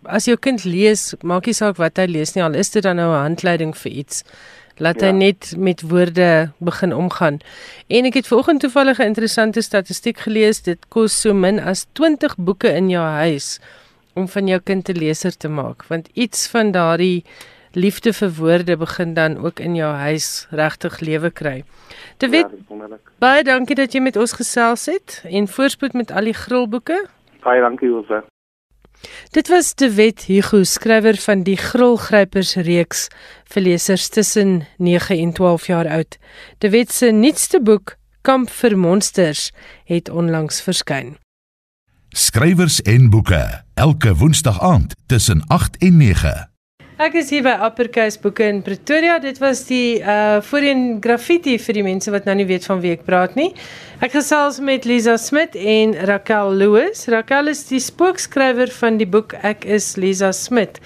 as 0.09 0.25
jou 0.25 0.37
kind 0.41 0.63
lees, 0.65 1.11
maak 1.21 1.45
nie 1.45 1.57
saak 1.57 1.77
wat 1.77 2.01
hy 2.01 2.07
lees 2.09 2.33
nie, 2.33 2.43
al 2.45 2.57
is 2.57 2.73
dit 2.73 2.83
dan 2.83 2.97
nou 2.97 3.11
'n 3.11 3.21
handleiding 3.27 3.75
vir 3.77 3.91
iets. 3.91 4.23
Laat 4.77 5.01
ja. 5.01 5.07
hy 5.07 5.11
net 5.11 5.53
met 5.57 5.81
woorde 5.81 6.51
begin 6.57 6.93
omgaan. 6.93 7.39
En 7.87 8.05
ek 8.05 8.13
het 8.13 8.27
vanoggend 8.27 8.59
toevallig 8.59 8.99
'n 8.99 9.11
interessante 9.11 9.61
statistiek 9.61 10.17
gelees, 10.17 10.61
dit 10.61 10.79
kos 10.87 11.21
so 11.21 11.33
min 11.33 11.59
as 11.59 11.85
20 11.93 12.35
boeke 12.37 12.67
in 12.67 12.89
jou 12.89 13.05
huis 13.05 13.59
om 14.13 14.27
van 14.27 14.47
jou 14.47 14.59
kind 14.59 14.89
'n 14.89 14.97
leser 14.97 15.37
te 15.37 15.47
maak 15.47 15.83
want 15.87 16.09
iets 16.13 16.47
van 16.47 16.71
daardie 16.71 17.23
liefde 17.71 18.13
vir 18.13 18.31
woorde 18.35 18.77
begin 18.77 19.13
dan 19.13 19.37
ook 19.37 19.59
in 19.59 19.75
jou 19.75 19.93
huis 19.93 20.47
regtig 20.49 20.99
lewe 20.99 21.29
kry. 21.29 21.63
Te 22.17 22.29
weet 22.29 22.47
ja, 22.69 22.97
baie 23.19 23.43
dankie 23.43 23.75
dat 23.75 23.93
jy 23.93 24.01
met 24.01 24.15
ons 24.15 24.33
gesels 24.33 24.85
het 24.85 25.23
en 25.23 25.47
voorspoed 25.47 25.93
met 25.93 26.11
al 26.11 26.23
die 26.23 26.33
grillboeke. 26.33 27.05
Baie 27.43 27.61
dankie 27.61 27.89
Ilse. 27.89 28.23
Dit 29.31 29.47
was 29.47 29.75
De 29.75 29.91
Wet 29.93 30.23
Hugo 30.27 30.63
skrywer 30.63 31.17
van 31.17 31.43
die 31.43 31.57
Grillgrypers 31.57 32.55
reeks 32.55 33.07
vir 33.53 33.61
lesers 33.61 34.09
tussen 34.09 34.67
9 34.77 35.17
en 35.17 35.33
12 35.33 35.67
jaar 35.67 35.87
oud. 35.87 36.17
De 36.57 36.69
Wet 36.69 36.91
se 36.91 37.11
nuutste 37.11 37.61
boek 37.61 37.95
Kamp 38.21 38.49
vir 38.49 38.77
Monsters 38.77 39.51
het 39.85 40.09
onlangs 40.09 40.61
verskyn. 40.61 41.15
Skrywers 42.09 42.81
en 42.81 43.09
boeke 43.09 43.63
elke 43.73 44.15
woensdag 44.15 44.61
aand 44.61 44.93
tussen 45.05 45.47
8 45.47 45.77
en 45.77 45.97
9. 45.97 46.50
Ek 47.01 47.15
is 47.17 47.31
hier 47.33 47.41
by 47.41 47.55
Uppercase 47.65 48.19
Boeke 48.21 48.45
in 48.45 48.59
Pretoria. 48.61 49.15
Dit 49.17 49.39
was 49.41 49.63
die 49.65 50.03
uh 50.05 50.37
voorheen 50.45 50.99
graffiti 51.01 51.55
vir 51.57 51.79
die 51.79 51.83
mense 51.87 52.11
wat 52.13 52.27
nou 52.29 52.35
nie 52.37 52.45
weet 52.45 52.67
van 52.69 52.77
wie 52.83 52.91
ek 52.93 53.07
praat 53.07 53.33
nie. 53.39 53.47
Ek 54.05 54.13
gesels 54.13 54.59
met 54.61 54.85
Lisa 54.85 55.15
Smit 55.17 55.57
en 55.57 55.95
Raquel 56.05 56.53
Louis. 56.59 57.01
Raquel 57.09 57.49
is 57.49 57.63
die 57.71 57.79
spookskrywer 57.81 58.69
van 58.75 58.99
die 59.01 59.07
boek 59.09 59.33
Ek 59.41 59.65
is 59.65 59.95
Lisa 59.97 60.29
Smit. 60.29 60.77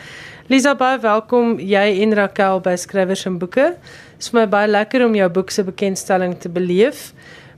Lisa, 0.47 0.71
baie 0.79 1.01
welkom 1.03 1.57
jy 1.59 1.83
en 2.05 2.15
Raquel 2.15 2.63
by 2.63 2.77
Skrywers 2.79 3.25
en 3.27 3.35
Boeke. 3.41 3.73
Dit 3.75 4.23
is 4.23 4.31
vir 4.31 4.39
my 4.39 4.47
baie 4.55 4.71
lekker 4.71 5.03
om 5.09 5.19
jou 5.19 5.27
boek 5.41 5.51
se 5.51 5.67
bekendstelling 5.67 6.37
te 6.39 6.53
beleef. 6.61 7.09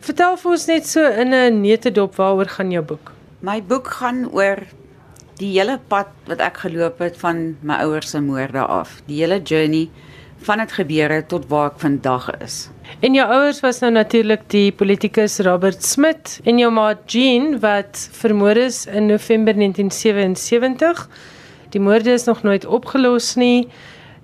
Vertel 0.01 0.33
vir 0.41 0.57
ons 0.57 0.67
net 0.73 0.89
so 0.89 1.05
in 1.05 1.29
'n 1.29 1.61
neutedop 1.61 2.17
waaroor 2.17 2.49
gaan 2.57 2.73
jou 2.73 2.81
boek? 2.81 3.13
My 3.39 3.61
boek 3.61 3.93
gaan 4.01 4.25
oor 4.33 4.65
die 5.37 5.53
hele 5.53 5.77
pad 5.89 6.09
wat 6.27 6.41
ek 6.43 6.63
geloop 6.65 7.01
het 7.03 7.17
van 7.21 7.55
my 7.65 7.81
ouers 7.85 8.11
se 8.13 8.21
moorde 8.21 8.63
af. 8.63 8.97
Die 9.09 9.21
hele 9.21 9.39
journey 9.41 9.87
van 10.45 10.61
dit 10.61 10.73
gebeure 10.77 11.21
tot 11.29 11.47
waar 11.49 11.71
ek 11.71 11.79
vandag 11.81 12.29
is. 12.43 12.67
En 13.01 13.13
jou 13.17 13.25
ouers 13.25 13.59
was 13.65 13.81
nou 13.81 13.91
natuurlik 13.93 14.45
die 14.53 14.71
politikus 14.71 15.39
Robert 15.45 15.83
Smith 15.85 16.37
en 16.45 16.61
jou 16.61 16.69
ma 16.73 16.91
Jean 17.05 17.59
wat 17.61 18.07
vermoor 18.21 18.57
is 18.57 18.85
in 18.85 19.09
November 19.11 19.53
1977. 19.57 21.07
Die 21.75 21.81
moorde 21.81 22.13
is 22.13 22.25
nog 22.25 22.43
nooit 22.43 22.65
opgelos 22.65 23.35
nie. 23.35 23.67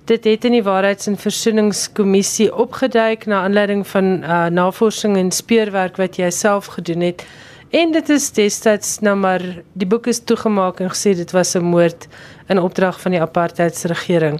Dit 0.05 0.25
het 0.27 0.45
in 0.45 0.51
die 0.51 0.63
Waarheids- 0.63 1.07
en 1.07 1.17
Versoeningskommissie 1.17 2.49
opgeduik 2.55 3.25
na 3.25 3.43
aanleiding 3.43 3.87
van 3.87 4.23
uh, 4.23 4.45
navorsing 4.45 5.17
en 5.17 5.31
speurwerk 5.31 5.97
wat 5.97 6.17
jy 6.19 6.29
self 6.29 6.65
gedoen 6.65 7.01
het. 7.01 7.25
En 7.73 7.89
dit 7.91 8.09
is 8.09 8.27
destyds 8.31 8.99
nou 9.01 9.15
maar 9.17 9.41
die 9.73 9.87
boek 9.89 10.05
is 10.11 10.19
toegemaak 10.21 10.77
en 10.83 10.91
gesê 10.93 11.15
dit 11.17 11.31
was 11.33 11.55
'n 11.57 11.65
moord 11.65 12.05
in 12.47 12.59
opdrag 12.61 12.99
van 13.01 13.11
die 13.11 13.21
apartheidsregering. 13.21 14.37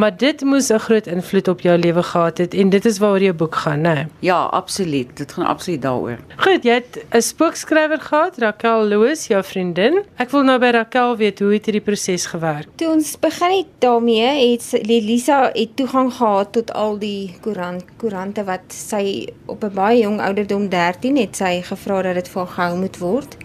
Maar 0.00 0.16
dit 0.16 0.40
moes 0.40 0.68
'n 0.68 0.78
groot 0.78 1.06
invloed 1.06 1.48
op 1.48 1.60
jou 1.60 1.78
lewe 1.78 2.02
gehad 2.02 2.38
het 2.38 2.54
en 2.54 2.68
dit 2.68 2.84
is 2.84 2.98
waaroor 2.98 3.22
jou 3.22 3.32
boek 3.32 3.54
gaan, 3.54 3.80
né? 3.80 4.06
Ja, 4.18 4.42
absoluut. 4.42 5.16
Dit 5.16 5.32
gaan 5.32 5.46
absoluut 5.46 5.82
daaroor. 5.82 6.18
Goed, 6.36 6.62
jy 6.62 6.72
het 6.72 7.04
'n 7.10 7.20
spookskrywer 7.20 8.00
gehad, 8.00 8.38
Raquel 8.38 8.88
Louis, 8.88 9.26
jou 9.26 9.44
vriendin. 9.44 10.02
Ek 10.16 10.30
wil 10.30 10.42
nou 10.42 10.58
by 10.58 10.70
Raquel 10.70 11.16
weet 11.16 11.38
hoe 11.38 11.52
het 11.52 11.64
hierdie 11.64 11.84
proses 11.84 12.26
gewerk? 12.26 12.66
Toe 12.74 12.88
ons 12.88 13.18
begin 13.18 13.56
het 13.56 13.66
daarmee, 13.78 14.50
het 14.50 14.86
Lisa 14.86 15.50
het 15.52 15.76
toegang 15.76 16.12
gehad 16.12 16.52
tot 16.52 16.72
al 16.72 16.98
die 16.98 17.36
koerant 17.40 17.84
koerante 17.96 18.44
wat 18.44 18.60
sy 18.68 19.28
op 19.46 19.64
'n 19.64 19.74
baie 19.74 20.00
jong 20.00 20.20
ouderdom 20.20 20.68
13 20.68 21.16
het 21.16 21.36
sy 21.36 21.62
gevra 21.62 22.02
dat 22.02 22.14
dit 22.14 22.28
vir 22.28 22.42
haar 22.42 22.54
gehou 22.54 22.78
moet 22.78 22.98
word 22.98 23.36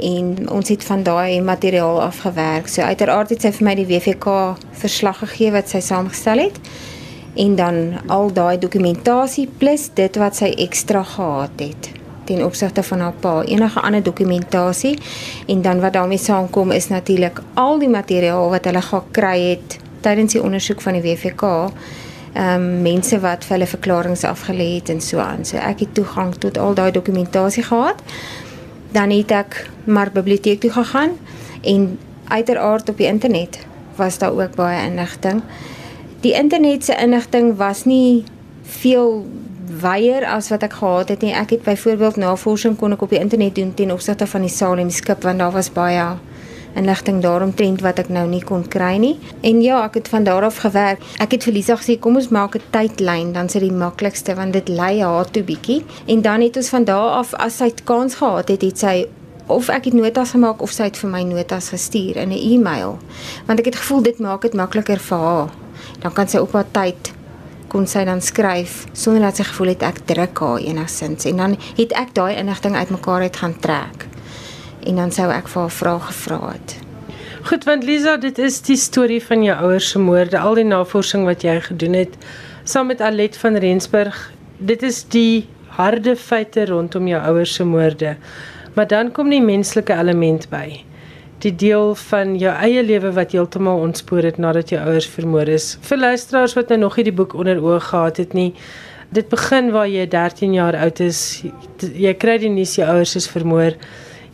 en 0.00 0.50
ons 0.50 0.68
het 0.68 0.84
van 0.84 1.02
daai 1.02 1.40
materiaal 1.40 2.02
afgewerk. 2.02 2.68
So 2.68 2.82
uiteraard 2.82 3.30
het 3.34 3.42
sy 3.42 3.52
vir 3.52 3.68
my 3.68 3.74
die 3.78 3.88
WVK 3.88 4.56
verslag 4.84 5.18
gegee 5.24 5.52
wat 5.54 5.68
sy 5.68 5.80
saamgestel 5.84 6.46
het 6.46 6.60
en 7.34 7.56
dan 7.56 7.82
al 8.06 8.32
daai 8.32 8.58
dokumentasie 8.58 9.48
plus 9.58 9.88
dit 9.94 10.16
wat 10.16 10.36
sy 10.38 10.52
ekstra 10.66 11.02
gehad 11.02 11.62
het 11.62 11.90
ten 12.24 12.44
opsigte 12.44 12.82
van 12.82 13.00
haar 13.00 13.16
pa 13.20 13.42
enige 13.42 13.80
ander 13.80 14.02
dokumentasie 14.02 14.98
en 15.46 15.62
dan 15.62 15.80
wat 15.80 15.92
daarmee 15.92 16.18
saamkom 16.18 16.70
is 16.70 16.88
natuurlik 16.88 17.42
al 17.54 17.78
die 17.78 17.88
materiaal 17.88 18.50
wat 18.50 18.64
hulle 18.64 18.82
gekry 18.82 19.38
het 19.40 19.78
tydens 20.00 20.32
die 20.32 20.42
ondersoek 20.42 20.80
van 20.80 20.98
die 20.98 21.02
WVK 21.02 21.42
ehm 22.34 22.54
um, 22.54 22.82
mense 22.82 23.20
wat 23.22 23.44
vir 23.46 23.54
hulle 23.54 23.66
verklaringe 23.70 24.26
afgelê 24.26 24.74
het 24.74 24.88
en 24.90 25.00
so 25.00 25.18
aan. 25.22 25.44
So 25.44 25.56
ek 25.56 25.84
het 25.84 25.94
toegang 25.94 26.34
tot 26.42 26.58
al 26.58 26.74
daai 26.74 26.90
dokumentasie 26.90 27.62
gehad 27.62 28.02
dan 28.94 29.10
het 29.10 29.30
ek 29.34 29.64
maar 29.84 30.12
biblioteek 30.14 30.60
toe 30.62 30.70
gegaan 30.70 31.16
en 31.62 31.98
uiteraard 32.30 32.88
op 32.88 32.96
die 32.96 33.06
internet 33.06 33.58
was 33.98 34.18
daar 34.18 34.32
ook 34.32 34.54
baie 34.54 34.86
inligting. 34.86 35.42
Die 36.20 36.32
internet 36.32 36.84
se 36.84 36.96
inligting 36.96 37.56
was 37.56 37.84
nie 37.84 38.24
veel 38.62 39.26
wyer 39.80 40.26
as 40.26 40.48
wat 40.48 40.62
ek 40.62 40.72
gehad 40.72 41.08
het 41.08 41.22
nie. 41.22 41.34
Ek 41.34 41.50
het 41.50 41.62
byvoorbeeld 41.66 42.16
navorsing 42.16 42.76
kon 42.78 42.94
ek 42.94 43.02
op 43.02 43.10
die 43.10 43.20
internet 43.20 43.54
doen 43.54 43.74
ten 43.74 43.92
opsigte 43.92 44.26
van 44.26 44.46
die 44.46 44.52
Salem 44.52 44.90
skip 44.90 45.22
want 45.22 45.38
daar 45.38 45.52
was 45.52 45.72
baie 45.72 46.06
inligting 46.74 47.22
daaromtrent 47.22 47.80
wat 47.80 47.98
ek 47.98 48.08
nou 48.08 48.26
nie 48.28 48.42
kon 48.44 48.68
kry 48.68 48.96
nie. 49.00 49.14
En 49.42 49.62
ja, 49.62 49.84
ek 49.84 49.94
het 49.94 50.08
van 50.08 50.24
daar 50.24 50.44
af 50.44 50.60
gewerk. 50.64 51.02
Ek 51.22 51.36
het 51.36 51.46
vir 51.46 51.54
Lisa 51.54 51.76
gesê 51.76 51.98
kom 51.98 52.16
ons 52.16 52.28
maak 52.28 52.56
'n 52.56 52.62
tydlyn, 52.70 53.32
dan 53.32 53.46
is 53.46 53.52
dit 53.52 53.62
die 53.62 53.72
maklikste 53.72 54.34
want 54.34 54.52
dit 54.52 54.68
lei 54.68 55.00
haar 55.02 55.30
toe 55.30 55.42
bietjie. 55.42 55.84
En 56.06 56.22
dan 56.22 56.40
het 56.40 56.56
ons 56.56 56.68
van 56.68 56.84
daar 56.84 57.10
af 57.20 57.34
as 57.34 57.56
sy 57.56 57.72
kans 57.84 58.14
gehad 58.14 58.48
het, 58.48 58.62
het 58.62 58.78
sy 58.78 59.06
of 59.46 59.68
ek 59.68 59.84
het 59.84 59.94
notas 59.94 60.30
gemaak 60.30 60.62
of 60.62 60.70
sy 60.70 60.84
het 60.88 60.96
vir 60.96 61.10
my 61.10 61.22
notas 61.22 61.68
gestuur 61.68 62.16
in 62.16 62.32
'n 62.32 62.38
e-mail. 62.52 62.98
Want 63.46 63.58
ek 63.58 63.64
het 63.64 63.76
gevoel 63.76 64.02
dit 64.02 64.18
maak 64.18 64.42
dit 64.42 64.54
makliker 64.54 64.98
vir 64.98 65.18
haar. 65.18 65.50
Dan 66.00 66.12
kan 66.12 66.28
sy 66.28 66.38
op 66.38 66.52
haar 66.52 66.70
tyd 66.72 67.12
kon 67.68 67.86
sy 67.86 68.04
dan 68.04 68.20
skryf 68.22 68.86
sonder 68.92 69.22
dat 69.22 69.36
sy 69.36 69.42
gevoel 69.42 69.72
het 69.74 69.82
ek 69.82 70.06
druk 70.06 70.38
haar 70.38 70.58
enigsins 70.58 71.24
en 71.24 71.36
dan 71.36 71.56
het 71.76 71.92
ek 71.92 72.14
daai 72.14 72.36
inligting 72.36 72.76
uitmekaar 72.76 73.20
uit 73.20 73.36
gaan 73.36 73.58
trek. 73.58 74.13
En 74.84 74.96
dan 75.00 75.12
sou 75.12 75.30
ek 75.32 75.48
vir 75.48 75.62
haar 75.62 75.76
vrae 75.80 76.00
gevra 76.08 76.40
het. 76.52 76.78
Goed, 77.44 77.64
want 77.64 77.84
Lisa, 77.84 78.16
dit 78.16 78.38
is 78.38 78.60
die 78.64 78.76
storie 78.80 79.20
van 79.20 79.42
jou 79.44 79.56
ouers 79.66 79.90
se 79.92 79.98
moorde, 80.00 80.38
al 80.38 80.56
die 80.56 80.64
navorsing 80.64 81.26
wat 81.28 81.44
jy 81.44 81.58
gedoen 81.60 81.96
het 82.04 82.16
saam 82.64 82.88
met 82.88 83.00
Alet 83.00 83.36
van 83.36 83.56
Rensburg. 83.60 84.16
Dit 84.58 84.82
is 84.82 85.02
die 85.12 85.46
harde 85.76 86.16
feite 86.16 86.64
rondom 86.66 87.08
jou 87.10 87.20
ouers 87.20 87.54
se 87.54 87.64
moorde. 87.64 88.14
Maar 88.74 88.86
dan 88.88 89.12
kom 89.12 89.28
die 89.30 89.42
menslike 89.42 89.92
element 89.92 90.48
by. 90.50 90.80
Die 91.44 91.52
deel 91.52 91.92
van 92.06 92.38
jou 92.40 92.54
eie 92.54 92.82
lewe 92.82 93.12
wat 93.12 93.34
heeltemal 93.36 93.82
ontspoor 93.84 94.24
het 94.24 94.40
nadat 94.40 94.72
jou 94.72 94.80
ouers 94.80 95.08
vermoor 95.10 95.50
is. 95.52 95.74
Vir 95.84 96.00
luisteraars 96.00 96.56
wat 96.56 96.72
nou 96.72 96.80
nog 96.86 96.96
nie 96.96 97.04
die 97.10 97.16
boek 97.16 97.36
onder 97.36 97.60
oë 97.60 97.80
gehad 97.90 98.22
het 98.22 98.32
nie, 98.32 98.54
dit 99.14 99.28
begin 99.28 99.70
waar 99.74 99.90
jy 99.90 100.06
13 100.08 100.56
jaar 100.56 100.78
oud 100.86 101.04
is. 101.04 101.20
Jy 101.84 102.14
kry 102.16 102.38
die 102.40 102.50
nuus 102.50 102.74
jou 102.78 102.88
ouers 102.88 103.14
is 103.20 103.28
vermoor. 103.30 103.76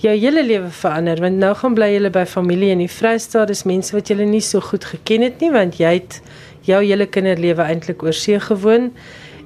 Jou 0.00 0.14
hele 0.16 0.40
lewe 0.40 0.70
verander 0.72 1.18
want 1.20 1.36
nou 1.36 1.50
gaan 1.60 1.74
bly 1.76 1.90
jy 1.92 2.08
by 2.08 2.22
familie 2.24 2.70
in 2.72 2.80
die 2.80 2.88
Vrystaat. 2.88 3.50
Dis 3.50 3.66
mense 3.68 3.92
wat 3.92 4.08
jy 4.08 4.16
nie 4.24 4.40
so 4.40 4.62
goed 4.64 4.86
geken 4.88 5.26
het 5.26 5.42
nie 5.44 5.50
want 5.52 5.76
jy 5.76 5.90
het 5.98 6.22
jou 6.64 6.78
hele 6.80 7.04
kinderlewe 7.04 7.66
eintlik 7.66 8.00
oor 8.06 8.16
see 8.16 8.38
gewoon. 8.40 8.94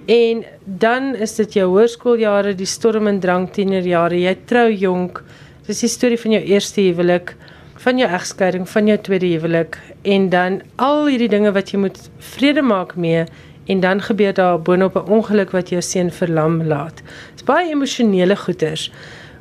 En 0.06 0.44
dan 0.64 1.14
is 1.16 1.34
dit 1.40 1.56
jou 1.58 1.66
hoërskooljare, 1.72 2.52
die 2.54 2.68
storm 2.70 3.10
en 3.10 3.18
drang 3.18 3.48
tienerjare. 3.50 4.20
Jy 4.20 4.34
trou 4.46 4.68
jonk. 4.70 5.24
Dis 5.66 5.82
die 5.82 5.90
storie 5.90 6.20
van 6.22 6.36
jou 6.36 6.42
eerste 6.52 6.84
huwelik, 6.84 7.34
van 7.82 7.98
jou 7.98 8.12
egskeiding, 8.14 8.68
van 8.68 8.92
jou 8.92 8.98
tweede 9.08 9.32
huwelik 9.32 9.80
en 10.06 10.28
dan 10.30 10.60
al 10.76 11.08
hierdie 11.08 11.32
dinge 11.32 11.50
wat 11.56 11.74
jy 11.74 11.82
moet 11.82 11.98
vrede 12.36 12.62
maak 12.62 12.94
mee 12.94 13.26
en 13.66 13.82
dan 13.82 14.06
gebeur 14.06 14.34
daar 14.38 14.62
boonop 14.62 14.94
'n 15.02 15.10
ongeluk 15.18 15.50
wat 15.50 15.74
jou 15.74 15.82
seun 15.82 16.10
verlam 16.12 16.62
laat. 16.62 17.02
Dit's 17.34 17.42
baie 17.42 17.70
emosionele 17.70 18.36
goeters. 18.36 18.92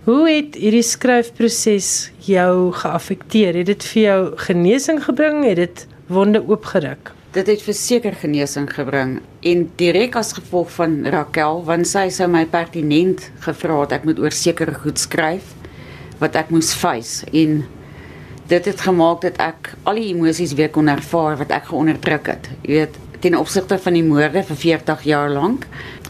Hoe 0.03 0.25
het 0.27 0.57
hierdie 0.59 0.83
skryfproses 0.83 2.09
jou 2.27 2.73
geaffekteer? 2.75 3.55
Het 3.55 3.69
dit 3.69 3.83
vir 3.87 4.01
jou 4.01 4.17
genesing 4.49 4.97
gebring? 5.05 5.37
Het 5.47 5.61
dit 5.61 5.83
wonde 6.11 6.41
oopgeruk? 6.43 7.13
Dit 7.31 7.47
het 7.47 7.63
verseker 7.63 8.17
genesing 8.19 8.67
gebring 8.67 9.13
en 9.47 9.61
direk 9.79 10.17
as 10.19 10.33
gevolg 10.35 10.73
van 10.75 10.97
Raquel 11.07 11.63
want 11.69 11.87
sy 11.87 12.09
sou 12.11 12.27
my 12.27 12.43
pertinent 12.51 13.29
gevra 13.45 13.79
het 13.85 13.95
ek 13.95 14.09
moet 14.09 14.19
oor 14.19 14.35
sekere 14.35 14.75
goed 14.83 14.99
skryf 14.99 15.53
wat 16.19 16.35
ek 16.35 16.51
moes 16.51 16.73
face 16.75 17.23
en 17.31 17.61
dit 18.51 18.69
het 18.73 18.83
gemaak 18.83 19.23
dat 19.23 19.39
ek 19.39 19.71
al 19.87 20.03
die 20.03 20.09
emosies 20.11 20.57
weer 20.59 20.73
kon 20.75 20.91
ervaar 20.91 21.39
wat 21.39 21.55
ek 21.55 21.71
geonderdruk 21.71 22.27
het. 22.35 22.51
Jy 22.67 22.81
weet 22.81 22.99
ten 23.23 23.37
opsigte 23.39 23.77
van 23.79 23.95
die 23.95 24.03
moorde 24.03 24.41
vir 24.43 24.57
40 24.59 25.03
jaar 25.07 25.29
lank 25.31 25.63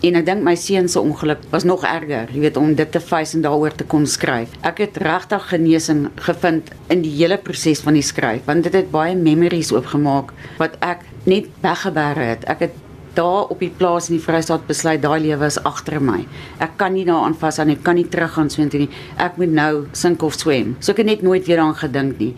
en 0.04 0.16
ek 0.18 0.26
dink 0.26 0.42
my 0.44 0.56
seun 0.58 0.88
se 0.90 0.98
ongeluk 1.00 1.44
was 1.52 1.66
nog 1.68 1.84
erger, 1.86 2.32
jy 2.34 2.42
weet 2.48 2.58
om 2.58 2.74
dit 2.76 2.90
te 2.92 3.00
face 3.00 3.38
en 3.38 3.44
daaroor 3.46 3.76
te 3.78 3.86
kon 3.88 4.08
skryf. 4.10 4.56
Ek 4.66 4.82
het 4.82 4.98
regtig 5.04 5.46
genesing 5.52 6.08
gevind 6.26 6.72
in 6.92 7.04
die 7.06 7.14
hele 7.14 7.38
proses 7.38 7.84
van 7.86 8.00
die 8.00 8.06
skryf 8.06 8.50
want 8.50 8.66
dit 8.66 8.74
het 8.80 8.90
baie 8.92 9.14
memories 9.16 9.72
oopgemaak 9.76 10.34
wat 10.58 10.80
ek 10.82 11.06
net 11.30 11.54
weggeberg 11.62 12.26
het. 12.34 12.50
Ek 12.50 12.66
het 12.66 12.82
daar 13.14 13.52
op 13.54 13.62
die 13.62 13.70
plaas 13.70 14.10
in 14.10 14.18
die 14.18 14.26
Vrystaat 14.26 14.66
besluit 14.66 15.04
daai 15.06 15.22
lewe 15.22 15.46
is 15.46 15.62
agter 15.70 16.02
my. 16.02 16.24
Ek 16.66 16.80
kan 16.82 16.98
nie 16.98 17.06
daaraan 17.06 17.38
vas 17.38 17.62
aan 17.62 17.70
nie, 17.70 17.78
ek 17.78 17.86
kan 17.86 18.00
nie 18.02 18.10
teruggaan 18.10 18.50
soontoe 18.50 18.88
nie. 18.88 18.94
Ek 19.22 19.38
moet 19.38 19.54
nou 19.54 19.74
sink 19.94 20.26
of 20.26 20.34
swem. 20.42 20.74
So 20.82 20.98
ek 20.98 21.04
het 21.04 21.12
net 21.14 21.22
nooit 21.22 21.46
weer 21.46 21.62
daaraan 21.62 21.78
gedink 21.78 22.18
nie. 22.18 22.34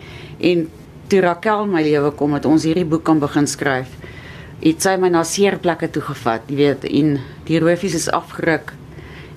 En 0.52 0.68
toe 1.08 1.22
Raquel 1.24 1.64
my 1.70 1.80
lewe 1.86 2.12
kom 2.18 2.36
het 2.36 2.44
ons 2.44 2.68
hierdie 2.68 2.84
boek 2.84 3.06
kan 3.08 3.22
begin 3.22 3.48
skryf. 3.48 3.88
Het 4.60 4.82
sy 4.82 4.96
my 5.00 5.08
na 5.12 5.22
seer 5.24 5.58
plekke 5.62 5.90
toe 5.92 6.02
gevat, 6.02 6.46
jy 6.48 6.56
weet, 6.56 6.84
en 6.84 7.18
die 7.48 7.60
roofies 7.62 7.94
is 7.94 8.10
afgeruk. 8.10 8.72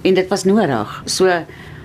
En 0.03 0.15
dit 0.15 0.29
was 0.31 0.45
nodig. 0.47 1.01
So 1.05 1.27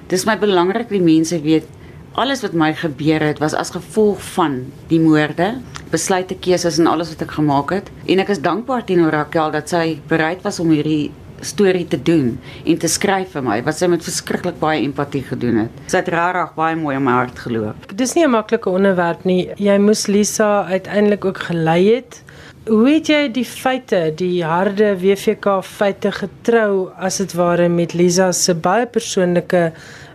dis 0.08 0.26
my 0.28 0.36
belangrik 0.38 0.88
die 0.88 1.02
mense 1.02 1.40
weet 1.42 1.66
alles 2.14 2.44
wat 2.44 2.54
my 2.54 2.70
gebeur 2.78 3.22
het 3.26 3.40
was 3.42 3.56
as 3.58 3.72
gevolg 3.74 4.20
van 4.36 4.60
die 4.88 5.00
moorde, 5.02 5.56
besluite, 5.90 6.36
keuses 6.38 6.78
en 6.78 6.86
alles 6.86 7.10
wat 7.10 7.24
ek 7.26 7.34
gemaak 7.34 7.74
het. 7.74 7.90
En 8.06 8.22
ek 8.22 8.30
is 8.34 8.42
dankbaar 8.42 8.86
teenoor 8.86 9.14
Raquel 9.14 9.54
dat 9.54 9.70
sy 9.70 9.98
bereid 10.10 10.42
was 10.46 10.60
om 10.62 10.70
hierdie 10.70 11.10
storie 11.44 11.84
te 11.86 11.98
doen 12.00 12.38
en 12.64 12.78
te 12.80 12.88
skryf 12.88 13.34
vir 13.36 13.44
my 13.44 13.58
wat 13.66 13.76
sy 13.78 13.88
met 13.90 14.04
verskriklik 14.04 14.56
baie 14.60 14.80
empatie 14.84 15.24
gedoen 15.26 15.64
het. 15.64 15.80
Sy 15.90 16.00
het 16.00 16.10
regtig 16.14 16.54
baie 16.56 16.78
mooi 16.78 16.96
in 16.96 17.04
my 17.04 17.16
hart 17.18 17.42
geloop. 17.46 17.88
Dis 17.92 18.14
nie 18.14 18.24
'n 18.24 18.30
maklike 18.30 18.70
onderwerp 18.70 19.24
nie. 19.24 19.50
Jy 19.56 19.78
moes 19.78 20.06
Lisa 20.06 20.64
uiteindelik 20.64 21.24
ook 21.24 21.38
gelei 21.38 21.94
het. 21.94 22.22
Hoe 22.64 22.86
het 22.88 23.10
jy 23.12 23.26
die 23.28 23.44
feite, 23.44 23.98
die 24.16 24.38
harde 24.40 24.94
WVK 24.96 25.58
feite 25.68 26.08
getrou 26.16 26.86
as 26.96 27.18
dit 27.20 27.34
ware 27.36 27.66
met 27.68 27.92
Lisa 27.92 28.30
se 28.32 28.54
baie 28.56 28.86
persoonlike 28.88 29.66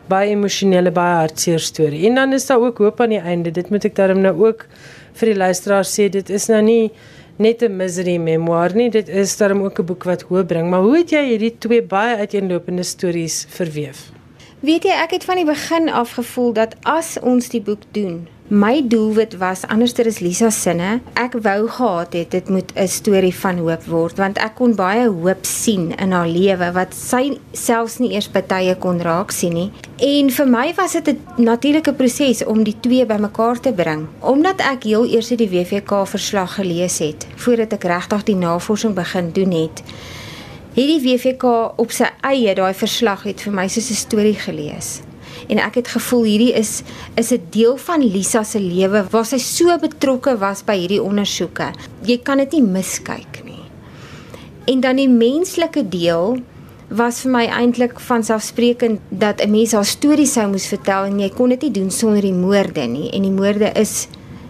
baie 0.10 0.32
emosionele 0.34 0.90
baie 0.90 1.20
hartseer 1.20 1.62
storie. 1.62 2.00
En 2.10 2.18
dan 2.18 2.34
is 2.34 2.48
daar 2.50 2.66
ook 2.66 2.82
hoop 2.82 3.04
aan 3.06 3.14
die 3.14 3.22
einde. 3.22 3.54
Dit 3.54 3.70
moet 3.70 3.86
ek 3.86 3.94
daarom 4.00 4.24
nou 4.26 4.34
ook 4.48 4.66
vir 5.20 5.30
die 5.30 5.38
luisteraars 5.38 5.94
sê, 5.94 6.08
dit 6.10 6.34
is 6.34 6.50
nou 6.50 6.64
nie 6.66 6.90
net 7.38 7.62
'n 7.62 7.78
misery 7.78 8.18
memoir 8.18 8.74
nie, 8.74 8.90
dit 8.90 9.10
is 9.10 9.38
daarom 9.38 9.62
ook 9.62 9.80
'n 9.80 9.86
boek 9.86 10.04
wat 10.10 10.26
hoop 10.26 10.48
bring. 10.48 10.70
Maar 10.70 10.82
hoe 10.82 10.98
het 10.98 11.12
jy 11.12 11.24
hierdie 11.30 11.56
twee 11.60 11.84
baie 11.84 12.18
uiteenlopende 12.18 12.84
stories 12.84 13.46
verweef? 13.50 14.10
Weet 14.60 14.84
jy, 14.84 14.92
ek 14.92 15.12
het 15.12 15.24
van 15.24 15.36
die 15.36 15.46
begin 15.46 15.90
af 15.90 16.12
gevoel 16.18 16.54
dat 16.54 16.76
as 16.82 17.20
ons 17.22 17.50
die 17.50 17.62
boek 17.62 17.86
doen, 17.92 18.28
my 18.50 18.82
doelwit 18.88 19.38
was 19.38 19.68
anderster 19.68 20.06
is 20.06 20.20
Lisa 20.20 20.50
sinne. 20.50 21.00
Ek 21.14 21.36
wou 21.46 21.68
gehad 21.70 22.14
het 22.14 22.32
dit 22.32 22.50
moet 22.50 22.72
'n 22.76 22.88
storie 22.88 23.36
van 23.36 23.58
hoop 23.58 23.84
word 23.86 24.18
want 24.18 24.38
ek 24.38 24.56
kon 24.56 24.76
baie 24.76 25.08
hoop 25.08 25.46
sien 25.46 25.96
in 25.98 26.12
haar 26.12 26.28
lewe 26.28 26.72
wat 26.72 26.94
sy 26.94 27.38
selfs 27.52 27.98
nie 28.00 28.14
eers 28.14 28.28
partye 28.28 28.76
kon 28.76 29.02
raak 29.02 29.32
sien 29.32 29.54
nie. 29.54 29.72
En 29.98 30.30
vir 30.30 30.48
my 30.48 30.74
was 30.76 30.92
dit 30.92 31.08
'n 31.08 31.44
natuurlike 31.44 31.94
proses 31.94 32.46
om 32.46 32.64
die 32.64 32.80
twee 32.80 33.06
bymekaar 33.06 33.60
te 33.60 33.74
bring. 33.74 34.08
Omdat 34.20 34.62
ek 34.62 34.84
heel 34.84 35.06
eers 35.06 35.28
die 35.28 35.50
WVK 35.50 36.06
verslag 36.06 36.56
gelees 36.56 37.00
het 37.00 37.28
voordat 37.36 37.74
ek 37.74 37.84
regtig 37.84 38.24
die 38.24 38.36
navorsing 38.36 38.94
begin 38.94 39.32
doen 39.32 39.52
het 39.52 39.84
hierdie 40.74 41.02
WVK 41.02 41.44
op 41.76 41.92
sy 41.92 42.08
eie 42.22 42.54
daai 42.56 42.74
verslag 42.74 43.24
het 43.24 43.42
vir 43.42 43.54
my 43.54 43.68
soos 43.68 43.90
'n 43.92 43.96
storie 43.96 44.40
gelees. 44.40 45.09
En 45.48 45.60
ek 45.60 45.76
het 45.76 45.88
gevoel 45.88 46.24
hierdie 46.24 46.54
is 46.54 46.84
is 47.16 47.32
'n 47.32 47.42
deel 47.50 47.78
van 47.78 48.04
Lisa 48.04 48.44
se 48.44 48.60
lewe 48.60 49.06
waar 49.12 49.26
sy 49.26 49.38
so 49.38 49.78
betrokke 49.78 50.38
was 50.38 50.64
by 50.64 50.78
hierdie 50.78 51.04
ondersoeke. 51.04 51.72
Jy 52.04 52.18
kan 52.18 52.38
dit 52.38 52.52
nie 52.52 52.62
miskyk 52.64 53.44
nie. 53.46 53.66
En 54.66 54.80
dan 54.80 54.96
die 54.96 55.10
menslike 55.10 55.90
deel 55.90 56.38
was 56.90 57.22
vir 57.22 57.32
my 57.32 57.46
eintlik 57.46 58.00
van 58.00 58.24
selfsprekend 58.24 59.00
dat 59.10 59.42
'n 59.42 59.52
mens 59.52 59.72
haar 59.72 59.86
storie 59.86 60.26
sou 60.26 60.48
moes 60.48 60.68
vertel 60.68 61.06
en 61.06 61.20
jy 61.20 61.30
kon 61.30 61.50
dit 61.50 61.62
nie 61.62 61.72
doen 61.72 61.92
sonder 61.92 62.22
die 62.22 62.34
moorde 62.34 62.82
nie 62.82 63.10
en 63.12 63.22
die 63.22 63.32
moorde 63.32 63.72
is 63.76 64.08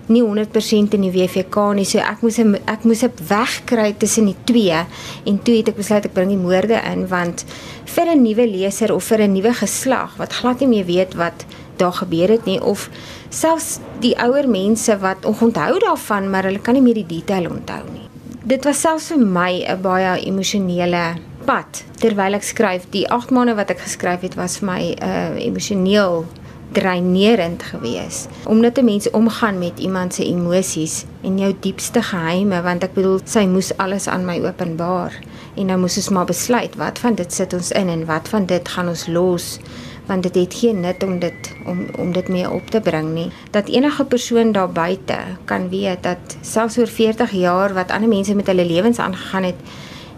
nie 0.09 0.23
100% 0.23 0.95
in 0.97 1.05
die 1.05 1.11
WVK 1.13 1.73
nie. 1.77 1.85
So 1.85 2.01
ek 2.03 2.23
moes 2.25 2.39
ek 2.39 2.85
moes 2.87 3.03
op 3.05 3.21
weg 3.29 3.61
kry 3.69 3.93
tussen 3.93 4.29
die 4.29 4.37
twee 4.49 4.83
en 5.25 5.39
toe 5.43 5.59
het 5.59 5.71
ek 5.71 5.79
besluit 5.79 6.09
ek 6.09 6.15
bring 6.17 6.33
die 6.33 6.39
moorde 6.39 6.81
in 6.91 7.07
want 7.07 7.45
vir 7.85 8.11
'n 8.15 8.23
nuwe 8.23 8.45
leser 8.47 8.93
of 8.93 9.03
vir 9.03 9.21
'n 9.21 9.33
nuwe 9.33 9.53
geslag 9.53 10.17
wat 10.17 10.33
glad 10.33 10.59
nie 10.59 10.67
meer 10.67 10.85
weet 10.85 11.13
wat 11.15 11.45
daar 11.77 11.93
gebeur 11.93 12.29
het 12.29 12.45
nie 12.45 12.59
of 12.61 12.89
selfs 13.29 13.79
die 14.01 14.15
ouer 14.17 14.47
mense 14.47 14.97
wat 14.99 15.25
onthou 15.25 15.79
daarvan 15.79 16.29
maar 16.29 16.43
hulle 16.43 16.59
kan 16.59 16.73
nie 16.73 16.81
meer 16.81 16.99
die 17.01 17.19
detail 17.19 17.49
onthou 17.49 17.83
nie. 17.93 18.07
Dit 18.43 18.63
was 18.65 18.81
selfs 18.81 19.11
vir 19.11 19.19
my 19.19 19.63
'n 19.67 19.81
baie 19.81 20.25
emosionele 20.25 21.15
pad 21.45 21.83
terwyl 21.99 22.33
ek 22.33 22.43
skryf. 22.43 22.85
Die 22.93 23.07
8 23.09 23.31
maande 23.31 23.55
wat 23.55 23.69
ek 23.69 23.79
geskryf 23.79 24.21
het 24.21 24.35
was 24.35 24.57
vir 24.59 24.67
my 24.69 24.81
'n 24.81 25.03
uh, 25.03 25.45
emosioneel 25.45 26.25
dreinerend 26.71 27.63
gewees. 27.63 28.25
Omdat 28.43 28.77
'n 28.77 28.85
mens 28.85 29.09
omgaan 29.09 29.57
met 29.57 29.79
iemand 29.79 30.13
se 30.13 30.25
emosies 30.25 31.05
en 31.21 31.37
jou 31.37 31.55
diepste 31.59 32.01
geheime 32.01 32.61
want 32.61 32.83
ek 32.83 32.93
bedoel 32.93 33.19
sy 33.23 33.45
moes 33.45 33.77
alles 33.77 34.07
aan 34.07 34.25
my 34.25 34.41
openbaar. 34.45 35.19
En 35.55 35.65
nou 35.65 35.79
moes 35.79 35.97
ons 35.97 36.09
maar 36.09 36.25
besluit 36.25 36.75
wat 36.75 36.99
van 36.99 37.15
dit 37.15 37.33
sit 37.33 37.53
ons 37.53 37.71
in 37.71 37.89
en 37.89 38.05
wat 38.05 38.27
van 38.27 38.45
dit 38.45 38.69
gaan 38.69 38.87
ons 38.87 39.07
los? 39.07 39.59
Want 40.05 40.23
dit 40.23 40.35
het 40.35 40.53
geen 40.53 40.79
nut 40.79 41.03
om 41.03 41.19
dit 41.19 41.55
om 41.65 41.85
om 41.97 42.11
dit 42.11 42.27
mee 42.27 42.49
op 42.51 42.69
te 42.69 42.81
bring 42.81 43.13
nie. 43.13 43.31
Dat 43.51 43.67
enige 43.67 44.05
persoon 44.05 44.51
daar 44.51 44.71
buite 44.71 45.17
kan 45.45 45.69
weet 45.69 46.03
dat 46.03 46.37
selfs 46.41 46.77
oor 46.77 46.87
40 46.87 47.31
jaar 47.31 47.73
wat 47.73 47.91
ander 47.91 48.09
mense 48.09 48.35
met 48.35 48.47
hulle 48.47 48.65
lewens 48.65 48.99
aangegaan 48.99 49.43
het 49.43 49.61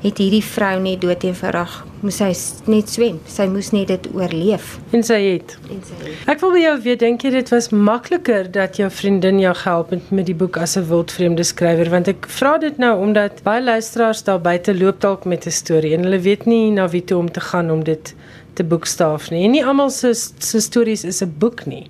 het 0.02 0.18
hierdie 0.18 0.44
vrou 0.44 0.80
net 0.82 1.02
dood 1.02 1.24
eenvoudig 1.24 1.86
moes 2.02 2.18
sy 2.18 2.30
net 2.72 2.90
swem. 2.90 3.20
Sy 3.30 3.46
moes 3.52 3.70
net 3.76 3.92
dit 3.92 4.08
oorleef. 4.18 4.78
En 4.96 5.04
sy 5.06 5.20
het. 5.22 5.54
En 5.70 5.82
sy 5.86 5.98
het. 6.00 6.24
Ek 6.34 6.42
wil 6.42 6.56
by 6.56 6.64
jou 6.64 6.74
weet, 6.86 7.02
dink 7.04 7.26
jy 7.26 7.32
dit 7.36 7.52
was 7.54 7.70
makliker 7.72 8.50
dat 8.52 8.80
jou 8.82 8.90
vriendin 8.94 9.42
jou 9.42 9.54
gehelp 9.60 9.94
het 9.96 10.10
met 10.10 10.26
die 10.30 10.38
boek 10.38 10.58
as 10.58 10.78
'n 10.78 10.88
wildvreemde 10.90 11.44
skrywer? 11.44 11.90
Want 11.90 12.08
ek 12.08 12.26
vra 12.28 12.58
dit 12.58 12.78
nou 12.78 12.98
omdat 12.98 13.44
baie 13.44 13.62
luisteraars 13.62 14.24
daar 14.24 14.42
buite 14.42 14.74
loop 14.74 15.02
dalk 15.02 15.26
met 15.26 15.46
'n 15.46 15.52
storie 15.52 15.94
en 15.94 16.04
hulle 16.04 16.20
weet 16.20 16.46
nie 16.46 16.72
na 16.72 16.88
wie 16.90 17.04
toe 17.04 17.18
om 17.18 17.32
te 17.32 17.42
gaan 17.42 17.72
om 17.72 17.84
dit 17.84 18.16
te 18.54 18.64
boekstaaf 18.64 19.30
nie. 19.30 19.46
En 19.46 19.52
nie 19.52 19.66
almal 19.66 19.90
se 19.90 20.14
se 20.14 20.60
stories 20.60 21.04
is 21.04 21.22
'n 21.22 21.34
boek 21.38 21.66
nie. 21.66 21.90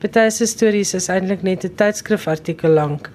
Party 0.00 0.30
se 0.30 0.46
stories 0.46 0.94
is 0.94 1.08
eintlik 1.08 1.42
net 1.42 1.64
'n 1.64 1.74
tydskrifartikel 1.74 2.70
lank. 2.70 3.10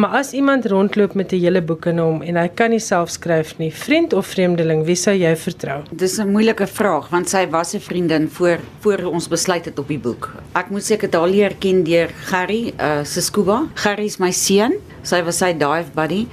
Maar 0.00 0.10
as 0.16 0.32
iemand 0.32 0.64
rondloop 0.66 1.14
met 1.14 1.32
'n 1.32 1.40
hele 1.40 1.62
boek 1.62 1.84
in 1.86 1.98
hom 1.98 2.22
en 2.22 2.36
hy 2.36 2.48
kan 2.48 2.70
nie 2.70 2.80
self 2.80 3.10
skryf 3.10 3.58
nie, 3.58 3.74
vriend 3.74 4.12
of 4.12 4.26
vreemdeling, 4.26 4.84
wie 4.84 4.94
sou 4.94 5.16
jy 5.16 5.36
vertrou? 5.36 5.82
Dis 5.92 6.18
'n 6.18 6.30
moeilike 6.30 6.66
vraag 6.66 7.08
want 7.08 7.28
sy 7.28 7.48
was 7.50 7.74
'n 7.74 7.80
vriendin 7.80 8.28
voor 8.28 8.58
voor 8.78 9.02
ons 9.04 9.28
besluit 9.28 9.64
het 9.64 9.78
op 9.78 9.88
die 9.88 9.98
boek. 9.98 10.32
Ek 10.52 10.70
moet 10.70 10.84
seker 10.84 11.10
daar 11.10 11.28
leer 11.28 11.54
ken 11.58 11.84
deur 11.84 12.08
Gerry, 12.24 12.72
uh 12.78 13.04
se 13.04 13.20
scuba. 13.20 13.66
Gerry 13.74 14.04
is 14.04 14.16
my 14.16 14.30
seun. 14.30 14.72
Sy 15.02 15.22
was 15.22 15.36
sy 15.36 15.52
dive 15.52 15.90
buddy 15.94 16.26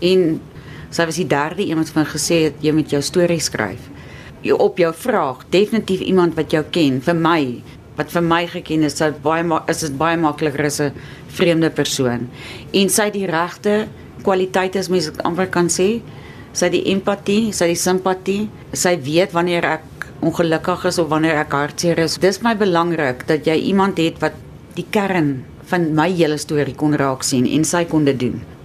en 0.00 0.40
sy 0.90 1.04
was 1.04 1.16
die 1.16 1.26
derde 1.26 1.68
een 1.68 1.76
wat 1.76 1.88
van 1.88 2.06
gesê 2.06 2.42
het 2.42 2.54
jy 2.60 2.72
moet 2.72 2.90
jou 2.90 3.02
storie 3.02 3.40
skryf. 3.40 3.80
Jy 4.40 4.52
op 4.52 4.78
jou 4.78 4.94
vraag, 4.94 5.36
definitief 5.48 6.00
iemand 6.00 6.34
wat 6.34 6.50
jou 6.50 6.64
ken 6.70 7.00
vir 7.00 7.14
my 7.14 7.62
wat 7.96 8.12
vir 8.12 8.22
my 8.22 8.42
geken 8.46 8.84
is, 8.86 8.96
sou 9.00 9.10
baie 9.24 9.44
is 9.72 9.80
dit 9.80 9.98
baie 9.98 10.16
makliker 10.16 10.64
as 10.66 10.80
'n 10.80 10.92
vreemde 11.28 11.70
persoon. 11.70 12.28
En 12.72 12.88
sy 12.88 13.04
het 13.04 13.12
die 13.12 13.26
regte 13.26 13.88
kwaliteite 14.22 14.78
as 14.78 14.88
mens 14.88 15.10
amper 15.24 15.46
kan 15.46 15.68
sê. 15.68 16.00
Sy 16.52 16.64
het 16.66 16.72
die 16.72 16.88
empatie, 16.92 17.52
sy 17.52 17.64
het 17.64 17.74
die 17.74 17.82
simpatie. 17.82 18.48
Sy 18.72 18.98
weet 19.02 19.32
wanneer 19.32 19.64
ek 19.64 19.82
ongelukkig 20.20 20.84
is 20.84 20.98
of 20.98 21.08
wanneer 21.08 21.36
ek 21.36 21.52
hartseer 21.52 21.98
is. 21.98 22.18
Dis 22.18 22.42
my 22.42 22.54
belangrik 22.56 23.26
dat 23.26 23.46
jy 23.46 23.54
iemand 23.54 23.98
het 23.98 24.20
wat 24.20 24.32
die 24.74 24.86
kern 24.90 25.44
van 25.70 25.94
my 25.94 26.10
hele 26.10 26.38
storie 26.38 26.74
kon 26.74 26.94
raak 26.94 27.22
sien 27.22 27.46
en 27.46 27.64
sy 27.64 27.84
kon 27.84 28.04
dit 28.04 28.18
doen. 28.18 28.55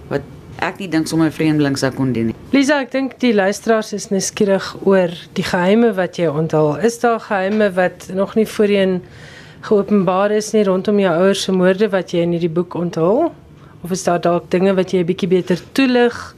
Ek 0.62 0.78
nie 0.78 0.86
dink 0.86 1.08
sommer 1.10 1.26
'n 1.26 1.34
vreemdeling 1.34 1.76
sou 1.78 1.90
kon 1.90 2.12
doen 2.12 2.26
nie. 2.26 2.34
Lisa, 2.52 2.78
ek 2.80 2.92
dink 2.92 3.18
die 3.18 3.34
luisteraars 3.34 3.92
is 3.92 4.10
nuuskierig 4.10 4.76
oor 4.86 5.10
die 5.34 5.42
geheime 5.42 5.92
wat 5.96 6.16
jy 6.16 6.28
onthul. 6.30 6.76
Is 6.78 7.00
daar 7.00 7.18
geheime 7.20 7.72
wat 7.74 8.06
nog 8.14 8.36
nie 8.36 8.46
voorheen 8.46 9.02
geopenbaar 9.62 10.30
is 10.30 10.52
nie 10.52 10.62
rondom 10.64 10.98
jou 10.98 11.14
ouers 11.14 11.42
se 11.42 11.52
moorde 11.52 11.88
wat 11.90 12.12
jy 12.12 12.22
in 12.22 12.30
hierdie 12.30 12.52
boek 12.52 12.74
onthul? 12.74 13.32
Of 13.82 13.90
is 13.90 14.04
daar 14.04 14.20
dalk 14.20 14.50
dinge 14.50 14.74
wat 14.74 14.92
jy 14.92 15.00
'n 15.00 15.06
bietjie 15.06 15.28
beter 15.28 15.58
toelig 15.72 16.34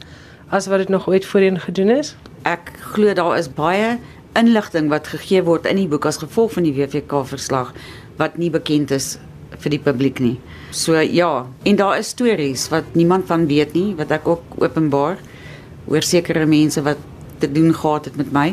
as 0.49 0.67
wat 0.67 0.79
dit 0.79 0.89
nog 0.89 1.09
ooit 1.09 1.25
voorheen 1.25 1.61
gedoen 1.61 1.91
is? 1.91 2.17
Ek 2.45 2.73
glo 2.81 3.13
daar 3.13 3.39
is 3.39 3.49
baie 3.49 3.99
inligting 4.35 4.89
wat 4.89 5.07
gegee 5.07 5.43
word 5.43 5.67
in 5.67 5.77
die 5.77 5.89
boek 5.89 6.07
as 6.07 6.17
gevolg 6.17 6.53
van 6.53 6.63
die 6.63 6.73
WVK 6.73 7.27
verslag 7.27 7.75
wat 8.17 8.39
nie 8.39 8.51
bekend 8.51 8.91
is 8.91 9.19
vir 9.59 9.71
die 9.71 9.79
publiek 9.79 10.19
nie. 10.19 10.41
So 10.75 10.99
ja, 10.99 11.47
en 11.63 11.77
daar 11.77 11.99
is 11.99 12.09
stories 12.09 12.69
wat 12.69 12.85
niemand 12.99 13.29
van 13.31 13.47
weet 13.47 13.77
nie 13.79 13.95
wat 13.95 14.11
ek 14.11 14.27
ook 14.27 14.57
openbaar 14.59 15.21
oor 15.87 16.03
sekere 16.03 16.49
mense 16.51 16.83
wat 16.83 16.99
te 17.39 17.47
doen 17.47 17.71
gehad 17.75 18.09
het 18.11 18.17
met 18.19 18.33
my. 18.35 18.47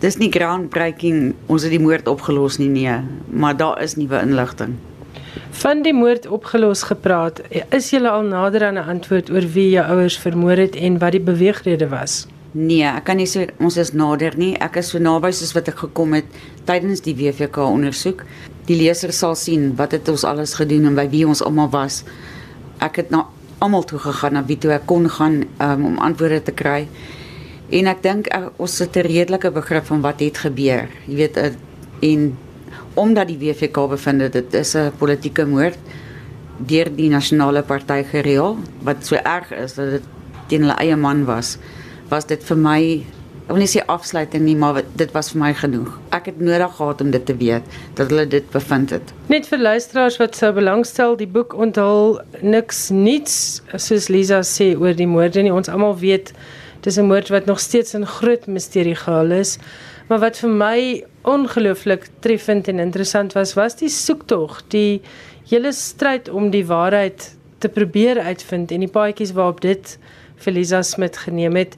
Dis 0.00 0.16
nie 0.16 0.30
groundbreaking, 0.32 1.34
ons 1.46 1.66
het 1.66 1.74
die 1.74 1.82
moord 1.82 2.08
opgelos 2.08 2.56
nie 2.56 2.70
nee, 2.72 2.94
maar 3.28 3.56
daar 3.56 3.82
is 3.84 3.98
nuwe 4.00 4.22
inligting. 4.24 4.78
Van 5.60 5.82
die 5.84 5.92
moord 5.92 6.24
opgelos 6.32 6.86
gepraat, 6.88 7.42
is 7.52 7.90
jy 7.92 8.00
al 8.06 8.24
nader 8.24 8.64
aan 8.64 8.80
'n 8.80 8.88
antwoord 8.96 9.30
oor 9.30 9.44
wie 9.52 9.70
jou 9.70 9.84
ouers 9.84 10.18
vermoor 10.18 10.56
het 10.56 10.76
en 10.76 10.98
wat 10.98 11.12
die 11.12 11.20
beweegrede 11.20 11.88
was? 11.88 12.26
Nee, 12.52 12.84
ek 12.84 13.04
kan 13.04 13.16
nie 13.16 13.28
sê 13.28 13.50
ons 13.60 13.76
is 13.76 13.92
nader 13.92 14.32
nie. 14.36 14.54
Ek 14.56 14.76
is 14.76 14.88
so 14.88 14.98
naby 14.98 15.30
soos 15.30 15.52
wat 15.52 15.68
ek 15.68 15.76
gekom 15.84 16.14
het 16.16 16.24
tydens 16.64 17.00
die 17.00 17.14
WVK 17.14 17.56
ondersoek. 17.56 18.24
Die 18.68 18.76
leser 18.76 19.12
sal 19.16 19.34
sien 19.34 19.72
wat 19.76 19.94
het 19.96 20.08
ons 20.12 20.24
alles 20.28 20.54
gedoen 20.58 20.90
en 20.90 20.98
by 20.98 21.08
wie 21.12 21.24
ons 21.26 21.42
almal 21.44 21.70
was. 21.72 22.02
Ek 22.84 23.00
het 23.00 23.10
na 23.10 23.24
almal 23.64 23.86
toe 23.88 23.98
gegaan 23.98 24.36
na 24.36 24.44
wie 24.46 24.58
toe 24.60 24.74
ek 24.76 24.86
kon 24.86 25.08
gaan 25.10 25.42
um, 25.64 25.86
om 25.92 26.02
antwoorde 26.04 26.42
te 26.42 26.52
kry. 26.52 26.82
En 27.74 27.88
ek 27.90 28.02
dink 28.04 28.28
uh, 28.34 28.48
ons 28.56 28.78
het 28.78 28.96
'n 28.96 29.08
redelike 29.08 29.50
begrip 29.50 29.84
van 29.88 30.00
wat 30.00 30.20
het 30.20 30.38
gebeur. 30.44 30.88
Jy 31.06 31.16
weet 31.16 31.36
uh, 31.36 31.52
en 32.00 32.36
omdat 32.94 33.28
die 33.28 33.38
WVK 33.38 33.88
bevind 33.88 34.20
het 34.20 34.32
dit 34.32 34.54
is 34.54 34.74
'n 34.76 34.92
politieke 34.98 35.46
moord 35.46 35.78
deur 36.58 36.90
die 36.90 37.08
nasionale 37.08 37.62
party 37.62 38.02
gereël 38.02 38.56
wat 38.82 39.06
so 39.06 39.14
erg 39.16 39.52
is 39.52 39.74
dat 39.74 39.90
dit 39.90 40.02
teen 40.48 40.66
hulle 40.66 40.78
eie 40.82 40.96
man 40.96 41.24
was 41.24 41.58
was 42.08 42.26
dit 42.26 42.42
vir 42.44 42.56
my 42.56 42.80
ek 43.48 43.54
wil 43.56 43.62
nie 43.64 43.70
sê 43.72 43.80
afsluiting 43.88 44.42
nie 44.44 44.54
maar 44.60 44.82
dit 45.00 45.12
was 45.16 45.30
vir 45.32 45.40
my 45.40 45.54
genoeg. 45.56 45.94
Ek 46.12 46.26
het 46.28 46.40
nodig 46.44 46.74
gehad 46.76 47.00
om 47.00 47.12
dit 47.14 47.22
te 47.24 47.36
weet 47.40 47.78
dat 47.96 48.10
hulle 48.12 48.26
dit 48.28 48.50
bevind 48.52 48.90
het. 48.92 49.12
Net 49.32 49.48
vir 49.48 49.62
luisteraars 49.62 50.18
wat 50.20 50.36
sou 50.36 50.50
belangstel 50.52 51.16
die 51.16 51.30
boek 51.32 51.54
onthul 51.56 52.18
niks 52.44 52.90
niets 52.92 53.62
soos 53.72 54.10
Lisa 54.12 54.42
sê 54.44 54.74
oor 54.76 54.92
die 54.92 55.08
moorde 55.08 55.40
nie. 55.40 55.54
Ons 55.54 55.72
almal 55.72 55.96
weet 55.96 56.34
dis 56.84 56.98
'n 57.00 57.08
moord 57.08 57.32
wat 57.32 57.46
nog 57.46 57.60
steeds 57.60 57.94
'n 57.96 58.04
groot 58.04 58.46
misterie 58.46 58.94
gehul 58.94 59.32
is. 59.32 59.56
Maar 60.08 60.18
wat 60.18 60.36
vir 60.36 60.50
my 60.50 61.04
ongelooflik 61.24 62.08
treffend 62.20 62.68
en 62.68 62.78
interessant 62.78 63.32
was, 63.32 63.54
was 63.54 63.76
die 63.76 63.88
soektog, 63.88 64.62
die 64.68 65.00
hele 65.48 65.72
stryd 65.72 66.28
om 66.28 66.50
die 66.50 66.66
waarheid 66.66 67.36
te 67.58 67.68
probeer 67.68 68.20
uitvind 68.20 68.70
en 68.70 68.80
die 68.80 68.92
paadjies 68.92 69.32
waarop 69.32 69.60
dit 69.60 69.98
Felisa 70.36 70.82
Smit 70.82 71.16
geneem 71.16 71.56
het 71.56 71.76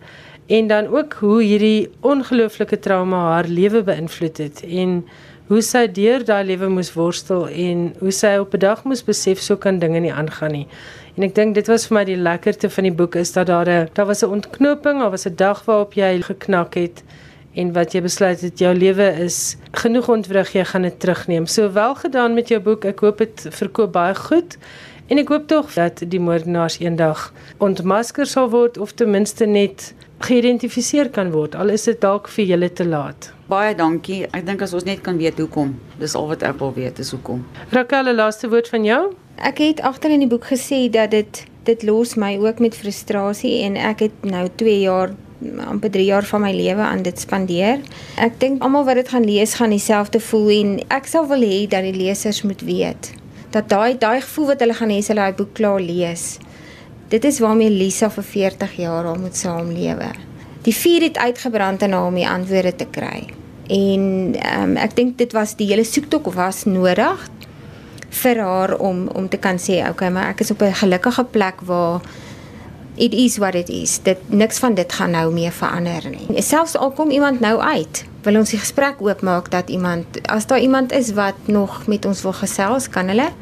en 0.50 0.66
dan 0.66 0.86
ook 0.90 1.12
hoe 1.12 1.42
hierdie 1.42 1.90
ongelooflike 2.00 2.78
trauma 2.78 3.18
haar 3.30 3.46
lewe 3.46 3.82
beïnvloed 3.86 4.38
het 4.42 4.62
en 4.66 5.04
hoe 5.50 5.60
sy 5.62 5.84
deur 5.94 6.24
daai 6.26 6.42
lewe 6.48 6.66
moes 6.70 6.90
worstel 6.94 7.44
en 7.48 7.84
hoe 8.00 8.10
sy 8.14 8.32
op 8.42 8.54
'n 8.54 8.62
dag 8.64 8.82
moes 8.84 9.04
besef 9.06 9.38
so 9.42 9.56
kan 9.56 9.78
dinge 9.78 10.00
nie 10.00 10.12
aangaan 10.12 10.52
nie. 10.52 10.66
En 11.16 11.22
ek 11.22 11.34
dink 11.34 11.54
dit 11.54 11.66
was 11.66 11.86
vir 11.86 11.94
my 11.94 12.04
die 12.04 12.16
lekkerste 12.16 12.70
van 12.70 12.84
die 12.84 12.92
boek 12.92 13.14
is 13.14 13.32
dat 13.32 13.46
daar 13.46 13.68
'n 13.68 13.88
daar 13.94 14.06
was 14.06 14.22
'n 14.22 14.30
ontknoping, 14.30 14.98
daar 14.98 15.10
was 15.10 15.26
'n 15.26 15.36
dag 15.36 15.64
waarop 15.64 15.92
jy 15.94 16.22
geknak 16.22 16.74
het 16.74 17.02
en 17.54 17.72
wat 17.72 17.92
jy 17.92 18.02
besluit 18.02 18.40
het 18.40 18.58
jou 18.58 18.74
lewe 18.74 19.08
is 19.24 19.56
genoeg 19.72 20.08
ontwrig 20.08 20.52
jy 20.52 20.64
gaan 20.64 20.82
dit 20.82 21.00
terugneem. 21.00 21.46
So 21.46 21.72
wel 21.72 21.94
gedaan 21.94 22.34
met 22.34 22.48
jou 22.48 22.60
boek. 22.60 22.84
Ek 22.84 23.00
hoop 23.00 23.18
dit 23.18 23.46
verkoop 23.50 23.92
baie 23.92 24.14
goed. 24.14 24.56
En 25.06 25.18
ek 25.18 25.28
hoop 25.28 25.46
tog 25.46 25.74
dat 25.74 26.02
die 26.06 26.20
moordenaars 26.20 26.78
eendag 26.78 27.32
ontmasker 27.58 28.26
sal 28.26 28.50
word 28.50 28.78
of 28.78 28.92
ten 28.92 29.10
minste 29.10 29.46
net 29.46 29.94
geïdentifiseer 30.24 31.10
kan 31.14 31.30
word 31.32 31.54
al 31.56 31.72
is 31.74 31.86
dit 31.88 32.00
dalk 32.00 32.28
vir 32.28 32.44
julle 32.52 32.68
te 32.72 32.84
laat. 32.84 33.30
Baie 33.50 33.74
dankie. 33.74 34.26
Ek 34.36 34.44
dink 34.46 34.62
as 34.62 34.74
ons 34.76 34.86
net 34.86 35.00
kan 35.06 35.18
weet 35.18 35.40
hoekom. 35.40 35.72
Dis 36.00 36.14
al 36.18 36.28
wat 36.30 36.44
ek 36.46 36.58
wil 36.60 36.74
weet 36.76 37.00
is 37.02 37.10
hoekom. 37.14 37.42
Raquel, 37.74 38.12
laaste 38.14 38.50
woord 38.52 38.68
van 38.70 38.84
jou? 38.86 39.00
Ek 39.40 39.62
het 39.64 39.80
agter 39.80 40.12
in 40.14 40.24
die 40.24 40.30
boek 40.30 40.50
gesê 40.52 40.86
dat 40.92 41.14
dit 41.16 41.46
dit 41.68 41.82
los 41.84 42.14
my 42.16 42.34
ook 42.40 42.58
met 42.58 42.76
frustrasie 42.76 43.60
en 43.66 43.76
ek 43.76 44.06
het 44.06 44.24
nou 44.24 44.46
2 44.62 44.78
jaar 44.80 45.12
amper 45.68 45.92
3 45.92 46.04
jaar 46.04 46.26
van 46.28 46.44
my 46.44 46.52
lewe 46.56 46.82
aan 46.84 47.04
dit 47.04 47.20
spandeer. 47.20 47.80
Ek 48.16 48.40
dink 48.40 48.64
almal 48.64 48.84
wat 48.88 49.00
dit 49.00 49.08
gaan 49.12 49.24
lees 49.28 49.54
gaan 49.60 49.72
dieselfde 49.72 50.20
voel 50.20 50.50
en 50.56 50.76
ek 50.88 51.08
sal 51.08 51.28
wil 51.28 51.44
hê 51.44 51.66
dat 51.68 51.84
die 51.86 51.96
lesers 51.96 52.42
moet 52.42 52.64
weet 52.64 53.14
dat 53.50 53.68
daai 53.68 53.98
daai 53.98 54.20
gevoel 54.20 54.52
wat 54.52 54.62
hulle 54.62 54.76
gaan 54.78 54.92
hê 54.92 55.00
as 55.02 55.10
hulle 55.10 55.24
daai 55.24 55.36
boek 55.38 55.54
klaar 55.58 55.80
lees. 55.82 56.38
Dit 57.10 57.24
is 57.24 57.40
waarmee 57.42 57.70
Lisa 57.70 58.06
vir 58.10 58.22
40 58.22 58.76
jaar 58.78 59.06
al 59.10 59.16
moet 59.18 59.36
saamlewe. 59.36 60.12
Die 60.62 60.74
vuur 60.74 61.02
het 61.02 61.16
uitgebrand 61.18 61.82
en 61.82 61.92
haar 61.92 62.06
om 62.06 62.14
die 62.14 62.28
antwoorde 62.28 62.70
te 62.76 62.86
kry. 62.86 63.24
En 63.66 64.04
um, 64.38 64.76
ek 64.78 64.94
dink 64.94 65.16
dit 65.18 65.34
was 65.34 65.56
die 65.58 65.66
hele 65.72 65.82
soektok 65.84 66.28
was 66.36 66.62
nodig 66.70 67.24
vir 68.22 68.42
haar 68.42 68.76
om 68.78 69.08
om 69.18 69.26
te 69.28 69.40
kan 69.42 69.58
sê 69.58 69.80
okay, 69.88 70.10
maar 70.14 70.30
ek 70.36 70.44
is 70.46 70.54
op 70.54 70.62
'n 70.62 70.78
gelukkige 70.82 71.24
plek 71.24 71.66
waar 71.66 72.00
it 72.94 73.14
is 73.14 73.38
what 73.38 73.54
it 73.54 73.68
is. 73.68 73.98
Dit 74.02 74.18
niks 74.30 74.58
van 74.58 74.74
dit 74.74 74.92
gaan 74.92 75.10
nou 75.10 75.32
meer 75.32 75.52
verander 75.52 76.10
nie. 76.10 76.42
Selfs 76.42 76.76
al 76.76 76.90
kom 76.90 77.10
iemand 77.10 77.40
nou 77.40 77.58
uit, 77.58 78.04
wil 78.22 78.36
ons 78.36 78.50
die 78.50 78.58
gesprek 78.58 79.02
oopmaak 79.02 79.50
dat 79.50 79.70
iemand 79.70 80.06
as 80.28 80.46
daar 80.46 80.60
iemand 80.60 80.92
is 80.92 81.12
wat 81.12 81.34
nog 81.44 81.86
met 81.86 82.04
ons 82.04 82.22
wil 82.22 82.32
gesels, 82.32 82.88
kan 82.88 83.08
hulle 83.08 83.32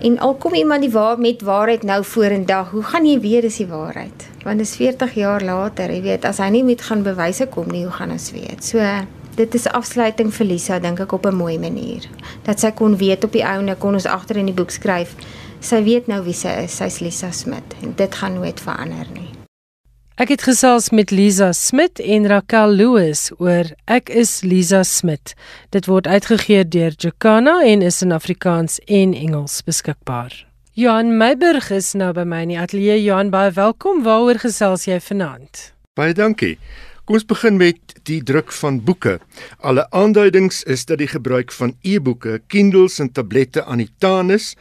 En 0.00 0.18
al 0.18 0.34
kom 0.34 0.54
iemand 0.54 0.80
die 0.80 0.90
waar 0.90 1.18
met 1.18 1.42
waarheid 1.42 1.82
nou 1.82 2.04
vorendag, 2.04 2.70
hoe 2.70 2.82
gaan 2.82 3.06
jy 3.06 3.20
weet 3.20 3.42
dis 3.42 3.56
die 3.56 3.66
waarheid? 3.66 4.28
Want 4.44 4.58
dit 4.58 4.66
is 4.66 4.76
40 4.76 5.14
jaar 5.14 5.42
later, 5.44 5.90
jy 5.90 6.02
weet, 6.02 6.24
as 6.24 6.38
hy 6.38 6.48
nie 6.48 6.64
met 6.64 6.82
gaan 6.82 7.02
bewyse 7.02 7.46
kom 7.46 7.70
nie, 7.72 7.84
hoe 7.84 7.92
gaan 7.92 8.10
ons 8.10 8.30
weet? 8.32 8.64
So 8.64 8.80
dit 9.34 9.54
is 9.54 9.66
afsluiting 9.66 10.30
vir 10.34 10.46
Lisa 10.46 10.78
dink 10.78 11.00
ek 11.00 11.12
op 11.12 11.26
'n 11.26 11.34
mooi 11.34 11.58
manier. 11.58 12.08
Dat 12.42 12.60
sy 12.60 12.70
kon 12.70 12.96
weet 12.96 13.24
op 13.24 13.32
die 13.32 13.44
ouene 13.44 13.74
kon 13.76 13.94
ons 13.94 14.06
agter 14.06 14.36
in 14.36 14.46
die 14.46 14.54
boek 14.54 14.70
skryf 14.70 15.16
sy 15.64 15.82
weet 15.84 16.06
nou 16.06 16.22
wie 16.24 16.36
sy 16.36 16.52
is. 16.64 16.76
Sy's 16.76 17.00
Lisa 17.00 17.32
Smit 17.32 17.76
en 17.82 17.94
dit 17.96 18.20
gaan 18.20 18.38
nooit 18.38 18.60
verander 18.60 19.08
nie. 19.14 19.33
Ek 20.14 20.30
het 20.30 20.44
gesels 20.46 20.92
met 20.94 21.10
Lisa 21.10 21.48
Smit 21.50 21.98
en 21.98 22.28
Raquel 22.30 22.76
Louws 22.78 23.32
oor 23.42 23.66
Ek 23.90 24.12
is 24.14 24.44
Lisa 24.46 24.84
Smit. 24.86 25.32
Dit 25.74 25.88
word 25.90 26.06
uitgegee 26.06 26.62
deur 26.62 26.94
Jacana 26.94 27.56
en 27.66 27.82
is 27.82 27.98
in 28.06 28.14
Afrikaans 28.14 28.78
en 28.86 29.16
Engels 29.18 29.58
beskikbaar. 29.66 30.36
Johan 30.78 31.16
Meiburg 31.18 31.66
is 31.74 31.90
nou 31.98 32.12
by 32.14 32.22
my 32.30 32.44
in 32.46 32.54
die 32.54 32.60
ateljee. 32.62 33.00
Johan, 33.02 33.34
baie 33.34 33.50
welkom. 33.58 34.04
Waaroor 34.06 34.38
gesels 34.38 34.86
jy 34.86 35.02
vanaand? 35.02 35.72
Baie 35.98 36.14
dankie. 36.14 36.60
Kom 37.02 37.18
ons 37.18 37.26
begin 37.26 37.58
met 37.58 37.98
die 38.06 38.22
druk 38.22 38.54
van 38.54 38.84
boeke. 38.86 39.18
Alle 39.66 39.90
aanduidings 39.90 40.62
is 40.62 40.86
dat 40.86 41.02
die 41.02 41.10
gebruik 41.10 41.50
van 41.58 41.74
e-boeke, 41.82 42.38
Kindles 42.46 43.02
en 43.02 43.10
tablette 43.10 43.66
aan 43.66 43.82
die 43.82 43.90
taan 43.98 44.30
is 44.30 44.52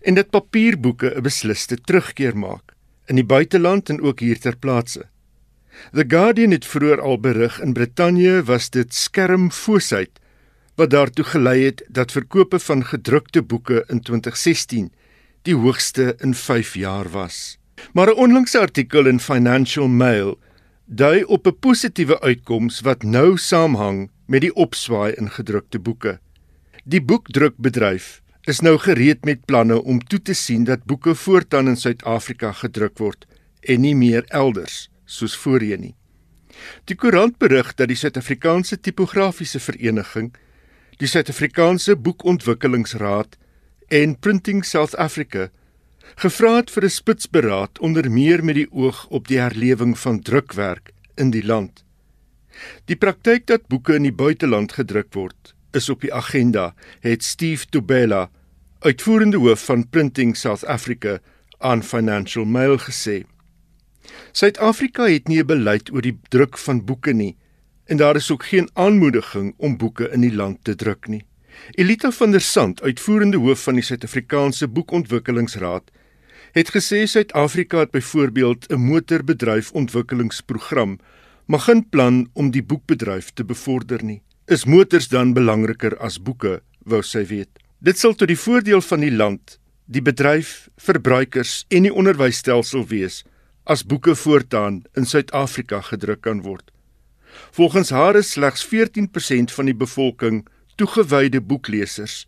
en 0.00 0.16
dat 0.16 0.32
papierboeke 0.32 1.12
'n 1.12 1.28
besliste 1.28 1.76
terugkeer 1.76 2.32
maak 2.32 2.73
in 3.06 3.14
die 3.20 3.24
buiteland 3.24 3.88
en 3.88 4.00
ook 4.00 4.20
hier 4.20 4.40
ter 4.40 4.56
plaatse. 4.56 5.04
The 5.92 6.04
Guardian 6.08 6.50
het 6.50 6.66
vroeër 6.66 7.00
al 7.00 7.18
berig 7.20 7.60
in 7.60 7.72
Brittanje 7.72 8.42
was 8.42 8.70
dit 8.70 8.94
skermfoosheid 8.94 10.20
wat 10.74 10.90
daartoe 10.90 11.24
gelei 11.24 11.64
het 11.64 11.82
dat 11.88 12.12
verkope 12.12 12.58
van 12.58 12.84
gedrukte 12.84 13.42
boeke 13.42 13.84
in 13.88 14.00
2016 14.00 14.92
die 15.42 15.54
hoogste 15.54 16.14
in 16.18 16.34
5 16.34 16.74
jaar 16.74 17.10
was. 17.10 17.58
Maar 17.92 18.08
'n 18.08 18.16
onlangse 18.16 18.58
artikel 18.58 19.06
in 19.06 19.20
Financial 19.20 19.88
Mail 19.88 20.38
dui 20.84 21.22
op 21.22 21.46
'n 21.46 21.58
positiewe 21.58 22.20
uitkoms 22.20 22.80
wat 22.80 23.02
nou 23.02 23.36
saamhang 23.36 24.10
met 24.26 24.40
die 24.40 24.54
opswaai 24.54 25.12
in 25.12 25.30
gedrukte 25.30 25.78
boeke. 25.78 26.18
Die 26.84 27.02
boekdrukbedryf 27.02 28.22
is 28.44 28.60
nou 28.60 28.76
gereed 28.78 29.24
met 29.24 29.44
planne 29.48 29.82
om 29.82 30.00
toe 30.04 30.20
te 30.22 30.34
sien 30.36 30.64
dat 30.64 30.84
boeke 30.84 31.14
voortaan 31.14 31.68
in 31.68 31.76
Suid-Afrika 31.80 32.52
gedruk 32.52 32.98
word 32.98 33.24
en 33.60 33.80
nie 33.80 33.94
meer 33.96 34.24
elders 34.28 34.88
soos 35.04 35.36
voorheen 35.36 35.80
nie. 35.80 35.94
Die 36.84 36.96
koerant 36.96 37.38
berig 37.40 37.72
dat 37.74 37.88
die 37.88 37.98
Suid-Afrikaanse 37.98 38.78
Tipografiese 38.80 39.60
Vereniging, 39.60 40.34
die 41.00 41.08
Suid-Afrikaanse 41.08 41.96
Boekontwikkelingsraad 41.96 43.38
en 43.88 44.18
Printing 44.18 44.64
South 44.64 44.94
Africa 44.96 45.48
gevra 46.20 46.56
het 46.56 46.70
vir 46.70 46.84
'n 46.84 46.96
spitsberaad 47.00 47.78
onder 47.78 48.10
meer 48.10 48.44
met 48.44 48.54
die 48.54 48.70
oog 48.72 49.06
op 49.08 49.28
die 49.28 49.40
herlewing 49.40 49.98
van 49.98 50.20
drukwerk 50.20 50.92
in 51.16 51.30
die 51.30 51.44
land. 51.44 51.84
Die 52.84 52.96
praktyk 52.96 53.46
dat 53.46 53.66
boeke 53.66 53.94
in 53.94 54.02
die 54.02 54.12
buiteland 54.12 54.72
gedruk 54.72 55.14
word, 55.14 55.53
is 55.74 55.88
op 55.88 56.00
die 56.00 56.14
agenda, 56.14 56.74
het 57.00 57.24
Steve 57.24 57.66
Tobela, 57.66 58.30
uitvoerende 58.78 59.36
hoof 59.36 59.64
van 59.64 59.88
Printing 59.88 60.36
South 60.36 60.64
Africa, 60.64 61.18
aan 61.58 61.82
Financial 61.82 62.44
Mail 62.44 62.78
gesê. 62.78 63.22
Suid-Afrika 64.32 65.06
het 65.08 65.28
nie 65.28 65.42
'n 65.42 65.46
beleid 65.46 65.92
oor 65.92 66.02
die 66.02 66.18
druk 66.28 66.58
van 66.58 66.84
boeke 66.84 67.12
nie 67.12 67.36
en 67.84 67.96
daar 67.96 68.16
is 68.16 68.30
ook 68.30 68.44
geen 68.44 68.68
aanmoediging 68.72 69.54
om 69.56 69.76
boeke 69.76 70.08
in 70.10 70.20
die 70.20 70.34
land 70.34 70.64
te 70.64 70.74
druk 70.74 71.08
nie. 71.08 71.24
Elita 71.70 72.10
van 72.10 72.30
der 72.30 72.40
Sand, 72.40 72.82
uitvoerende 72.82 73.36
hoof 73.36 73.62
van 73.62 73.74
die 73.74 73.82
Suid-Afrikaanse 73.82 74.68
Boekontwikkelingsraad, 74.68 75.90
het 76.52 76.70
gesê 76.70 77.04
Suid-Afrika 77.06 77.78
het 77.78 77.90
byvoorbeeld 77.90 78.66
'n 78.70 78.80
motorbedryf 78.80 79.70
ontwikkelingsprogram, 79.72 80.98
maar 81.46 81.60
geen 81.60 81.88
plan 81.88 82.28
om 82.32 82.50
die 82.50 82.62
boekbedryf 82.62 83.30
te 83.30 83.44
bevorder 83.44 84.04
nie. 84.04 84.22
Is 84.46 84.66
motors 84.68 85.06
dan 85.08 85.30
belangriker 85.32 85.94
as 86.04 86.18
boeke, 86.20 86.58
wou 86.84 86.98
sy 87.00 87.22
weet. 87.30 87.48
Dit 87.80 87.96
sal 87.96 88.12
tot 88.12 88.28
die 88.28 88.36
voordeel 88.36 88.82
van 88.84 89.00
die 89.00 89.12
land, 89.12 89.54
die 89.88 90.02
bedryf, 90.04 90.68
verbruikers 90.76 91.62
en 91.72 91.86
die 91.86 91.92
onderwysstelsel 91.92 92.84
wees 92.90 93.22
as 93.64 93.86
boeke 93.88 94.12
voortaan 94.12 94.82
in 95.00 95.08
Suid-Afrika 95.08 95.80
gedruk 95.88 96.20
kan 96.28 96.42
word. 96.44 96.68
Volgens 97.56 97.88
haar 97.96 98.20
is 98.20 98.34
slegs 98.36 98.66
14% 98.68 99.56
van 99.56 99.72
die 99.72 99.78
bevolking 99.80 100.42
toegewyde 100.76 101.40
boeklesers, 101.40 102.26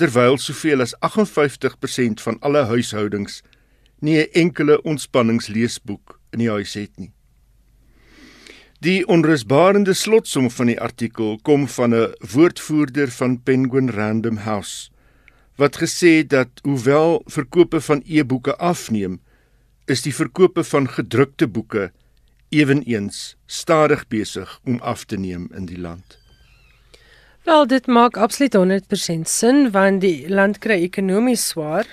terwyl 0.00 0.40
soveel 0.40 0.80
as 0.80 0.96
58% 1.04 2.24
van 2.24 2.40
alle 2.40 2.64
huishoudings 2.72 3.42
nie 4.00 4.16
'n 4.16 4.32
enkele 4.32 4.80
ontspanningsleesboek 4.82 6.20
in 6.32 6.38
die 6.38 6.48
huis 6.48 6.72
het 6.74 6.96
nie. 6.96 7.12
Die 8.80 9.02
onrusbarende 9.04 9.92
slotsom 9.92 10.46
van 10.48 10.70
die 10.70 10.78
artikel 10.80 11.34
kom 11.44 11.66
van 11.68 11.94
'n 11.94 12.14
woordvoerder 12.32 13.10
van 13.12 13.42
Penguin 13.42 13.90
Random 13.90 14.36
House 14.36 14.88
wat 15.56 15.76
gesê 15.76 16.08
het 16.16 16.28
dat 16.28 16.48
hoewel 16.62 17.22
verkope 17.26 17.80
van 17.80 18.02
e-boeke 18.06 18.56
afneem, 18.56 19.20
is 19.84 20.02
die 20.02 20.14
verkope 20.14 20.64
van 20.64 20.88
gedrukte 20.88 21.48
boeke 21.48 21.92
eweneens 22.48 23.36
stadig 23.46 24.08
besig 24.08 24.60
om 24.64 24.78
af 24.80 25.04
te 25.04 25.16
neem 25.16 25.50
in 25.54 25.66
die 25.66 25.78
land. 25.78 26.18
Wel, 27.44 27.66
dit 27.66 27.86
maak 27.86 28.16
absoluut 28.16 28.54
100% 28.54 29.28
sin 29.28 29.70
want 29.70 30.00
die 30.00 30.28
land 30.28 30.58
kry 30.58 30.80
ekonomies 30.82 31.48
swaar. 31.48 31.86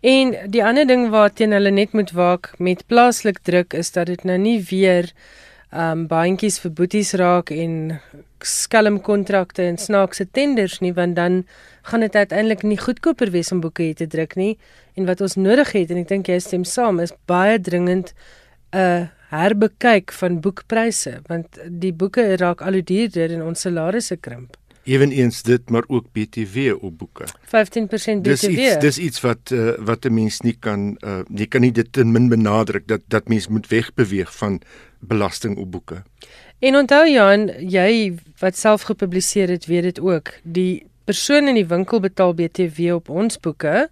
En 0.00 0.34
die 0.50 0.64
ander 0.64 0.86
ding 0.86 1.08
waarteen 1.10 1.52
hulle 1.52 1.70
net 1.70 1.92
moet 1.92 2.10
waak 2.10 2.54
met 2.58 2.86
plaaslik 2.86 3.38
druk 3.42 3.72
is 3.72 3.92
dat 3.92 4.06
dit 4.06 4.24
nou 4.24 4.38
nie 4.38 4.64
weer 4.70 5.12
um 5.72 6.06
baantjies 6.08 6.58
vir 6.62 6.72
boeties 6.72 7.12
raak 7.20 7.50
en 7.52 7.98
skelm 8.40 9.00
kontrakte 9.04 9.66
en 9.68 9.76
snaakse 9.76 10.24
tenders 10.32 10.78
nie 10.80 10.94
want 10.96 11.16
dan 11.16 11.44
gaan 11.90 12.00
dit 12.00 12.16
uiteindelik 12.16 12.62
nie 12.62 12.78
goedkoper 12.78 13.30
wees 13.30 13.52
om 13.52 13.60
boeke 13.60 13.92
te 13.94 14.06
druk 14.06 14.36
nie 14.36 14.56
en 14.96 15.06
wat 15.06 15.20
ons 15.20 15.36
nodig 15.36 15.72
het 15.72 15.90
en 15.90 16.00
ek 16.00 16.08
dink 16.08 16.28
jy 16.28 16.38
stem 16.40 16.64
saam 16.64 17.00
is 17.04 17.12
baie 17.26 17.58
dringend 17.60 18.14
'n 18.72 19.10
herbekyk 19.28 20.12
van 20.12 20.40
boekpryse 20.40 21.20
want 21.28 21.60
die 21.68 21.92
boeke 21.92 22.36
raak 22.36 22.62
al 22.62 22.72
hoe 22.72 22.82
duurder 22.82 23.32
en 23.32 23.42
ons 23.42 23.60
salarisse 23.60 24.16
krimp 24.16 24.56
eweneens 24.88 25.42
dit 25.42 25.70
maar 25.70 25.84
ook 25.86 26.06
BTW 26.12 26.58
op 26.80 26.98
boeke. 26.98 27.24
15% 27.24 27.28
BTW. 27.44 28.22
Dis 28.22 28.42
iets 28.48 28.78
dis 28.78 28.98
iets 28.98 29.20
wat 29.20 29.50
uh, 29.52 29.76
wat 29.78 30.04
'n 30.04 30.14
mens 30.14 30.40
nie 30.40 30.56
kan 30.60 30.96
uh, 31.04 31.20
jy 31.34 31.46
kan 31.46 31.60
nie 31.60 31.72
dit 31.72 31.92
ten 31.92 32.12
min 32.12 32.28
benadruk 32.28 32.86
dat 32.86 33.00
dat 33.06 33.28
mens 33.28 33.48
moet 33.48 33.68
wegbeweeg 33.68 34.36
van 34.36 34.60
belasting 34.98 35.56
op 35.56 35.70
boeke. 35.70 36.02
En 36.58 36.76
onthou 36.76 37.04
Jan, 37.10 37.46
jy 37.70 38.18
wat 38.40 38.56
self 38.56 38.82
gepubliseer 38.82 39.48
het, 39.48 39.66
weet 39.66 39.82
dit 39.82 40.00
ook. 40.00 40.32
Die 40.42 40.86
persoon 41.04 41.48
in 41.48 41.54
die 41.54 41.66
winkel 41.66 42.00
betaal 42.00 42.34
BTW 42.34 42.92
op 42.94 43.08
ons 43.08 43.38
boeke 43.40 43.88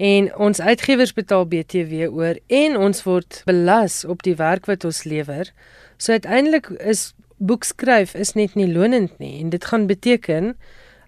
en 0.00 0.30
ons 0.36 0.60
uitgewers 0.60 1.12
betaal 1.12 1.44
BTW 1.46 2.08
oor 2.08 2.38
en 2.46 2.76
ons 2.76 3.02
word 3.04 3.42
belas 3.46 4.00
op 4.04 4.24
die 4.24 4.34
werk 4.34 4.66
wat 4.66 4.84
ons 4.88 5.04
lewer. 5.04 5.52
So 6.00 6.16
uiteindelik 6.16 6.72
is 6.80 7.12
boekskryf 7.36 8.14
is 8.14 8.32
net 8.36 8.56
nie 8.56 8.68
lonend 8.72 9.18
nie 9.20 9.38
en 9.40 9.52
dit 9.52 9.64
gaan 9.64 9.86
beteken 9.86 10.54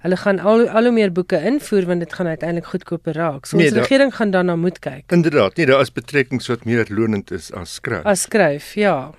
hulle 0.02 0.18
gaan 0.18 0.38
al 0.38 0.64
al 0.68 0.88
hoe 0.88 0.92
meer 0.94 1.12
boeke 1.14 1.38
invoer 1.50 1.86
want 1.86 2.02
dit 2.04 2.12
gaan 2.12 2.26
uiteindelik 2.26 2.68
goedkoper 2.72 3.14
raak. 3.14 3.46
So 3.46 3.56
nee, 3.56 3.70
ons 3.70 3.78
regering 3.78 4.10
da, 4.10 4.16
gaan 4.16 4.34
daarna 4.34 4.56
moet 4.56 4.78
kyk. 4.82 5.04
Inderdaad, 5.14 5.56
nee, 5.56 5.66
daar 5.70 5.80
is 5.80 5.92
betrekkings 5.94 6.50
wat 6.50 6.64
meer 6.68 6.86
lonend 6.90 7.30
is 7.30 7.52
as 7.52 7.76
skryf. 7.78 8.04
As 8.04 8.26
skryf, 8.26 8.74
ja. 8.74 9.12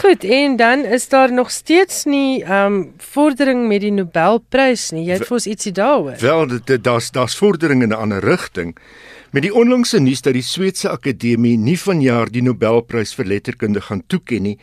Goed, 0.00 0.24
en 0.24 0.56
dan 0.56 0.84
is 0.84 1.08
daar 1.08 1.32
nog 1.32 1.50
steeds 1.50 2.04
nie 2.04 2.42
ehm 2.42 2.72
um, 2.72 2.92
vordering 3.12 3.66
met 3.68 3.80
die 3.84 3.92
Nobelprys 3.92 4.90
nie. 4.96 5.04
Jy 5.06 5.20
het 5.20 5.28
vir 5.28 5.38
ons 5.38 5.46
ietsie 5.46 5.72
daaroor. 5.76 6.18
Wel, 6.20 6.46
dit 6.64 6.84
daar's 6.84 7.10
daar's 7.10 7.36
vordering 7.36 7.82
in 7.82 7.92
'n 7.92 8.00
ander 8.04 8.24
rigting. 8.24 8.76
Met 9.32 9.42
die 9.42 9.54
onlangse 9.54 9.98
nuus 9.98 10.20
dat 10.20 10.34
die 10.36 10.44
Sweedse 10.44 10.90
Akademie 10.90 11.56
nie 11.56 11.78
vanjaar 11.80 12.28
die 12.28 12.42
Nobelprys 12.42 13.14
vir 13.14 13.24
letterkunde 13.24 13.80
gaan 13.80 14.02
toeken 14.06 14.42
nie, 14.42 14.58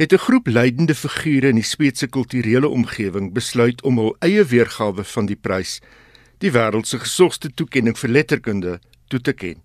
het 0.00 0.12
'n 0.12 0.16
groep 0.26 0.46
leidende 0.46 0.94
figure 0.94 1.48
in 1.48 1.54
die 1.54 1.64
Sweedse 1.64 2.06
kulturele 2.06 2.68
omgewing 2.68 3.32
besluit 3.32 3.82
om 3.82 3.98
hul 3.98 4.16
eie 4.18 4.44
weergawe 4.44 5.04
van 5.04 5.26
die 5.26 5.36
prys, 5.36 5.80
die 6.38 6.50
wêreld 6.50 6.86
se 6.86 6.98
gesogste 6.98 7.50
toekenning 7.54 7.98
vir 7.98 8.10
letterkunde, 8.10 8.80
toe 9.08 9.20
te 9.20 9.32
ken. 9.32 9.60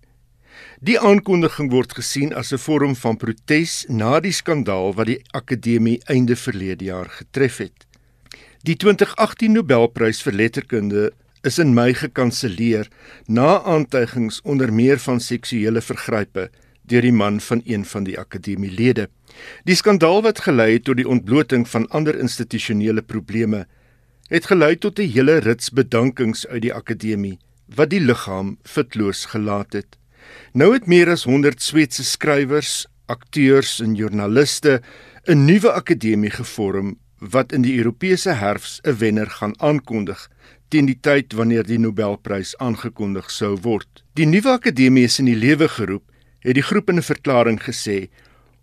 Die 0.80 1.00
aankondiging 1.00 1.70
word 1.70 1.92
gesien 1.92 2.34
as 2.34 2.52
'n 2.52 2.58
vorm 2.58 2.96
van 2.96 3.16
protes 3.16 3.86
na 3.88 4.20
die 4.20 4.32
skandaal 4.32 4.94
wat 4.94 5.06
die 5.06 5.22
akademie 5.30 6.00
einde 6.04 6.36
verlede 6.36 6.84
jaar 6.84 7.08
getref 7.08 7.56
het. 7.56 7.86
Die 8.62 8.76
2018 8.76 9.52
Nobelprys 9.52 10.22
vir 10.22 10.32
letterkunde 10.32 11.12
is 11.42 11.58
in 11.58 11.74
Mei 11.74 11.94
gekanselleer 11.94 12.88
na 13.26 13.62
aantuigings 13.62 14.40
onder 14.42 14.72
meer 14.72 14.98
van 14.98 15.20
seksuele 15.20 15.80
vergrype 15.80 16.50
deur 16.88 17.02
die 17.02 17.12
man 17.12 17.40
van 17.40 17.62
een 17.64 17.84
van 17.84 18.04
die 18.04 18.18
akademielede. 18.18 19.08
Die 19.64 19.74
skandaal 19.74 20.22
wat 20.22 20.40
gelei 20.46 20.72
het 20.72 20.84
tot 20.84 20.96
die 20.96 21.08
ontbloting 21.08 21.68
van 21.68 21.88
ander 21.88 22.18
institusionele 22.18 23.02
probleme 23.02 23.66
het 24.28 24.46
gelei 24.50 24.76
tot 24.76 24.98
'n 24.98 25.10
hele 25.14 25.38
rits 25.38 25.70
bedankings 25.70 26.46
uit 26.46 26.62
die 26.62 26.74
akademie 26.74 27.38
wat 27.74 27.90
die 27.90 28.00
liggaam 28.00 28.58
fitloos 28.62 29.24
gelaat 29.24 29.72
het. 29.72 29.96
Nou 30.52 30.72
het 30.72 30.86
meer 30.86 31.10
as 31.10 31.24
100 31.24 31.62
Sweedse 31.62 32.04
skrywers, 32.04 32.86
akteurs 33.06 33.80
en 33.80 33.94
joernaliste 33.94 34.80
'n 35.26 35.44
nuwe 35.44 35.72
akademie 35.72 36.30
gevorm 36.30 36.98
wat 37.18 37.52
in 37.52 37.62
die 37.62 37.76
Europese 37.76 38.30
herfs 38.30 38.80
'n 38.84 38.98
wenner 38.98 39.30
gaan 39.30 39.60
aankondig 39.60 40.28
teen 40.68 40.86
die 40.86 40.98
tyd 41.00 41.32
wanneer 41.32 41.62
die 41.62 41.78
Nobelprys 41.78 42.56
aangekondig 42.56 43.30
sou 43.30 43.56
word. 43.62 44.04
Die 44.14 44.26
nuwe 44.26 44.50
akademie 44.50 45.04
is 45.04 45.18
in 45.18 45.24
die 45.24 45.36
lewe 45.36 45.68
geroep 45.68 46.02
het 46.46 46.54
die 46.54 46.62
groep 46.62 46.90
in 46.90 46.98
'n 46.98 47.10
verklaring 47.12 47.60
gesê 47.62 48.08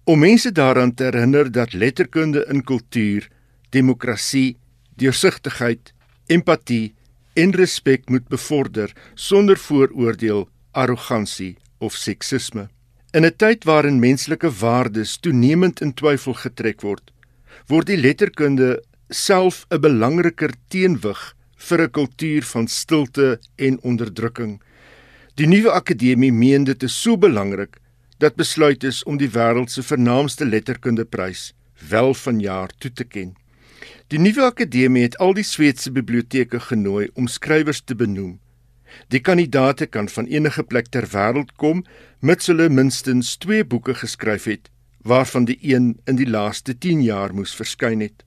om 0.04 0.20
mense 0.20 0.52
daaraan 0.52 0.94
te 0.94 1.04
herinner 1.04 1.52
dat 1.52 1.74
letterkunde 1.74 2.46
in 2.50 2.64
kultuur, 2.64 3.30
demokrasie, 3.70 4.58
deursigtigheid, 4.96 5.94
empatie 6.28 6.94
en 7.34 7.52
respek 7.52 8.10
moet 8.10 8.28
bevorder 8.28 8.94
sonder 9.14 9.58
vooroordeel, 9.58 10.50
arrogansie 10.72 11.58
of 11.78 11.94
seksisme. 11.94 12.70
In 13.12 13.26
'n 13.26 13.36
tyd 13.38 13.64
waarin 13.64 14.00
menslike 14.00 14.52
waardes 14.52 15.18
toenemend 15.18 15.82
in 15.82 15.94
twyfel 15.94 16.34
getrek 16.34 16.82
word, 16.82 17.12
word 17.68 17.88
die 17.88 17.98
letterkunde 17.98 18.84
self 19.10 19.66
'n 19.70 19.80
belangriker 19.80 20.52
teenwig 20.68 21.36
vir 21.58 21.82
'n 21.82 21.92
kultuur 21.92 22.44
van 22.44 22.68
stilte 22.68 23.40
en 23.56 23.82
onderdrukking. 23.82 24.62
Die 25.34 25.48
nuwe 25.50 25.72
akademie 25.74 26.30
meen 26.30 26.68
dit 26.70 26.84
is 26.86 26.94
so 26.94 27.18
belangrik 27.18 27.80
dat 28.22 28.36
besluit 28.38 28.84
is 28.86 29.00
om 29.10 29.16
die 29.18 29.32
wêreld 29.34 29.72
se 29.74 29.82
vernaamste 29.82 30.46
letterkundeprys 30.46 31.56
wel 31.90 32.14
vanjaar 32.14 32.70
toe 32.78 32.92
te 32.94 33.04
ken. 33.04 33.32
Die 34.14 34.20
nuwe 34.22 34.44
akademie 34.46 35.08
het 35.08 35.18
al 35.18 35.34
die 35.34 35.46
Sweedse 35.48 35.90
biblioteke 35.96 36.60
genooi 36.68 37.08
om 37.18 37.26
skrywers 37.26 37.82
te 37.82 37.98
benoem. 37.98 38.36
Die 39.10 39.24
kandidaate 39.26 39.88
kan 39.90 40.06
van 40.06 40.30
enige 40.30 40.68
plek 40.70 40.94
ter 40.94 41.10
wêreld 41.16 41.56
kom 41.58 41.82
mits 42.22 42.54
hulle 42.54 42.70
minstens 42.70 43.34
2 43.42 43.66
boeke 43.66 43.98
geskryf 44.04 44.46
het, 44.46 44.70
waarvan 45.02 45.50
die 45.50 45.58
een 45.66 45.96
in 46.06 46.22
die 46.22 46.30
laaste 46.30 46.78
10 46.78 47.02
jaar 47.02 47.34
moes 47.34 47.58
verskyn 47.58 48.06
het. 48.06 48.22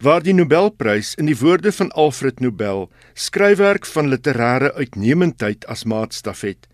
Waar 0.00 0.22
die 0.24 0.32
Nobelprys 0.32 1.14
in 1.20 1.26
die 1.28 1.36
woorde 1.36 1.72
van 1.72 1.90
Alfred 1.92 2.40
Nobel 2.40 2.86
skryfwerk 3.14 3.86
van 3.86 4.08
literêre 4.08 4.72
uitnemendheid 4.74 5.66
as 5.68 5.84
maatstaf 5.84 6.40
het, 6.40 6.68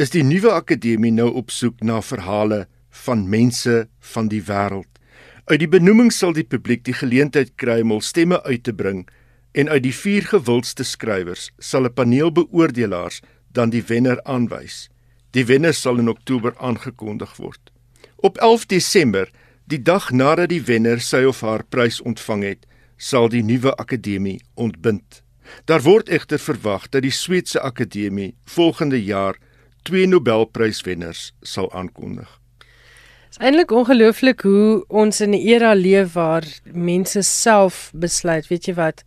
is 0.00 0.10
die 0.10 0.24
nuwe 0.24 0.50
akademie 0.52 1.12
nou 1.12 1.28
op 1.36 1.52
soek 1.52 1.82
na 1.84 2.00
verhale 2.02 2.64
van 3.04 3.28
mense 3.28 3.84
van 4.14 4.30
die 4.32 4.42
wêreld. 4.48 4.88
Uit 5.44 5.60
die 5.60 5.68
benoeming 5.68 6.08
sal 6.12 6.32
die 6.32 6.46
publiek 6.48 6.86
die 6.88 6.96
geleentheid 6.96 7.52
kry 7.60 7.82
om 7.84 7.92
hul 7.92 8.00
stemme 8.00 8.40
uit 8.48 8.64
te 8.64 8.72
bring 8.72 9.04
en 9.52 9.68
uit 9.68 9.84
die 9.84 9.94
vier 9.94 10.24
gewildste 10.32 10.86
skrywers 10.88 11.50
sal 11.58 11.84
'n 11.84 11.92
paneel 11.92 12.32
beoordelaars 12.32 13.20
dan 13.52 13.70
die 13.70 13.84
wenner 13.86 14.22
aanwys. 14.24 14.88
Die 15.30 15.44
wenner 15.44 15.74
sal 15.74 15.98
in 15.98 16.08
Oktober 16.08 16.54
aangekondig 16.58 17.36
word. 17.36 17.60
Op 18.16 18.38
11 18.38 18.66
Desember, 18.66 19.30
die 19.64 19.80
dag 19.82 20.10
nadat 20.12 20.48
die 20.52 20.62
wenner 20.62 21.00
sy 21.00 21.24
of 21.24 21.40
haar 21.40 21.64
prys 21.64 22.00
ontvang 22.04 22.44
het, 22.44 22.66
sal 22.96 23.28
die 23.28 23.42
nuwe 23.42 23.74
akademie 23.80 24.40
ontbind. 24.54 25.22
Daar 25.64 25.82
word 25.84 26.08
egter 26.08 26.38
verwag 26.38 26.88
dat 26.88 27.04
die 27.04 27.12
Sweedse 27.12 27.60
akademie 27.60 28.34
volgende 28.44 29.00
jaar 29.02 29.36
twee 29.84 30.06
Nobelpryswenners 30.06 31.32
sal 31.42 31.72
aankondig. 31.72 32.28
Dit 33.34 33.40
is 33.40 33.46
eintlik 33.46 33.72
ongelooflik 33.74 34.44
hoe 34.46 34.84
ons 34.88 35.20
in 35.20 35.34
'n 35.34 35.46
era 35.46 35.74
leef 35.74 36.12
waar 36.12 36.44
mense 36.72 37.22
self 37.22 37.90
besluit, 37.94 38.46
weet 38.48 38.66
jy 38.66 38.74
wat? 38.74 39.02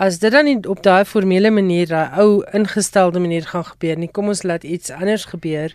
As 0.00 0.18
dit 0.18 0.32
dan 0.32 0.44
nie 0.44 0.68
op 0.68 0.82
daai 0.82 1.04
formele 1.04 1.50
manier, 1.50 1.86
daai 1.86 2.08
ou 2.22 2.42
ingestelde 2.52 3.20
manier 3.20 3.44
gaan 3.46 3.64
gebeur 3.64 3.96
nie, 3.96 4.08
kom 4.08 4.28
ons 4.28 4.42
laat 4.42 4.64
iets 4.64 4.90
anders 4.90 5.24
gebeur. 5.24 5.74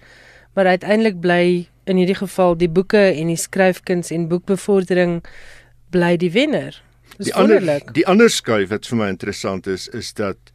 Maar 0.55 0.65
uiteindelik 0.65 1.19
bly 1.19 1.67
in 1.85 1.99
hierdie 1.99 2.17
geval 2.17 2.57
die 2.57 2.69
boeke 2.71 3.11
en 3.11 3.29
die 3.29 3.39
skryfkuns 3.39 4.11
en 4.15 4.27
boekbevordering 4.31 5.19
bly 5.93 6.15
die 6.17 6.31
wenner. 6.31 6.81
Dis 7.17 7.29
die 7.29 7.35
ander 7.37 7.61
die 7.95 8.07
ander 8.07 8.31
skuif 8.31 8.71
wat 8.73 8.87
vir 8.89 8.99
my 8.99 9.11
interessant 9.13 9.67
is 9.67 9.87
is 9.87 10.13
dat 10.17 10.51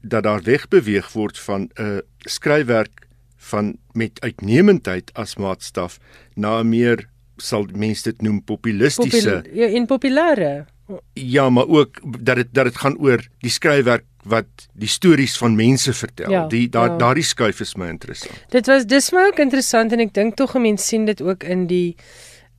dat 0.00 0.24
daar 0.24 0.42
wegbeweeg 0.46 1.12
word 1.12 1.38
van 1.38 1.68
'n 1.76 1.82
uh, 1.82 1.98
skryfwerk 2.24 3.06
van 3.50 3.76
met 3.92 4.20
uitnemendheid 4.20 5.10
as 5.14 5.36
maatstaf 5.36 5.98
na 6.34 6.60
'n 6.60 6.68
meer 6.68 7.08
sal 7.36 7.66
mense 7.72 8.04
dit 8.04 8.22
noem 8.22 8.42
populistiese 8.44 9.42
Popul 9.42 9.56
ja, 9.56 9.66
in 9.66 9.86
populêre 9.86 10.66
ja 11.14 11.50
maar 11.50 11.68
ook 11.68 12.00
dat 12.24 12.36
dit 12.36 12.48
dat 12.52 12.64
dit 12.64 12.76
gaan 12.76 12.98
oor 12.98 13.20
die 13.38 13.50
skryfwerk 13.50 14.04
wat 14.24 14.68
die 14.72 14.88
stories 14.88 15.36
van 15.40 15.56
mense 15.56 15.92
vertel 15.96 16.30
ja, 16.30 16.46
die 16.46 16.68
daar 16.68 16.92
ja. 16.92 16.96
daardie 16.96 17.24
skuif 17.24 17.60
is 17.60 17.76
my 17.76 17.88
interessant 17.88 18.44
dit 18.52 18.66
was 18.66 18.86
dis 18.86 19.10
my 19.16 19.28
ook 19.30 19.40
interessant 19.40 19.92
en 19.92 20.04
ek 20.04 20.14
dink 20.14 20.36
tog 20.36 20.54
mense 20.60 20.86
sien 20.86 21.06
dit 21.08 21.22
ook 21.22 21.44
in 21.44 21.66
die 21.70 21.96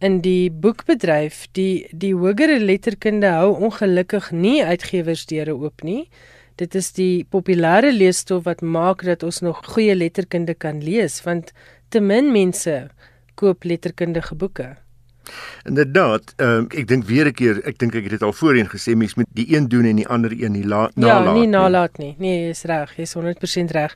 in 0.01 0.21
die 0.25 0.49
boekbedryf 0.49 1.45
die 1.57 1.87
die 1.91 2.13
hogere 2.17 2.59
letterkunde 2.59 3.33
hou 3.37 3.53
ongelukkig 3.69 4.31
nie 4.31 4.59
uitgewersdeure 4.65 5.53
oop 5.53 5.85
nie 5.85 6.07
dit 6.61 6.75
is 6.75 6.91
die 6.97 7.25
populêre 7.29 7.91
leesstof 7.93 8.45
wat 8.49 8.61
maak 8.61 9.05
dat 9.05 9.23
ons 9.23 9.41
nog 9.45 9.61
goeie 9.73 9.95
letterkunde 9.95 10.53
kan 10.53 10.81
lees 10.83 11.21
want 11.25 11.53
te 11.89 11.99
min 11.99 12.31
mense 12.31 12.75
koop 13.35 13.65
letterkundige 13.65 14.35
boeke. 14.35 14.67
Inderdaad, 15.69 16.33
um, 16.41 16.67
ek 16.69 16.87
dink 16.87 17.05
weer 17.05 17.27
'n 17.27 17.33
keer, 17.33 17.61
ek 17.67 17.77
dink 17.77 17.95
ek 17.95 18.03
het 18.03 18.11
dit 18.19 18.23
al 18.23 18.33
voorheen 18.33 18.69
gesê, 18.69 18.95
mens 18.95 19.15
moet 19.15 19.27
die 19.33 19.55
een 19.55 19.67
doen 19.67 19.85
en 19.85 19.95
die 19.95 20.07
ander 20.07 20.31
een 20.31 20.51
nie 20.51 20.65
la, 20.65 20.89
nalat 20.95 21.33
nie. 21.33 21.33
Ja, 21.33 21.39
nie 21.39 21.47
nalat 21.47 21.97
nie. 21.97 22.15
Nee, 22.17 22.47
jy's 22.47 22.63
reg, 22.63 22.95
jy's 22.97 23.13
100% 23.13 23.71
reg. 23.71 23.95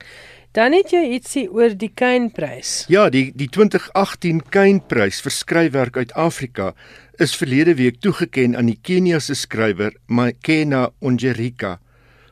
Dan 0.56 0.72
het 0.72 0.94
jy 0.94 1.02
ietsie 1.18 1.50
oor 1.52 1.74
die 1.76 1.92
Kynprys. 1.92 2.86
Ja, 2.88 3.10
die 3.10 3.34
die 3.36 3.50
2018 3.52 4.42
Kynprys 4.50 5.20
vir 5.22 5.32
skryfwerk 5.32 5.98
uit 5.98 6.14
Afrika 6.14 6.74
is 7.20 7.36
verlede 7.36 7.76
week 7.76 8.00
toegekend 8.00 8.56
aan 8.56 8.70
die 8.72 8.80
Keniase 8.82 9.36
skrywer 9.36 9.92
Makena 10.08 10.90
Onjerika 11.02 11.80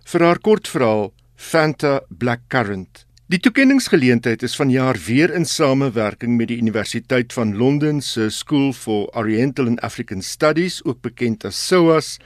vir 0.06 0.24
haar 0.24 0.40
kortverhaal 0.40 1.12
Fanta 1.36 2.00
Blackcurrant. 2.08 3.04
Die 3.34 3.40
toekenningsgeleentheid 3.42 4.44
is 4.46 4.54
vanjaar 4.54 4.94
weer 5.08 5.32
in 5.34 5.48
samewerking 5.50 6.36
met 6.38 6.52
die 6.52 6.60
Universiteit 6.62 7.34
van 7.34 7.56
Londen 7.58 8.02
se 8.06 8.28
School 8.30 8.76
for 8.78 9.08
Oriental 9.18 9.72
and 9.72 9.82
African 9.82 10.22
Studies, 10.22 10.84
ook 10.86 11.00
bekend 11.02 11.42
as 11.50 11.58
SOAS, 11.58 12.20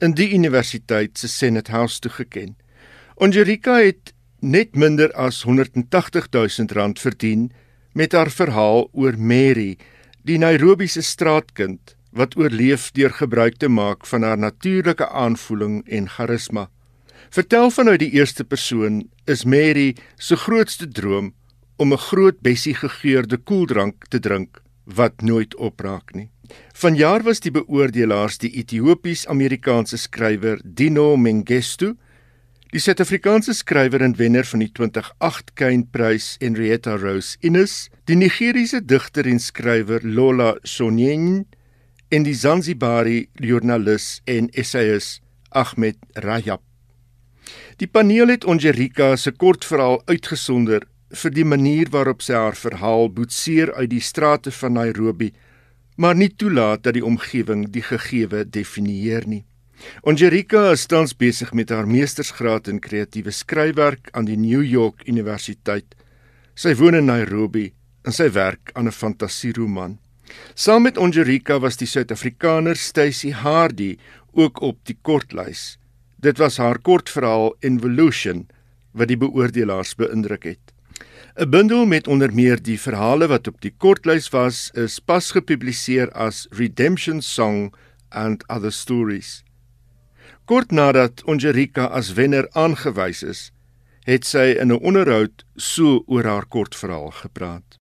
in 0.00 0.14
die 0.16 0.30
universiteit 0.32 1.20
se 1.20 1.28
Senate 1.28 1.68
House 1.70 2.00
toegeken. 2.00 2.56
Onjerika 3.20 3.76
het 3.82 4.14
net 4.40 4.72
minder 4.72 5.12
as 5.12 5.42
180 5.44 6.30
000 6.32 6.72
rand 6.72 7.00
verdien 7.00 7.50
met 7.92 8.16
haar 8.16 8.32
verhaal 8.32 8.88
oor 8.92 9.18
Mary, 9.20 9.76
die 10.24 10.38
Nairobi 10.40 10.88
se 10.88 11.04
straatkind 11.04 11.92
wat 12.16 12.38
oorleef 12.40 12.88
deur 12.96 13.12
gebruik 13.12 13.60
te 13.60 13.68
maak 13.68 14.08
van 14.08 14.24
haar 14.24 14.40
natuurlike 14.40 15.10
aanvoeling 15.12 15.82
en 15.92 16.08
charisma. 16.08 16.70
Vertel 17.34 17.70
vanuit 17.70 18.00
die 18.00 18.14
eerste 18.16 18.44
persoon 18.44 19.02
is 19.26 19.44
Mary 19.44 19.94
se 20.16 20.36
grootste 20.36 20.88
droom 20.88 21.32
om 21.76 21.92
'n 21.92 21.98
groot 21.98 22.40
bessie 22.40 22.74
gegeurde 22.74 23.36
koeldrank 23.36 24.08
te 24.08 24.18
drink 24.18 24.62
wat 24.84 25.22
nooit 25.22 25.54
opraak 25.56 26.14
nie. 26.14 26.30
Vanjaar 26.72 27.22
was 27.22 27.40
die 27.40 27.50
beoordelaars 27.50 28.38
die 28.38 28.50
Ethiopies-Amerikaanse 28.60 29.96
skrywer 29.96 30.60
Dino 30.64 31.16
Mengistu, 31.16 31.94
die 32.74 32.82
Suid-Afrikaanse 32.82 33.54
skrywer 33.54 34.02
en 34.02 34.16
wenner 34.18 34.44
van 34.44 34.64
die 34.64 34.70
2008 34.72 35.54
Kynprys 35.54 36.36
Henrietta 36.40 36.96
Rose 36.96 37.36
Innes, 37.40 37.88
die 38.04 38.16
Nigeriese 38.16 38.82
digter 38.82 39.26
en 39.30 39.38
skrywer 39.38 40.02
Lola 40.02 40.56
Sonyen 40.62 41.46
en 42.10 42.26
die 42.26 42.34
Zanzibari 42.34 43.28
joernalis 43.40 44.20
en 44.26 44.50
essayist 44.52 45.22
Ahmed 45.50 45.96
Rajab. 46.14 46.73
Die 47.76 47.88
paneel 47.90 48.30
het 48.30 48.44
Onjerika 48.46 49.16
se 49.18 49.32
kortverhaal 49.34 49.96
uitgesonder 50.06 50.84
vir 51.10 51.32
die 51.34 51.46
manier 51.46 51.88
waarop 51.90 52.22
sy 52.22 52.36
haar 52.38 52.54
verhaal 52.54 53.08
boetseer 53.10 53.72
uit 53.74 53.90
die 53.90 54.02
strate 54.02 54.52
van 54.54 54.76
Nairobi, 54.78 55.32
maar 55.98 56.14
nie 56.14 56.30
toelaat 56.30 56.84
dat 56.86 56.94
die 56.94 57.04
omgewing 57.04 57.66
die 57.74 57.82
gegewe 57.82 58.44
definieer 58.46 59.26
nie. 59.26 59.42
Onjerika 60.06 60.68
is 60.70 60.86
tans 60.86 61.16
besig 61.18 61.50
met 61.52 61.74
haar 61.74 61.90
meestersgraad 61.90 62.70
in 62.70 62.78
kreatiewe 62.80 63.34
skryfwerk 63.34 64.10
aan 64.12 64.30
die 64.30 64.38
New 64.38 64.62
York 64.62 65.02
Universiteit. 65.10 65.98
Sy 66.54 66.76
woon 66.78 66.94
in 66.94 67.10
Nairobi 67.10 67.72
en 68.06 68.14
sy 68.14 68.30
werk 68.30 68.70
aan 68.74 68.86
'n 68.86 68.98
fantasieroman. 69.02 69.98
Saam 70.54 70.82
met 70.82 70.98
Onjerika 70.98 71.58
was 71.58 71.76
die 71.76 71.86
Suid-Afrikaner 71.86 72.76
Stacy 72.76 73.32
Hardy 73.32 73.96
ook 74.32 74.60
op 74.60 74.78
die 74.84 74.98
kortlys. 75.02 75.78
Dit 76.24 76.38
was 76.38 76.56
haar 76.56 76.78
kortverhaal 76.80 77.50
Evolution 77.60 78.46
wat 78.96 79.10
die 79.10 79.18
beoordelaars 79.20 79.92
beïndruk 80.00 80.46
het. 80.48 80.72
'n 81.36 81.50
Bundel 81.50 81.84
met 81.86 82.08
onder 82.08 82.32
meer 82.32 82.62
die 82.62 82.80
verhale 82.80 83.26
wat 83.28 83.46
op 83.46 83.60
die 83.60 83.74
kortlys 83.76 84.30
was, 84.32 84.70
is 84.72 84.98
pas 84.98 85.30
gepubliseer 85.36 86.08
as 86.12 86.46
Redemption 86.50 87.20
Song 87.20 87.74
and 88.08 88.48
Other 88.48 88.72
Stories. 88.72 89.42
Kort 90.44 90.70
nadat 90.70 91.24
Onjerika 91.24 91.84
as 91.84 92.12
wenner 92.12 92.48
aangewys 92.52 93.22
is, 93.22 93.52
het 94.04 94.24
sy 94.24 94.56
in 94.60 94.72
'n 94.72 94.80
onderhoud 94.80 95.44
so 95.56 96.04
oor 96.06 96.24
haar 96.24 96.46
kortverhaal 96.46 97.10
gepraat. 97.10 97.83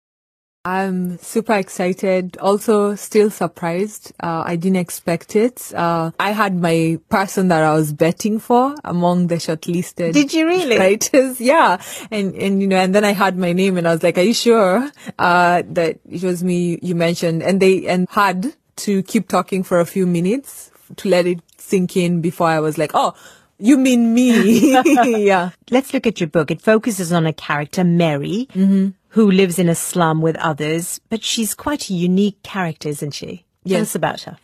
I'm 0.65 1.17
super 1.19 1.55
excited, 1.55 2.37
also 2.37 2.95
still 2.95 3.31
surprised. 3.31 4.13
Uh, 4.23 4.43
I 4.45 4.57
didn't 4.57 4.77
expect 4.77 5.35
it. 5.35 5.73
Uh, 5.75 6.11
I 6.21 6.33
had 6.33 6.55
my 6.55 6.99
person 7.09 7.49
that 7.49 7.63
I 7.63 7.73
was 7.73 7.95
betting 7.95 8.39
for 8.39 8.75
among 8.85 9.29
the 9.29 9.37
shortlisted. 9.37 10.13
Did 10.13 10.35
you 10.35 10.47
really? 10.47 10.79
Writers. 10.79 11.41
Yeah. 11.51 11.81
And, 12.11 12.35
and, 12.35 12.61
you 12.61 12.69
know, 12.69 12.77
and 12.77 12.95
then 12.95 13.05
I 13.05 13.13
had 13.13 13.39
my 13.39 13.53
name 13.53 13.79
and 13.79 13.89
I 13.89 13.93
was 13.93 14.03
like, 14.03 14.19
are 14.19 14.23
you 14.23 14.35
sure, 14.35 14.91
uh, 15.19 15.63
that 15.71 15.99
it 16.09 16.23
was 16.23 16.45
me 16.45 16.79
you 16.83 16.95
mentioned? 16.95 17.43
And 17.43 17.61
they, 17.61 17.87
and 17.87 18.07
had 18.11 18.55
to 18.77 19.03
keep 19.05 19.29
talking 19.29 19.63
for 19.63 19.81
a 19.81 19.87
few 19.87 20.07
minutes 20.07 20.71
to 20.97 21.09
let 21.09 21.27
it 21.27 21.41
sink 21.57 21.97
in 21.97 22.21
before 22.21 22.49
I 22.49 22.61
was 22.61 22.77
like, 22.77 22.91
oh, 22.93 23.15
you 23.59 23.79
mean 23.79 24.13
me? 24.13 24.73
yeah. 25.27 25.51
Let's 25.71 25.95
look 25.95 26.07
at 26.07 26.21
your 26.21 26.29
book. 26.29 26.51
It 26.51 26.61
focuses 26.61 27.13
on 27.13 27.27
a 27.27 27.33
character, 27.33 27.83
Mary. 27.83 28.49
Mm-hmm 28.53 28.91
who 29.11 29.31
lives 29.31 29.59
in 29.59 29.69
a 29.69 29.75
slum 29.75 30.21
with 30.23 30.37
others, 30.37 31.01
but 31.09 31.23
she's 31.23 31.55
quite 31.55 31.89
a 31.91 31.95
unique 31.95 32.43
character, 32.43 32.89
isn't 32.89 33.13
she? 33.13 33.45
Tell 33.67 33.79
Yes. 33.79 33.83
us 33.83 33.95
about 33.95 34.23
her. 34.23 34.37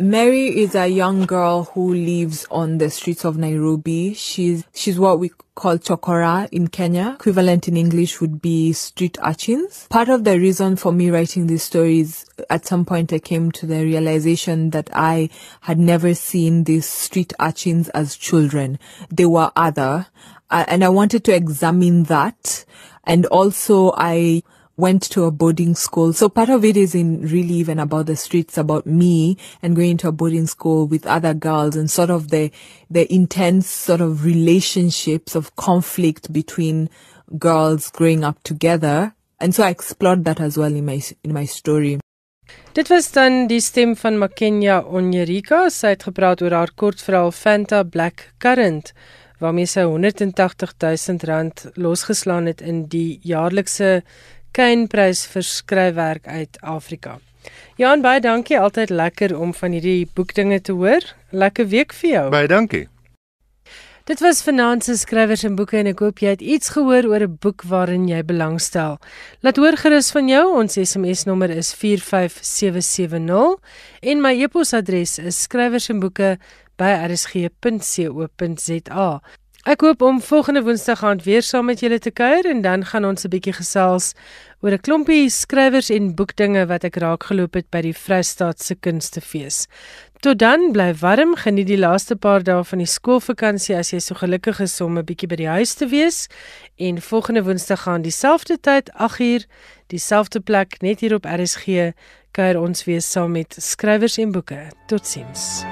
Mary 0.00 0.60
is 0.60 0.76
a 0.76 0.86
young 0.86 1.26
girl 1.26 1.64
who 1.74 1.92
lives 1.92 2.46
on 2.52 2.78
the 2.78 2.88
streets 2.88 3.24
of 3.24 3.36
Nairobi. 3.36 4.14
She's 4.14 4.62
she's 4.72 4.96
what 4.96 5.18
we 5.18 5.32
call 5.56 5.76
chokora 5.78 6.48
in 6.52 6.68
Kenya. 6.68 7.14
Equivalent 7.18 7.66
in 7.66 7.76
English 7.76 8.20
would 8.20 8.40
be 8.40 8.72
street 8.72 9.18
urchins. 9.24 9.88
Part 9.90 10.08
of 10.08 10.22
the 10.22 10.38
reason 10.38 10.76
for 10.76 10.92
me 10.92 11.10
writing 11.10 11.48
these 11.48 11.64
stories, 11.64 12.24
at 12.48 12.64
some 12.64 12.84
point 12.84 13.12
I 13.12 13.18
came 13.18 13.50
to 13.52 13.66
the 13.66 13.82
realization 13.84 14.70
that 14.70 14.88
I 14.92 15.30
had 15.62 15.80
never 15.80 16.14
seen 16.14 16.62
these 16.62 16.86
street 16.86 17.32
urchins 17.40 17.88
as 17.88 18.14
children. 18.14 18.78
They 19.10 19.26
were 19.26 19.50
other, 19.56 20.06
uh, 20.48 20.64
and 20.68 20.84
I 20.84 20.90
wanted 20.90 21.24
to 21.24 21.34
examine 21.34 22.04
that. 22.04 22.64
And 23.08 23.24
also 23.26 23.92
I 23.96 24.42
went 24.76 25.02
to 25.10 25.24
a 25.24 25.30
boarding 25.30 25.74
school. 25.74 26.12
So 26.12 26.28
part 26.28 26.50
of 26.50 26.64
it 26.64 26.76
is 26.76 26.94
in 26.94 27.22
really 27.22 27.54
even 27.54 27.80
about 27.80 28.06
the 28.06 28.14
streets, 28.16 28.56
about 28.56 28.86
me 28.86 29.36
and 29.60 29.74
going 29.74 29.96
to 29.98 30.08
a 30.08 30.12
boarding 30.12 30.46
school 30.46 30.86
with 30.86 31.04
other 31.06 31.34
girls 31.34 31.74
and 31.74 31.90
sort 31.90 32.10
of 32.10 32.28
the, 32.28 32.52
the 32.88 33.12
intense 33.12 33.68
sort 33.68 34.00
of 34.00 34.24
relationships 34.24 35.34
of 35.34 35.56
conflict 35.56 36.32
between 36.32 36.90
girls 37.38 37.90
growing 37.90 38.22
up 38.22 38.40
together. 38.44 39.14
And 39.40 39.54
so 39.54 39.64
I 39.64 39.70
explored 39.70 40.24
that 40.26 40.40
as 40.40 40.56
well 40.56 40.72
in 40.72 40.86
my, 40.86 41.02
in 41.24 41.32
my 41.32 41.46
story. 41.46 41.98
Dit 42.72 42.88
was 42.88 43.10
dan 43.12 43.48
die 43.48 43.60
stem 43.60 43.96
van 43.96 44.18
Makenya 44.20 44.82
Onyerika. 44.86 45.66
Sy 45.72 45.96
het 45.96 46.04
gepraat 46.06 46.42
oor 46.44 46.54
haar 46.54 46.70
kortverhaal 46.76 47.32
Fanta 47.34 47.82
Black 47.82 48.28
Currant 48.38 48.92
waarmee 49.38 49.66
sy 49.66 49.82
180 49.86 50.74
000 50.78 51.18
rand 51.30 51.66
losgeslaan 51.74 52.46
het 52.46 52.60
in 52.60 52.86
die 52.88 53.20
jaarlikse 53.22 54.02
Kynprys 54.52 55.26
vir 55.26 55.42
skryfwerk 55.42 56.26
uit 56.26 56.58
Afrika. 56.60 57.18
Jan, 57.78 58.02
baie 58.02 58.20
dankie. 58.20 58.58
Altyd 58.58 58.90
lekker 58.90 59.38
om 59.38 59.54
van 59.54 59.72
hierdie 59.76 60.08
boekdinge 60.14 60.60
te 60.60 60.72
hoor. 60.72 61.04
Lekker 61.30 61.68
week 61.70 61.92
vir 61.92 62.10
jou. 62.10 62.30
Baie 62.34 62.48
dankie. 62.50 62.88
Dit 64.08 64.22
was 64.24 64.40
vanaand 64.40 64.84
se 64.84 64.94
skrywers 64.96 65.42
en 65.44 65.52
boeke 65.56 65.76
en 65.76 65.90
ek 65.90 65.98
hoop 66.00 66.22
jy 66.24 66.30
het 66.32 66.40
iets 66.40 66.70
gehoor 66.72 67.04
oor 67.10 67.22
'n 67.26 67.36
boek 67.44 67.62
waarin 67.68 68.08
jy 68.08 68.22
belangstel. 68.24 68.96
Laat 69.44 69.56
hoor 69.56 69.76
gerus 69.76 70.10
van 70.10 70.28
jou. 70.28 70.56
Ons 70.56 70.78
SMS 70.80 71.24
nommer 71.24 71.50
is 71.50 71.74
45770 71.74 73.60
en 74.00 74.20
my 74.20 74.32
e-posadres 74.42 75.18
is 75.18 75.46
skrywersenboeke@rsg.co.za. 76.78 79.20
Ek 79.66 79.80
hoop 79.80 80.02
om 80.02 80.20
volgende 80.22 80.62
Woensdag 80.62 81.02
aand 81.04 81.24
weer 81.26 81.42
saam 81.42 81.66
met 81.68 81.80
julle 81.82 81.98
te 81.98 82.10
kuier 82.10 82.46
en 82.46 82.62
dan 82.62 82.84
gaan 82.84 83.04
ons 83.04 83.24
'n 83.24 83.28
bietjie 83.28 83.52
gesels 83.52 84.14
oor 84.62 84.72
'n 84.72 84.80
klompie 84.80 85.30
skrywers 85.30 85.90
en 85.90 86.14
boekdinge 86.14 86.66
wat 86.66 86.84
ek 86.84 86.96
raakgeloop 86.96 87.54
het 87.54 87.70
by 87.70 87.80
die 87.80 87.92
Vrystaatse 87.92 88.74
Kunstefees. 88.74 89.66
Tot 90.20 90.38
dan 90.38 90.72
bly 90.72 90.94
warm, 90.94 91.36
geniet 91.36 91.66
die 91.66 91.78
laaste 91.78 92.16
paar 92.16 92.42
dae 92.42 92.64
van 92.64 92.78
die 92.78 92.86
skoolvakansie 92.86 93.76
as 93.76 93.90
jy 93.90 93.98
so 93.98 94.14
gelukkig 94.14 94.60
is 94.60 94.80
om 94.80 94.98
'n 94.98 95.04
bietjie 95.04 95.28
by 95.28 95.36
die 95.36 95.48
huis 95.48 95.74
te 95.74 95.86
wees. 95.86 96.28
En 96.76 97.02
volgende 97.02 97.42
Woensdag 97.42 97.82
gaan 97.82 98.02
dieselfde 98.02 98.60
tyd, 98.60 98.90
8uur, 98.94 99.44
dieselfde 99.88 100.40
plek 100.40 100.80
net 100.80 101.00
hier 101.00 101.14
op 101.14 101.24
RSG 101.24 101.92
kuier 102.32 102.60
ons 102.60 102.84
weer 102.84 103.02
saam 103.02 103.32
met 103.32 103.56
skrywers 103.58 104.18
en 104.18 104.32
boeke. 104.32 104.70
Totsiens. 104.86 105.64